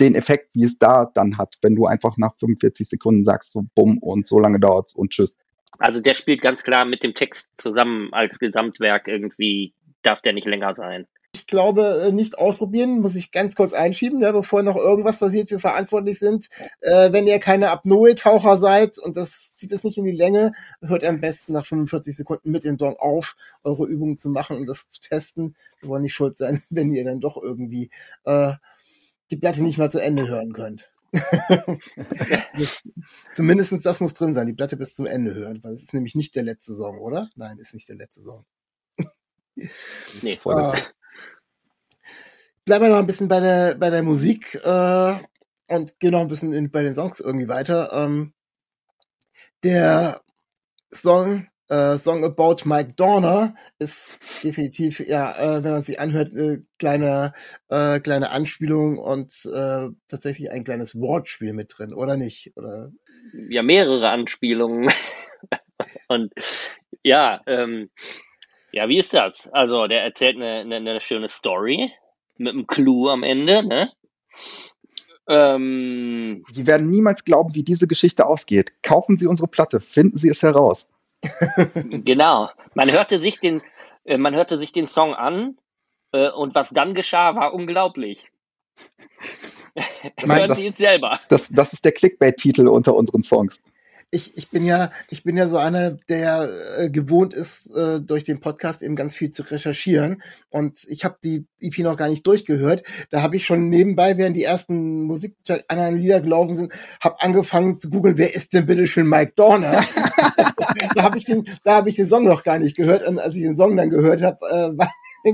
den 0.00 0.14
Effekt, 0.14 0.54
wie 0.54 0.64
es 0.64 0.78
da 0.78 1.10
dann 1.14 1.38
hat, 1.38 1.58
wenn 1.62 1.76
du 1.76 1.86
einfach 1.86 2.16
nach 2.16 2.34
45 2.38 2.88
Sekunden 2.88 3.24
sagst, 3.24 3.52
so 3.52 3.64
bumm 3.74 3.98
und 3.98 4.26
so 4.26 4.38
lange 4.38 4.58
dauert's 4.58 4.94
und 4.94 5.10
tschüss. 5.10 5.38
Also 5.78 6.00
der 6.00 6.14
spielt 6.14 6.42
ganz 6.42 6.62
klar 6.62 6.84
mit 6.84 7.02
dem 7.02 7.14
Text 7.14 7.48
zusammen 7.56 8.12
als 8.12 8.38
Gesamtwerk 8.38 9.08
irgendwie, 9.08 9.74
darf 10.02 10.20
der 10.20 10.32
nicht 10.32 10.46
länger 10.46 10.74
sein. 10.74 11.06
Ich 11.32 11.46
glaube, 11.46 12.06
äh, 12.06 12.12
nicht 12.12 12.38
ausprobieren, 12.38 13.00
muss 13.00 13.14
ich 13.14 13.30
ganz 13.30 13.54
kurz 13.54 13.72
einschieben, 13.72 14.20
ja, 14.20 14.32
bevor 14.32 14.64
noch 14.64 14.76
irgendwas 14.76 15.20
passiert, 15.20 15.50
wir 15.50 15.60
verantwortlich 15.60 16.18
sind. 16.18 16.48
Äh, 16.80 17.12
wenn 17.12 17.28
ihr 17.28 17.38
keine 17.38 17.70
Apnoe-Taucher 17.70 18.58
seid 18.58 18.98
und 18.98 19.16
das 19.16 19.54
zieht 19.54 19.70
es 19.70 19.84
nicht 19.84 19.96
in 19.96 20.04
die 20.04 20.10
Länge, 20.10 20.52
hört 20.80 21.04
am 21.04 21.20
besten 21.20 21.52
nach 21.52 21.66
45 21.66 22.16
Sekunden 22.16 22.50
mit 22.50 22.64
dem 22.64 22.78
Song 22.78 22.96
auf, 22.96 23.36
eure 23.62 23.86
Übungen 23.86 24.18
zu 24.18 24.28
machen 24.28 24.56
und 24.56 24.66
das 24.66 24.88
zu 24.88 25.00
testen. 25.00 25.54
Wir 25.80 25.88
wollen 25.88 26.02
nicht 26.02 26.14
schuld 26.14 26.36
sein, 26.36 26.62
wenn 26.70 26.92
ihr 26.92 27.04
dann 27.04 27.20
doch 27.20 27.40
irgendwie 27.40 27.90
äh, 28.24 28.54
die 29.30 29.36
Platte 29.36 29.62
nicht 29.62 29.78
mal 29.78 29.90
zu 29.90 30.00
Ende 30.00 30.26
hören 30.26 30.52
könnt. 30.52 30.90
Zumindest 33.34 33.84
das 33.84 34.00
muss 34.00 34.14
drin 34.14 34.34
sein, 34.34 34.46
die 34.46 34.52
Platte 34.52 34.76
bis 34.76 34.94
zum 34.94 35.06
Ende 35.06 35.34
hören, 35.34 35.62
weil 35.62 35.74
es 35.74 35.82
ist 35.82 35.94
nämlich 35.94 36.14
nicht 36.14 36.36
der 36.36 36.44
letzte 36.44 36.74
Song, 36.74 36.98
oder? 36.98 37.30
Nein, 37.34 37.58
ist 37.58 37.74
nicht 37.74 37.88
der 37.88 37.96
letzte 37.96 38.22
Song. 38.22 38.44
nee, 40.22 40.32
äh, 40.32 40.82
bleiben 42.64 42.84
wir 42.84 42.90
noch 42.90 42.98
ein 42.98 43.06
bisschen 43.06 43.28
bei 43.28 43.40
der, 43.40 43.74
bei 43.74 43.90
der 43.90 44.02
Musik 44.02 44.54
äh, 44.64 45.18
und 45.68 45.98
gehen 45.98 46.12
noch 46.12 46.20
ein 46.20 46.28
bisschen 46.28 46.52
in, 46.52 46.70
bei 46.70 46.82
den 46.82 46.94
Songs 46.94 47.18
irgendwie 47.20 47.48
weiter. 47.48 47.92
Ähm, 47.92 48.32
der 49.62 50.22
Song 50.92 51.48
äh, 51.70 51.98
Song 51.98 52.24
About 52.24 52.64
Mike 52.64 52.94
Dorner 52.96 53.54
ist 53.78 54.18
definitiv, 54.42 55.00
ja, 55.00 55.32
äh, 55.38 55.64
wenn 55.64 55.70
man 55.70 55.82
sich 55.82 56.00
anhört, 56.00 56.32
eine 56.32 56.64
kleine, 56.78 57.32
äh, 57.68 58.00
kleine 58.00 58.30
Anspielung 58.32 58.98
und 58.98 59.32
äh, 59.46 59.88
tatsächlich 60.08 60.50
ein 60.50 60.64
kleines 60.64 61.00
Wortspiel 61.00 61.52
mit 61.52 61.72
drin, 61.78 61.94
oder 61.94 62.16
nicht? 62.16 62.56
Oder? 62.56 62.90
Ja, 63.48 63.62
mehrere 63.62 64.08
Anspielungen. 64.08 64.90
und 66.08 66.32
ja, 67.02 67.40
ähm, 67.46 67.90
ja, 68.72 68.88
wie 68.88 68.98
ist 68.98 69.14
das? 69.14 69.48
Also, 69.52 69.86
der 69.86 70.02
erzählt 70.02 70.36
eine, 70.36 70.60
eine, 70.60 70.76
eine 70.76 71.00
schöne 71.00 71.28
Story 71.28 71.92
mit 72.36 72.52
einem 72.52 72.66
Clou 72.66 73.08
am 73.08 73.22
Ende, 73.22 73.66
ne? 73.66 73.92
Ähm, 75.28 76.44
Sie 76.50 76.66
werden 76.66 76.90
niemals 76.90 77.24
glauben, 77.24 77.54
wie 77.54 77.62
diese 77.62 77.86
Geschichte 77.86 78.26
ausgeht. 78.26 78.72
Kaufen 78.82 79.16
Sie 79.16 79.28
unsere 79.28 79.46
Platte, 79.46 79.80
finden 79.80 80.18
Sie 80.18 80.28
es 80.28 80.42
heraus. 80.42 80.90
genau. 82.04 82.50
Man 82.74 82.90
hörte 82.90 83.20
sich 83.20 83.40
den 83.40 83.62
äh, 84.04 84.16
man 84.18 84.34
hörte 84.34 84.58
sich 84.58 84.72
den 84.72 84.86
Song 84.86 85.14
an 85.14 85.58
äh, 86.12 86.30
und 86.30 86.54
was 86.54 86.70
dann 86.70 86.94
geschah, 86.94 87.34
war 87.34 87.54
unglaublich. 87.54 88.30
Nein, 89.74 90.38
Hören 90.38 90.48
das- 90.48 90.58
Sie 90.58 90.66
es 90.68 90.76
selber. 90.76 91.20
Das, 91.28 91.48
das 91.48 91.72
ist 91.72 91.84
der 91.84 91.92
Clickbait-Titel 91.92 92.66
unter 92.68 92.94
unseren 92.94 93.22
Songs. 93.22 93.60
Ich, 94.12 94.36
ich 94.36 94.50
bin 94.50 94.64
ja, 94.64 94.90
ich 95.08 95.22
bin 95.22 95.36
ja 95.36 95.46
so 95.46 95.56
einer, 95.56 95.92
der 96.08 96.48
äh, 96.78 96.90
gewohnt 96.90 97.32
ist, 97.32 97.74
äh, 97.76 98.00
durch 98.00 98.24
den 98.24 98.40
Podcast 98.40 98.82
eben 98.82 98.96
ganz 98.96 99.14
viel 99.14 99.30
zu 99.30 99.42
recherchieren. 99.42 100.22
Und 100.48 100.84
ich 100.88 101.04
habe 101.04 101.16
die 101.22 101.46
EP 101.60 101.78
noch 101.78 101.96
gar 101.96 102.08
nicht 102.08 102.26
durchgehört. 102.26 102.82
Da 103.10 103.22
habe 103.22 103.36
ich 103.36 103.46
schon 103.46 103.68
nebenbei, 103.68 104.18
während 104.18 104.36
die 104.36 104.44
ersten 104.44 105.02
Musik 105.04 105.36
anderen 105.68 105.96
Lieder 105.96 106.20
gelaufen 106.20 106.56
sind, 106.56 106.72
habe 107.00 107.20
angefangen 107.20 107.78
zu 107.78 107.88
googeln, 107.88 108.18
wer 108.18 108.34
ist 108.34 108.52
denn 108.52 108.66
bitte 108.66 108.88
schön 108.88 109.08
Mike 109.08 109.32
Dorner? 109.36 109.72
da 110.94 111.02
habe 111.02 111.18
ich 111.18 111.24
den, 111.24 111.48
da 111.62 111.76
habe 111.76 111.88
ich 111.88 111.96
den 111.96 112.08
Song 112.08 112.24
noch 112.24 112.42
gar 112.42 112.58
nicht 112.58 112.76
gehört. 112.76 113.06
Und 113.06 113.20
als 113.20 113.34
ich 113.36 113.42
den 113.42 113.56
Song 113.56 113.76
dann 113.76 113.90
gehört 113.90 114.22
habe, 114.22 114.44
äh, 114.46 114.76
war 114.76 114.90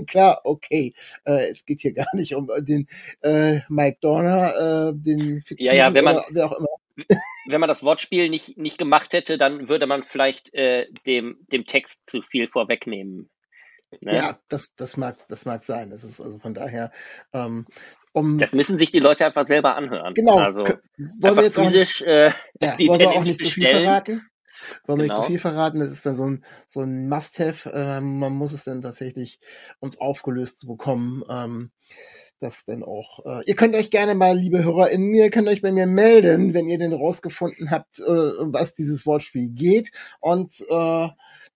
klar, 0.06 0.40
okay, 0.44 0.92
äh, 1.24 1.50
es 1.50 1.64
geht 1.64 1.80
hier 1.80 1.94
gar 1.94 2.14
nicht 2.14 2.34
um 2.34 2.50
den 2.58 2.86
äh, 3.22 3.60
Mike 3.68 3.98
Dorner, 4.02 4.90
äh, 4.90 4.92
den 4.94 5.42
Ja, 5.56 5.72
ja, 5.72 5.94
wenn 5.94 6.04
man- 6.04 6.16
oder 6.16 6.26
wer 6.30 6.46
auch 6.46 6.58
immer. 6.58 6.68
Wenn 7.48 7.60
man 7.60 7.68
das 7.68 7.82
Wortspiel 7.82 8.28
nicht, 8.28 8.58
nicht 8.58 8.78
gemacht 8.78 9.12
hätte, 9.12 9.38
dann 9.38 9.68
würde 9.68 9.86
man 9.86 10.04
vielleicht 10.04 10.52
äh, 10.54 10.86
dem, 11.06 11.38
dem 11.52 11.64
Text 11.66 12.08
zu 12.10 12.22
viel 12.22 12.48
vorwegnehmen. 12.48 13.30
Ne? 14.00 14.14
Ja, 14.16 14.38
das, 14.48 14.74
das 14.74 14.96
mag, 14.96 15.16
das 15.28 15.44
mag 15.46 15.62
sein. 15.64 15.90
Das 15.90 16.04
ist 16.04 16.20
also 16.20 16.38
von 16.38 16.54
daher, 16.54 16.90
ähm, 17.32 17.66
um, 18.12 18.38
Das 18.38 18.52
müssen 18.52 18.78
sich 18.78 18.90
die 18.90 18.98
Leute 18.98 19.24
einfach 19.26 19.46
selber 19.46 19.76
anhören. 19.76 20.14
genau, 20.14 20.38
Also 20.38 20.64
wollen 21.20 21.36
wir 21.36 21.44
jetzt 21.44 21.58
auch 21.58 21.70
nicht, 21.70 21.72
physisch 21.72 22.02
äh, 22.02 22.30
ja, 22.60 22.76
die 22.76 22.88
wollen 22.88 23.00
wir 23.00 23.10
auch 23.10 23.24
nicht 23.24 23.42
zu 23.42 23.48
viel 23.50 23.62
bestellen. 23.64 23.84
verraten? 23.84 24.22
Wollen 24.86 24.98
wir 25.00 25.02
nicht 25.04 25.14
zu 25.14 25.20
Genau. 25.20 25.28
viel 25.28 25.38
verraten? 25.38 25.80
Das 25.80 25.90
ist 25.90 26.04
dann 26.06 26.16
so 26.16 26.24
ein, 26.28 26.44
so 26.66 26.80
ein 26.80 27.08
Must-Have. 27.08 27.70
Ähm, 27.74 28.18
man 28.18 28.32
muss 28.32 28.52
es 28.52 28.64
dann 28.64 28.82
tatsächlich, 28.82 29.38
um 29.80 29.88
es 29.90 30.00
aufgelöst 30.00 30.60
zu 30.60 30.66
bekommen, 30.66 31.22
ähm, 31.28 31.70
das 32.40 32.64
dann 32.64 32.82
auch. 32.82 33.24
Äh, 33.24 33.42
ihr 33.46 33.56
könnt 33.56 33.74
euch 33.74 33.90
gerne 33.90 34.14
mal, 34.14 34.36
liebe 34.36 34.62
HörerInnen, 34.62 35.14
ihr 35.14 35.30
könnt 35.30 35.48
euch 35.48 35.62
bei 35.62 35.72
mir 35.72 35.86
melden, 35.86 36.54
wenn 36.54 36.68
ihr 36.68 36.78
denn 36.78 36.92
rausgefunden 36.92 37.70
habt, 37.70 37.98
äh, 38.00 38.02
was 38.04 38.74
dieses 38.74 39.06
Wortspiel 39.06 39.48
geht. 39.48 39.90
Und 40.20 40.64
äh, 40.68 41.08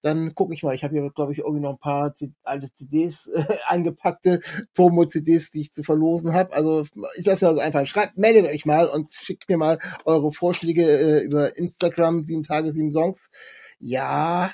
dann 0.03 0.35
gucke 0.35 0.55
ich 0.55 0.63
mal. 0.63 0.75
Ich 0.75 0.83
habe 0.83 0.95
hier, 0.95 1.11
glaube 1.11 1.33
ich, 1.33 1.39
irgendwie 1.39 1.61
noch 1.61 1.73
ein 1.73 1.79
paar 1.79 2.15
alte 2.43 2.73
CDs 2.73 3.27
äh, 3.27 3.45
eingepackte 3.67 4.41
Promo-CDs, 4.75 5.51
die 5.51 5.61
ich 5.61 5.73
zu 5.73 5.83
verlosen 5.83 6.33
habe. 6.33 6.53
Also 6.53 6.85
ich 7.17 7.27
lasse 7.27 7.47
mir 7.47 7.55
das 7.55 7.61
einfach. 7.61 7.87
Schreibt, 7.87 8.17
meldet 8.17 8.47
euch 8.47 8.65
mal 8.65 8.89
und 8.89 9.13
schickt 9.13 9.49
mir 9.49 9.59
mal 9.59 9.79
eure 10.05 10.33
Vorschläge 10.33 10.85
äh, 10.85 11.21
über 11.21 11.57
Instagram, 11.57 12.23
sieben 12.23 12.43
Tage, 12.43 12.73
sieben 12.73 12.91
Songs. 12.91 13.31
Ja, 13.79 14.53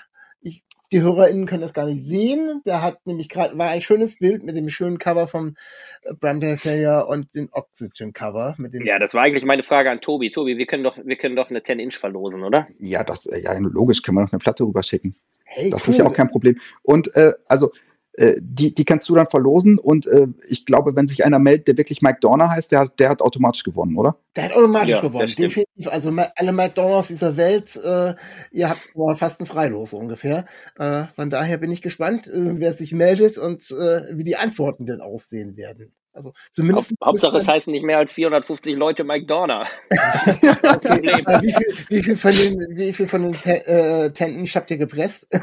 die 0.97 1.03
HörerInnen 1.03 1.45
können 1.45 1.61
das 1.61 1.75
gar 1.75 1.85
nicht 1.85 2.03
sehen. 2.03 2.63
Da 2.65 2.81
hat 2.81 3.07
nämlich 3.07 3.29
gerade 3.29 3.57
war 3.59 3.69
ein 3.69 3.83
schönes 3.83 4.19
Bild 4.19 4.43
mit 4.45 4.57
dem 4.57 4.71
schönen 4.71 4.99
Cover 4.99 5.29
vom 5.29 5.57
äh, 6.03 6.15
Brampton 6.15 6.57
Failure 6.57 7.07
und 7.07 7.35
dem 7.35 7.51
Oxygen 7.53 8.15
Cover 8.15 8.55
mit 8.57 8.73
dem 8.73 8.87
Ja, 8.87 8.99
das 8.99 9.13
war 9.13 9.23
eigentlich 9.23 9.45
meine 9.45 9.63
Frage 9.63 9.91
an 9.91 10.01
Tobi. 10.01 10.31
Tobi, 10.31 10.57
wir 10.57 10.67
können 10.67 10.85
doch, 10.85 10.97
wir 10.97 11.17
können 11.17 11.37
doch 11.37 11.51
eine 11.51 11.61
10-Inch 11.61 11.99
verlosen, 11.99 12.43
oder? 12.43 12.69
Ja, 12.79 13.05
das, 13.05 13.27
äh, 13.27 13.41
ja, 13.41 13.53
logisch, 13.59 14.03
können 14.03 14.17
wir 14.17 14.23
noch 14.23 14.33
eine 14.33 14.39
Platte 14.39 14.65
rüberschicken. 14.65 15.17
Hey, 15.45 15.71
Das 15.71 15.87
ist 15.87 15.99
ja 15.99 16.07
auch 16.07 16.15
kein 16.15 16.31
Problem. 16.31 16.59
Und 16.83 17.15
äh, 17.15 17.35
also 17.47 17.73
äh, 18.17 18.37
die, 18.41 18.75
die 18.75 18.85
kannst 18.85 19.09
du 19.09 19.15
dann 19.15 19.27
verlosen 19.29 19.79
und 19.79 20.07
äh, 20.07 20.27
ich 20.49 20.67
glaube, 20.67 20.97
wenn 20.97 21.07
sich 21.07 21.25
einer 21.25 21.39
meldet, 21.39 21.69
der 21.69 21.77
wirklich 21.79 22.03
Mike 22.03 22.19
Dorner 22.21 22.51
heißt, 22.51 22.73
der, 22.73 22.81
hat- 22.81 22.99
der 22.99 23.09
hat 23.11 23.23
automatisch 23.23 23.63
gewonnen, 23.63 23.97
oder? 23.97 24.17
Der 24.37 24.45
hat 24.45 24.53
automatisch 24.53 24.89
Ja, 24.91 25.01
gewonnen, 25.01 25.35
definitiv. 25.37 25.89
Also 25.89 26.13
alle 26.37 26.53
McDonalds 26.53 27.09
dieser 27.09 27.37
Welt, 27.37 27.77
äh, 27.77 28.15
ihr 28.53 28.69
habt 28.71 28.83
fast 29.19 29.41
ein 29.41 29.47
Freilos 29.47 29.93
ungefähr. 29.93 30.45
Äh, 30.79 31.05
von 31.15 31.31
daher 31.31 31.59
bin 31.59 31.71
ich 31.73 31.83
gespannt, 31.83 32.27
äh, 32.27 32.59
wer 32.59 32.75
sich 32.75 32.93
meldet 32.93 33.39
und 33.39 33.63
äh, 33.71 34.17
wie 34.17 34.25
die 34.25 34.37
Antworten 34.37 34.87
denn 34.87 35.01
aussehen 35.01 35.57
werden. 35.57 35.93
Also 36.17 36.33
zumindest 36.51 36.91
Haupt, 36.93 37.05
Hauptsache, 37.05 37.37
es 37.37 37.47
heißt 37.47 37.69
nicht 37.69 37.85
mehr 37.85 37.99
als 37.99 38.13
450 38.13 38.75
Leute 38.75 39.05
Mike 39.05 39.27
Dorner. 39.27 39.69
Wie 39.91 41.53
viel, 41.53 41.75
wie 41.89 42.03
viel 42.03 42.17
von 42.17 42.33
den, 42.33 42.77
wie 42.77 42.93
viel 42.93 43.07
von 43.07 43.23
den 43.23 43.35
äh, 43.45 44.11
Tenten 44.11 44.47
habt 44.47 44.71
ihr 44.71 44.79
gepresst? 44.79 45.27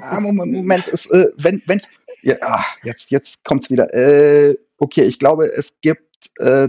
Ah, 0.00 0.20
Moment, 0.20 0.52
Moment, 0.52 0.88
es, 0.88 1.10
äh, 1.10 1.28
wenn, 1.38 1.62
wenn, 1.66 1.80
ja, 2.22 2.36
ah, 2.40 2.64
jetzt, 2.84 3.10
jetzt 3.10 3.42
kommt's 3.44 3.70
wieder. 3.70 3.92
Äh, 3.92 4.56
okay, 4.78 5.02
ich 5.02 5.18
glaube, 5.18 5.46
es 5.46 5.80
gibt 5.80 6.05
äh, 6.38 6.68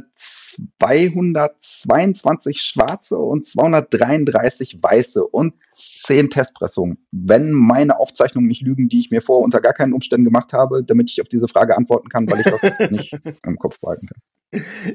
222 0.80 2.62
schwarze 2.62 3.18
und 3.18 3.46
233 3.46 4.80
weiße 4.82 5.26
und 5.26 5.56
10 5.74 6.30
Testpressungen. 6.30 7.06
Wenn 7.12 7.52
meine 7.52 8.00
Aufzeichnungen 8.00 8.48
nicht 8.48 8.62
lügen, 8.62 8.90
die 8.90 9.00
ich 9.00 9.12
mir 9.12 9.22
vor 9.22 9.40
unter 9.42 9.62
gar 9.62 9.74
keinen 9.74 9.94
Umständen 9.94 10.26
gemacht 10.26 10.54
habe, 10.54 10.84
damit 10.84 11.10
ich 11.10 11.22
auf 11.22 11.28
diese 11.28 11.48
Frage 11.48 11.78
antworten 11.78 12.10
kann, 12.10 12.30
weil 12.30 12.40
ich 12.40 12.46
das 12.46 12.62
nicht 12.92 13.14
im 13.46 13.58
Kopf 13.58 13.80
behalten 13.80 14.08
kann. 14.08 14.22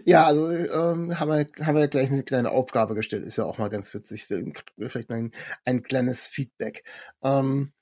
Ja, 0.06 0.24
also 0.24 0.50
ähm, 0.50 1.18
haben, 1.20 1.30
wir, 1.30 1.46
haben 1.66 1.76
wir 1.76 1.88
gleich 1.88 2.10
eine 2.10 2.22
kleine 2.22 2.50
Aufgabe 2.50 2.94
gestellt. 2.94 3.24
Ist 3.24 3.36
ja 3.36 3.44
auch 3.44 3.58
mal 3.58 3.68
ganz 3.68 3.92
witzig. 3.92 4.24
Vielleicht 4.24 5.10
ein, 5.10 5.30
ein 5.64 5.82
kleines 5.82 6.26
Feedback. 6.26 6.84
Ähm, 7.22 7.72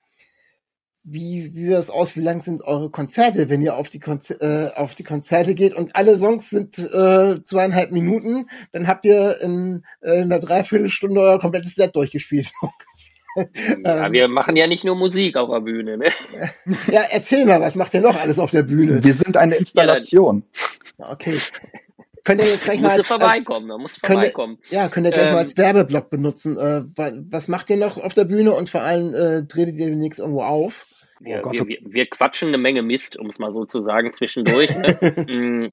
wie 1.05 1.41
sieht 1.41 1.73
das 1.73 1.89
aus? 1.91 2.15
Wie 2.17 2.21
lang 2.21 2.43
sind 2.43 2.63
eure 2.63 2.91
Konzerte, 2.91 3.49
wenn 3.49 3.63
ihr 3.63 3.77
auf 3.77 3.89
die, 3.89 4.01
Konzer 4.01 4.41
äh, 4.43 4.75
auf 4.77 4.95
die 4.95 5.03
Konzerte 5.05 5.55
geht 5.55 5.75
und 5.75 5.97
alle 5.97 6.19
Songs 6.19 6.51
sind 6.51 6.79
äh, 6.79 7.43
zweieinhalb 7.43 7.91
Minuten, 7.91 8.47
dann 8.73 8.87
habt 8.87 9.05
ihr 9.07 9.41
in, 9.41 9.85
äh, 10.03 10.17
in 10.19 10.25
einer 10.25 10.39
Dreiviertelstunde 10.41 11.21
euer 11.21 11.41
komplettes 11.41 11.75
Set 11.75 11.97
durchgespielt. 11.97 12.51
Ja, 13.85 14.07
Ähm, 14.07 14.13
wir 14.13 14.27
machen 14.27 14.57
ja 14.57 14.67
nicht 14.67 14.83
nur 14.85 14.97
Musik 14.97 15.37
auf 15.37 15.49
der 15.51 15.61
Bühne. 15.61 15.97
Ne? 15.99 16.07
ja, 16.91 17.03
erzähl 17.13 17.47
mal, 17.47 17.61
was 17.61 17.77
macht 17.77 17.95
ihr 17.95 18.01
noch 18.01 18.19
alles 18.21 18.41
auf 18.41 18.51
der 18.51 18.65
Bühne? 18.65 19.05
Wir 19.05 19.15
sind 19.15 19.37
eine 19.37 19.55
Installation. 19.55 20.43
Okay. 20.99 21.39
Könnt 22.25 22.41
ihr 22.43 22.49
jetzt 22.49 22.65
gleich 22.65 22.81
mal 22.81 22.89
als, 22.91 22.99
als, 22.99 23.07
vorbeikommen, 23.07 23.69
da 23.69 23.79
musst 23.79 23.99
du 23.99 24.01
Könnt 24.01 24.19
ihr- 24.19 24.31
vorbeikommen. 24.31 24.59
Ja, 24.71 24.89
könnt 24.89 25.07
ihr 25.07 25.13
gleich 25.13 25.29
Ähm, 25.29 25.33
mal 25.35 25.39
als 25.39 25.57
Werbeblock 25.57 26.11
benutzen. 26.11 26.59
Äh, 26.59 26.83
wa- 26.97 27.13
was 27.31 27.47
macht 27.47 27.71
ihr 27.71 27.77
noch 27.77 27.99
auf 27.99 28.15
der 28.15 28.25
Bühne 28.25 28.53
und 28.53 28.69
vor 28.69 28.83
allem 28.83 29.15
äh, 29.15 29.47
tretet 29.47 29.77
ihr 29.77 29.87
demnächst 29.91 30.19
irgendwo 30.19 30.43
auf? 30.43 30.87
Wir, 31.21 31.39
Oh 31.39 31.43
Gott, 31.43 31.53
wir, 31.53 31.63
oh- 31.63 31.67
wir, 31.67 31.79
wir 31.85 32.07
quatschen 32.07 32.49
eine 32.49 32.59
Menge 32.59 32.83
Mist, 32.83 33.17
um 33.17 33.29
es 33.29 33.39
mal 33.39 33.53
so 33.53 33.65
zu 33.65 33.83
sagen, 33.83 34.11
zwischendurch. 34.13 34.75
Ne? 34.75 34.99
Mm, 35.29 35.69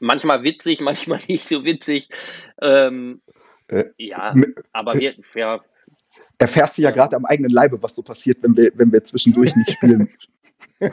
manchmal 0.00 0.42
witzig, 0.44 0.80
manchmal 0.80 1.20
nicht 1.28 1.48
so 1.48 1.64
witzig. 1.64 2.08
Ähm, 2.60 3.20
Äh, 3.68 3.84
ja, 3.98 4.34
aber 4.72 4.98
wir, 4.98 5.14
ja, 5.34 5.60
Erfährst 6.38 6.76
du 6.76 6.82
ja 6.82 6.90
gerade 6.90 7.14
am 7.16 7.24
eigenen 7.24 7.52
Leibe, 7.52 7.82
was 7.82 7.94
so 7.94 8.02
passiert, 8.02 8.38
wenn 8.42 8.56
wir, 8.56 8.72
wenn 8.74 8.92
wir 8.92 9.04
zwischendurch 9.04 9.54
nicht 9.54 9.70
spielen. 9.70 10.08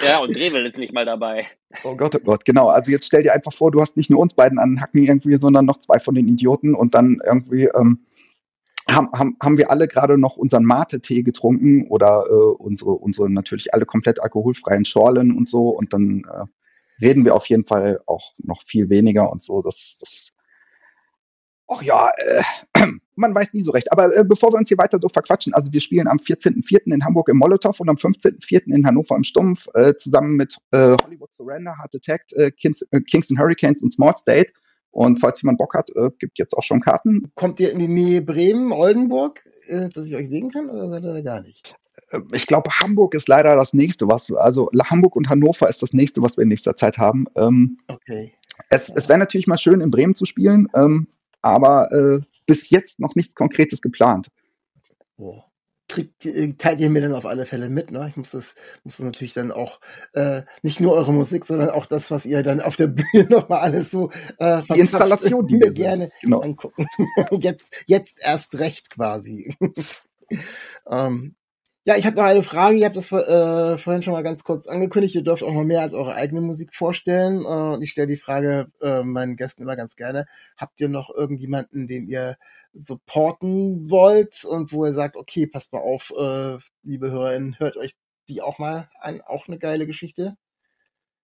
ja, 0.00 0.18
und 0.18 0.34
Revel 0.36 0.66
ist 0.66 0.76
nicht 0.76 0.92
mal 0.92 1.04
dabei. 1.04 1.46
Oh 1.84 1.94
Gott, 1.94 2.16
oh 2.16 2.18
Gott, 2.18 2.44
genau. 2.44 2.68
Also 2.68 2.90
jetzt 2.90 3.06
stell 3.06 3.22
dir 3.22 3.32
einfach 3.32 3.52
vor, 3.52 3.70
du 3.70 3.80
hast 3.80 3.96
nicht 3.96 4.10
nur 4.10 4.18
uns 4.18 4.34
beiden 4.34 4.58
an 4.58 4.70
den 4.70 4.80
Hacken 4.80 5.02
irgendwie, 5.02 5.36
sondern 5.36 5.66
noch 5.66 5.78
zwei 5.78 6.00
von 6.00 6.16
den 6.16 6.26
Idioten 6.26 6.74
und 6.74 6.94
dann 6.96 7.20
irgendwie 7.24 7.66
ähm, 7.66 8.00
haben, 8.92 9.08
haben, 9.12 9.36
haben 9.42 9.58
wir 9.58 9.70
alle 9.70 9.88
gerade 9.88 10.18
noch 10.18 10.36
unseren 10.36 10.64
Mate-Tee 10.64 11.22
getrunken 11.22 11.86
oder 11.88 12.24
äh, 12.28 12.32
unsere, 12.32 12.92
unsere 12.92 13.30
natürlich 13.30 13.74
alle 13.74 13.86
komplett 13.86 14.22
alkoholfreien 14.22 14.84
Schorlen 14.84 15.36
und 15.36 15.48
so 15.48 15.68
und 15.70 15.92
dann 15.92 16.22
äh, 16.30 16.44
reden 17.04 17.24
wir 17.24 17.34
auf 17.34 17.46
jeden 17.46 17.64
Fall 17.64 18.00
auch 18.06 18.34
noch 18.38 18.62
viel 18.62 18.90
weniger 18.90 19.30
und 19.30 19.42
so. 19.42 19.62
Das, 19.62 19.98
das 20.00 20.32
Ach 21.72 21.82
ja, 21.82 22.10
äh, 22.18 22.42
man 23.14 23.34
weiß 23.34 23.54
nie 23.54 23.62
so 23.62 23.70
recht. 23.70 23.92
Aber 23.92 24.14
äh, 24.14 24.24
bevor 24.24 24.52
wir 24.52 24.58
uns 24.58 24.68
hier 24.68 24.78
weiter 24.78 24.98
so 25.00 25.08
verquatschen, 25.08 25.54
also 25.54 25.72
wir 25.72 25.80
spielen 25.80 26.08
am 26.08 26.16
14.04. 26.16 26.92
in 26.92 27.04
Hamburg 27.04 27.28
im 27.28 27.36
Molotow 27.36 27.78
und 27.78 27.88
am 27.88 27.94
15.04. 27.94 28.74
in 28.74 28.84
Hannover 28.84 29.14
im 29.14 29.22
Stumpf 29.22 29.68
äh, 29.74 29.94
zusammen 29.94 30.34
mit 30.34 30.58
äh, 30.72 30.96
Hollywood 31.04 31.32
Surrender, 31.32 31.76
Heart 31.78 31.94
Attack, 31.94 32.22
äh, 32.32 32.50
Kings, 32.50 32.82
äh, 32.90 33.00
Kingston 33.02 33.38
Hurricanes 33.38 33.82
und 33.82 33.92
Small 33.92 34.16
State. 34.16 34.52
Und 34.92 35.18
falls 35.20 35.40
jemand 35.42 35.58
Bock 35.58 35.74
hat, 35.74 35.90
äh, 35.94 36.10
gibt 36.18 36.38
jetzt 36.38 36.54
auch 36.54 36.62
schon 36.62 36.80
Karten. 36.80 37.30
Kommt 37.34 37.60
ihr 37.60 37.72
in 37.72 37.78
die 37.78 37.88
Nähe 37.88 38.22
Bremen, 38.22 38.72
Oldenburg, 38.72 39.42
äh, 39.66 39.88
dass 39.88 40.06
ich 40.06 40.16
euch 40.16 40.28
sehen 40.28 40.50
kann 40.50 40.68
oder 40.68 40.88
seid 40.88 41.04
ihr 41.04 41.12
da 41.14 41.20
gar 41.20 41.40
nicht? 41.42 41.74
Äh, 42.10 42.20
Ich 42.32 42.46
glaube, 42.46 42.70
Hamburg 42.80 43.14
ist 43.14 43.28
leider 43.28 43.54
das 43.56 43.72
nächste, 43.72 44.08
was, 44.08 44.32
also 44.32 44.68
Hamburg 44.84 45.14
und 45.16 45.28
Hannover 45.28 45.68
ist 45.68 45.82
das 45.82 45.92
nächste, 45.92 46.22
was 46.22 46.36
wir 46.36 46.42
in 46.42 46.48
nächster 46.48 46.74
Zeit 46.76 46.98
haben. 46.98 47.26
Ähm, 47.36 47.78
Okay. 47.88 48.32
es 48.68 48.88
es 48.90 49.08
wäre 49.08 49.18
natürlich 49.18 49.46
mal 49.46 49.58
schön, 49.58 49.80
in 49.80 49.90
Bremen 49.90 50.14
zu 50.14 50.24
spielen, 50.24 50.68
ähm, 50.74 51.06
aber 51.40 51.90
äh, 51.92 52.20
bis 52.46 52.70
jetzt 52.70 52.98
noch 52.98 53.14
nichts 53.14 53.34
Konkretes 53.34 53.80
geplant. 53.80 54.28
Oh. 55.18 55.42
Kriegt, 55.90 56.24
äh, 56.24 56.52
teilt 56.54 56.80
ihr 56.80 56.88
mir 56.90 57.02
dann 57.02 57.12
auf 57.14 57.26
alle 57.26 57.44
Fälle 57.46 57.68
mit, 57.68 57.90
ne? 57.90 58.06
Ich 58.08 58.16
muss 58.16 58.30
das, 58.30 58.54
muss 58.84 58.96
das 58.96 59.04
natürlich 59.06 59.34
dann 59.34 59.52
auch 59.52 59.80
äh, 60.12 60.42
nicht 60.62 60.80
nur 60.80 60.94
eure 60.94 61.12
Musik, 61.12 61.44
sondern 61.44 61.70
auch 61.70 61.86
das, 61.86 62.10
was 62.10 62.24
ihr 62.26 62.42
dann 62.42 62.60
auf 62.60 62.76
der 62.76 62.86
Bühne 63.12 63.26
nochmal 63.28 63.60
alles 63.60 63.90
so 63.90 64.10
äh, 64.38 64.62
Die 64.72 64.78
Installation, 64.80 65.46
die 65.46 65.60
wir 65.60 65.70
gerne 65.70 66.10
Genau. 66.22 66.40
angucken. 66.40 66.86
jetzt, 67.40 67.74
jetzt 67.86 68.18
erst 68.22 68.58
recht 68.58 68.90
quasi. 68.90 69.54
ähm, 70.90 71.34
ja, 71.84 71.96
ich 71.96 72.04
habe 72.04 72.16
noch 72.16 72.24
eine 72.24 72.42
Frage. 72.42 72.76
Ihr 72.76 72.84
habt 72.84 72.96
das 72.96 73.10
äh, 73.10 73.78
vorhin 73.78 74.02
schon 74.02 74.12
mal 74.12 74.22
ganz 74.22 74.44
kurz 74.44 74.66
angekündigt. 74.66 75.14
Ihr 75.14 75.22
dürft 75.22 75.42
auch 75.42 75.52
noch 75.52 75.64
mehr 75.64 75.80
als 75.80 75.94
eure 75.94 76.14
eigene 76.14 76.42
Musik 76.42 76.74
vorstellen. 76.74 77.40
Äh, 77.44 77.74
und 77.74 77.82
ich 77.82 77.90
stelle 77.92 78.06
die 78.06 78.18
Frage 78.18 78.70
äh, 78.82 79.02
meinen 79.02 79.36
Gästen 79.36 79.62
immer 79.62 79.76
ganz 79.76 79.96
gerne. 79.96 80.26
Habt 80.56 80.80
ihr 80.80 80.88
noch 80.88 81.08
irgendjemanden, 81.14 81.88
den 81.88 82.06
ihr 82.06 82.36
supporten 82.74 83.88
wollt 83.90 84.44
und 84.44 84.72
wo 84.72 84.84
ihr 84.84 84.92
sagt, 84.92 85.16
okay, 85.16 85.46
passt 85.46 85.72
mal 85.72 85.80
auf, 85.80 86.12
äh, 86.16 86.58
liebe 86.82 87.10
HörerInnen, 87.10 87.58
hört 87.58 87.76
euch 87.76 87.96
die 88.28 88.42
auch 88.42 88.58
mal 88.58 88.88
ein, 89.00 89.22
auch 89.22 89.48
eine 89.48 89.58
geile 89.58 89.86
Geschichte? 89.86 90.36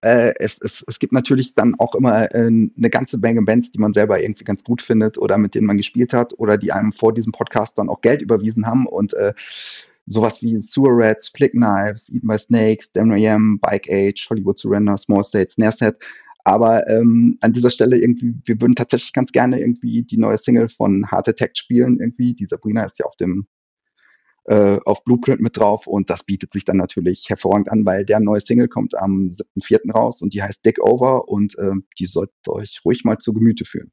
Äh, 0.00 0.34
es, 0.38 0.58
es, 0.60 0.84
es 0.86 0.98
gibt 0.98 1.12
natürlich 1.12 1.54
dann 1.54 1.74
auch 1.78 1.94
immer 1.94 2.34
äh, 2.34 2.38
eine 2.38 2.90
ganze 2.90 3.18
Menge 3.18 3.42
Bands, 3.42 3.72
die 3.72 3.78
man 3.78 3.92
selber 3.92 4.20
irgendwie 4.20 4.44
ganz 4.44 4.64
gut 4.64 4.82
findet 4.82 5.18
oder 5.18 5.38
mit 5.38 5.54
denen 5.54 5.66
man 5.66 5.76
gespielt 5.76 6.12
hat 6.12 6.32
oder 6.38 6.58
die 6.58 6.72
einem 6.72 6.92
vor 6.92 7.12
diesem 7.12 7.32
Podcast 7.32 7.78
dann 7.78 7.88
auch 7.88 8.00
Geld 8.00 8.22
überwiesen 8.22 8.66
haben 8.66 8.86
und 8.86 9.14
äh, 9.14 9.34
sowas 10.06 10.40
wie 10.40 10.58
Sewer 10.60 10.92
Rats, 10.92 11.28
Flick 11.28 11.52
Knives, 11.52 12.08
Eaten 12.12 12.26
by 12.26 12.38
Snakes, 12.38 12.92
Damn 12.92 13.12
Am, 13.12 13.58
Bike 13.60 13.88
Age, 13.90 14.26
Hollywood 14.30 14.58
Surrender, 14.58 14.96
Small 14.96 15.24
States, 15.24 15.58
Nairset. 15.58 15.96
Aber 16.44 16.88
ähm, 16.88 17.38
an 17.40 17.52
dieser 17.52 17.70
Stelle 17.70 17.98
irgendwie, 17.98 18.34
wir 18.44 18.60
würden 18.60 18.76
tatsächlich 18.76 19.12
ganz 19.12 19.32
gerne 19.32 19.60
irgendwie 19.60 20.04
die 20.04 20.16
neue 20.16 20.38
Single 20.38 20.68
von 20.68 21.10
Heart 21.10 21.30
Attack 21.30 21.58
spielen 21.58 21.98
irgendwie. 21.98 22.34
Die 22.34 22.46
Sabrina 22.46 22.84
ist 22.84 23.00
ja 23.00 23.06
auf 23.06 23.16
dem 23.16 23.48
äh, 24.44 24.78
auf 24.84 25.02
Blueprint 25.02 25.40
mit 25.40 25.56
drauf 25.56 25.88
und 25.88 26.08
das 26.08 26.24
bietet 26.24 26.52
sich 26.52 26.64
dann 26.64 26.76
natürlich 26.76 27.28
hervorragend 27.28 27.70
an, 27.72 27.84
weil 27.84 28.04
der 28.04 28.20
neue 28.20 28.40
Single 28.40 28.68
kommt 28.68 28.96
am 28.96 29.30
7.4. 29.30 29.92
raus 29.92 30.22
und 30.22 30.34
die 30.34 30.42
heißt 30.42 30.64
Dick 30.64 30.80
Over 30.80 31.28
und 31.28 31.58
äh, 31.58 31.72
die 31.98 32.06
solltet 32.06 32.46
euch 32.46 32.80
ruhig 32.84 33.04
mal 33.04 33.18
zu 33.18 33.32
Gemüte 33.34 33.64
führen. 33.64 33.90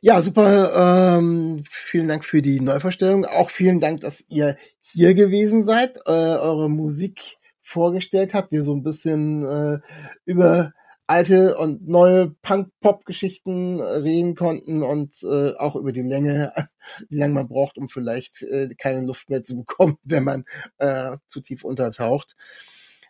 Ja, 0.00 0.20
super. 0.20 1.18
Ähm, 1.18 1.62
vielen 1.68 2.08
Dank 2.08 2.24
für 2.24 2.42
die 2.42 2.60
Neuvorstellung. 2.60 3.24
Auch 3.24 3.50
vielen 3.50 3.80
Dank, 3.80 4.00
dass 4.00 4.24
ihr 4.28 4.56
hier 4.80 5.14
gewesen 5.14 5.62
seid, 5.62 5.96
äh, 6.06 6.10
eure 6.10 6.68
Musik 6.68 7.38
vorgestellt 7.62 8.34
habt, 8.34 8.52
wir 8.52 8.62
so 8.64 8.74
ein 8.74 8.82
bisschen 8.82 9.46
äh, 9.46 9.78
über 10.24 10.72
alte 11.06 11.56
und 11.56 11.86
neue 11.88 12.30
Punk-Pop-Geschichten 12.42 13.80
reden 13.80 14.34
konnten 14.34 14.82
und 14.82 15.22
äh, 15.22 15.54
auch 15.56 15.76
über 15.76 15.92
die 15.92 16.02
Länge, 16.02 16.52
wie 17.08 17.18
lange 17.18 17.34
man 17.34 17.48
braucht, 17.48 17.78
um 17.78 17.88
vielleicht 17.88 18.42
äh, 18.42 18.68
keine 18.76 19.02
Luft 19.02 19.30
mehr 19.30 19.42
zu 19.42 19.56
bekommen, 19.56 19.98
wenn 20.04 20.24
man 20.24 20.44
äh, 20.78 21.16
zu 21.26 21.40
tief 21.40 21.64
untertaucht. 21.64 22.34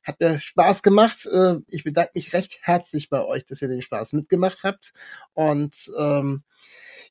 Hat 0.03 0.20
mir 0.20 0.40
Spaß 0.40 0.82
gemacht. 0.82 1.26
Äh, 1.26 1.57
ich 1.68 1.84
bedanke 1.84 2.12
mich 2.14 2.32
recht 2.32 2.59
herzlich 2.62 3.09
bei 3.09 3.24
euch, 3.24 3.44
dass 3.44 3.62
ihr 3.62 3.68
den 3.68 3.82
Spaß 3.82 4.12
mitgemacht 4.12 4.62
habt. 4.62 4.92
Und 5.34 5.90
ähm, 5.98 6.42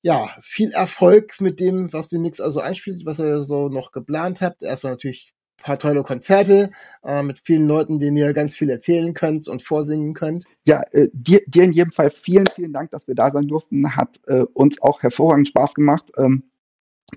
ja, 0.02 0.30
viel 0.42 0.72
Erfolg 0.72 1.40
mit 1.42 1.60
dem, 1.60 1.94
was 1.94 2.12
nix 2.12 2.40
also 2.40 2.60
einspielt, 2.60 3.06
was 3.06 3.20
ihr 3.20 3.44
so 3.44 3.70
noch 3.70 3.92
geplant 3.92 4.42
habt. 4.42 4.64
Erstmal 4.64 4.94
natürlich 4.94 5.34
paar 5.62 5.80
tolle 5.80 6.04
Konzerte 6.04 6.72
äh, 7.04 7.24
mit 7.24 7.40
vielen 7.44 7.68
Leuten, 7.68 8.00
denen 8.00 8.18
ihr 8.18 8.34
ganz 8.34 8.56
viel 8.56 8.70
erzählen 8.70 9.14
könnt 9.14 9.48
und 9.48 9.62
vorsingen 9.62 10.14
könnt. 10.14 10.46
Ja, 10.66 10.82
äh, 10.92 11.08
dir, 11.14 11.42
dir 11.48 11.64
in 11.64 11.72
jedem 11.72 11.92
Fall 11.92 12.10
vielen, 12.10 12.48
vielen 12.48 12.74
Dank, 12.74 12.92
dass 12.92 13.08
wir 13.08 13.16
da 13.16 13.32
sein 13.32 13.48
durften. 13.48 13.96
Hat 13.96 14.20
äh, 14.28 14.44
uns 14.54 14.82
auch 14.82 15.02
hervorragend 15.02 15.48
Spaß 15.48 15.74
gemacht. 15.74 16.12
Ähm, 16.18 16.44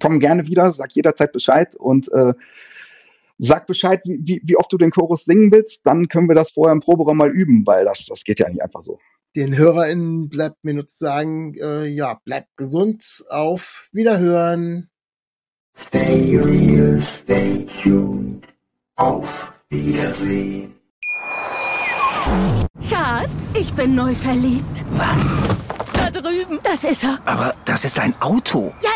komm 0.01 0.21
gerne 0.21 0.47
wieder, 0.47 0.73
sag 0.73 0.93
jederzeit 0.93 1.33
Bescheid 1.33 1.75
und 1.77 2.13
äh, 2.13 2.35
sag 3.45 3.67
Bescheid, 3.67 4.01
wie, 4.05 4.21
wie, 4.23 4.41
wie 4.45 4.57
oft 4.57 4.73
du 4.73 4.79
den 4.79 4.91
Chorus 4.91 5.25
singen 5.25 5.53
willst. 5.53 5.87
Dann 5.87 6.09
können 6.09 6.29
wir 6.29 6.35
das 6.35 6.53
vorher 6.53 6.73
im 6.73 6.81
Proberaum 6.81 7.17
mal 7.17 7.31
üben, 7.31 7.67
weil 7.67 7.85
das, 7.85 8.07
das 8.07 8.25
geht 8.25 8.41
ja 8.41 8.49
nicht 8.49 8.63
einfach 8.63 8.83
so. 8.83 8.99
Den 9.37 9.57
HörerInnen 9.57 10.29
bleibt 10.29 10.63
mir 10.63 10.75
nur 10.75 10.87
zu 10.87 10.97
sagen, 10.97 11.55
äh, 11.55 11.87
ja, 11.87 12.21
bleibt 12.25 12.57
gesund, 12.57 13.25
auf 13.29 13.89
Wiederhören. 13.93 14.91
Stay 15.77 16.39
real, 16.39 17.01
stay 17.01 17.67
tuned. 17.83 18.47
Auf 18.95 19.53
Wiedersehen. 19.71 20.75
Schatz, 22.89 23.55
ich 23.59 23.73
bin 23.75 23.97
neu 23.97 24.15
verliebt. 24.15 24.85
Was? 24.93 25.37
Da 25.93 26.11
drüben. 26.11 26.61
Das 26.63 26.85
ist 26.85 27.03
er. 27.03 27.19
Aber 27.25 27.57
das 27.65 27.85
ist 27.85 27.99
ein 27.99 28.15
Auto. 28.21 28.73
Ja, 28.83 28.91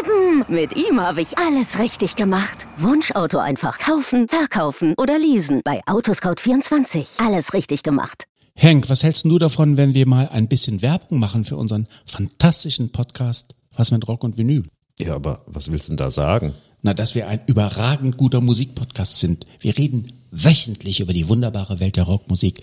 eben. 0.00 0.44
Mit 0.48 0.76
ihm 0.76 1.00
habe 1.00 1.20
ich 1.20 1.38
alles 1.38 1.78
richtig 1.78 2.16
gemacht. 2.16 2.66
Wunschauto 2.76 3.38
einfach 3.38 3.78
kaufen, 3.78 4.28
verkaufen 4.28 4.94
oder 4.96 5.18
leasen. 5.18 5.60
Bei 5.64 5.82
Autoscout24. 5.84 7.24
Alles 7.24 7.52
richtig 7.54 7.82
gemacht. 7.82 8.24
Henk, 8.54 8.90
was 8.90 9.02
hältst 9.02 9.24
du 9.24 9.38
davon, 9.38 9.76
wenn 9.76 9.94
wir 9.94 10.06
mal 10.06 10.28
ein 10.28 10.48
bisschen 10.48 10.82
Werbung 10.82 11.18
machen 11.18 11.44
für 11.44 11.56
unseren 11.56 11.86
fantastischen 12.04 12.90
Podcast 12.90 13.54
Was 13.76 13.90
mit 13.90 14.06
Rock 14.06 14.24
und 14.24 14.36
Vinyl? 14.36 14.64
Ja, 14.98 15.14
aber 15.14 15.42
was 15.46 15.70
willst 15.70 15.88
du 15.88 15.92
denn 15.92 15.96
da 15.96 16.10
sagen? 16.10 16.54
Na, 16.82 16.92
dass 16.94 17.14
wir 17.14 17.28
ein 17.28 17.40
überragend 17.46 18.16
guter 18.16 18.40
Musikpodcast 18.40 19.20
sind. 19.20 19.44
Wir 19.60 19.76
reden 19.76 20.12
wöchentlich 20.30 21.00
über 21.00 21.12
die 21.12 21.28
wunderbare 21.28 21.80
Welt 21.80 21.96
der 21.96 22.04
Rockmusik, 22.04 22.62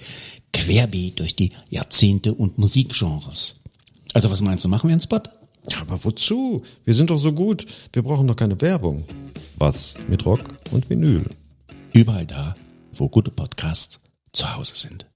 querbeet 0.53 1.19
durch 1.19 1.35
die 1.35 1.51
Jahrzehnte 1.69 2.33
und 2.33 2.57
Musikgenres. 2.57 3.55
Also 4.13 4.31
was 4.31 4.41
meinst 4.41 4.65
du, 4.65 4.69
machen 4.69 4.87
wir 4.87 4.93
einen 4.93 5.01
Spot? 5.01 5.21
Ja, 5.69 5.81
aber 5.81 6.03
wozu? 6.03 6.63
Wir 6.85 6.93
sind 6.93 7.09
doch 7.09 7.17
so 7.17 7.33
gut. 7.33 7.65
Wir 7.93 8.03
brauchen 8.03 8.27
doch 8.27 8.35
keine 8.35 8.59
Werbung. 8.61 9.03
Was 9.57 9.95
mit 10.07 10.25
Rock 10.25 10.41
und 10.71 10.89
Vinyl? 10.89 11.25
Überall 11.93 12.25
da, 12.25 12.55
wo 12.93 13.09
gute 13.09 13.31
Podcasts 13.31 13.99
zu 14.31 14.55
Hause 14.55 14.75
sind. 14.75 15.07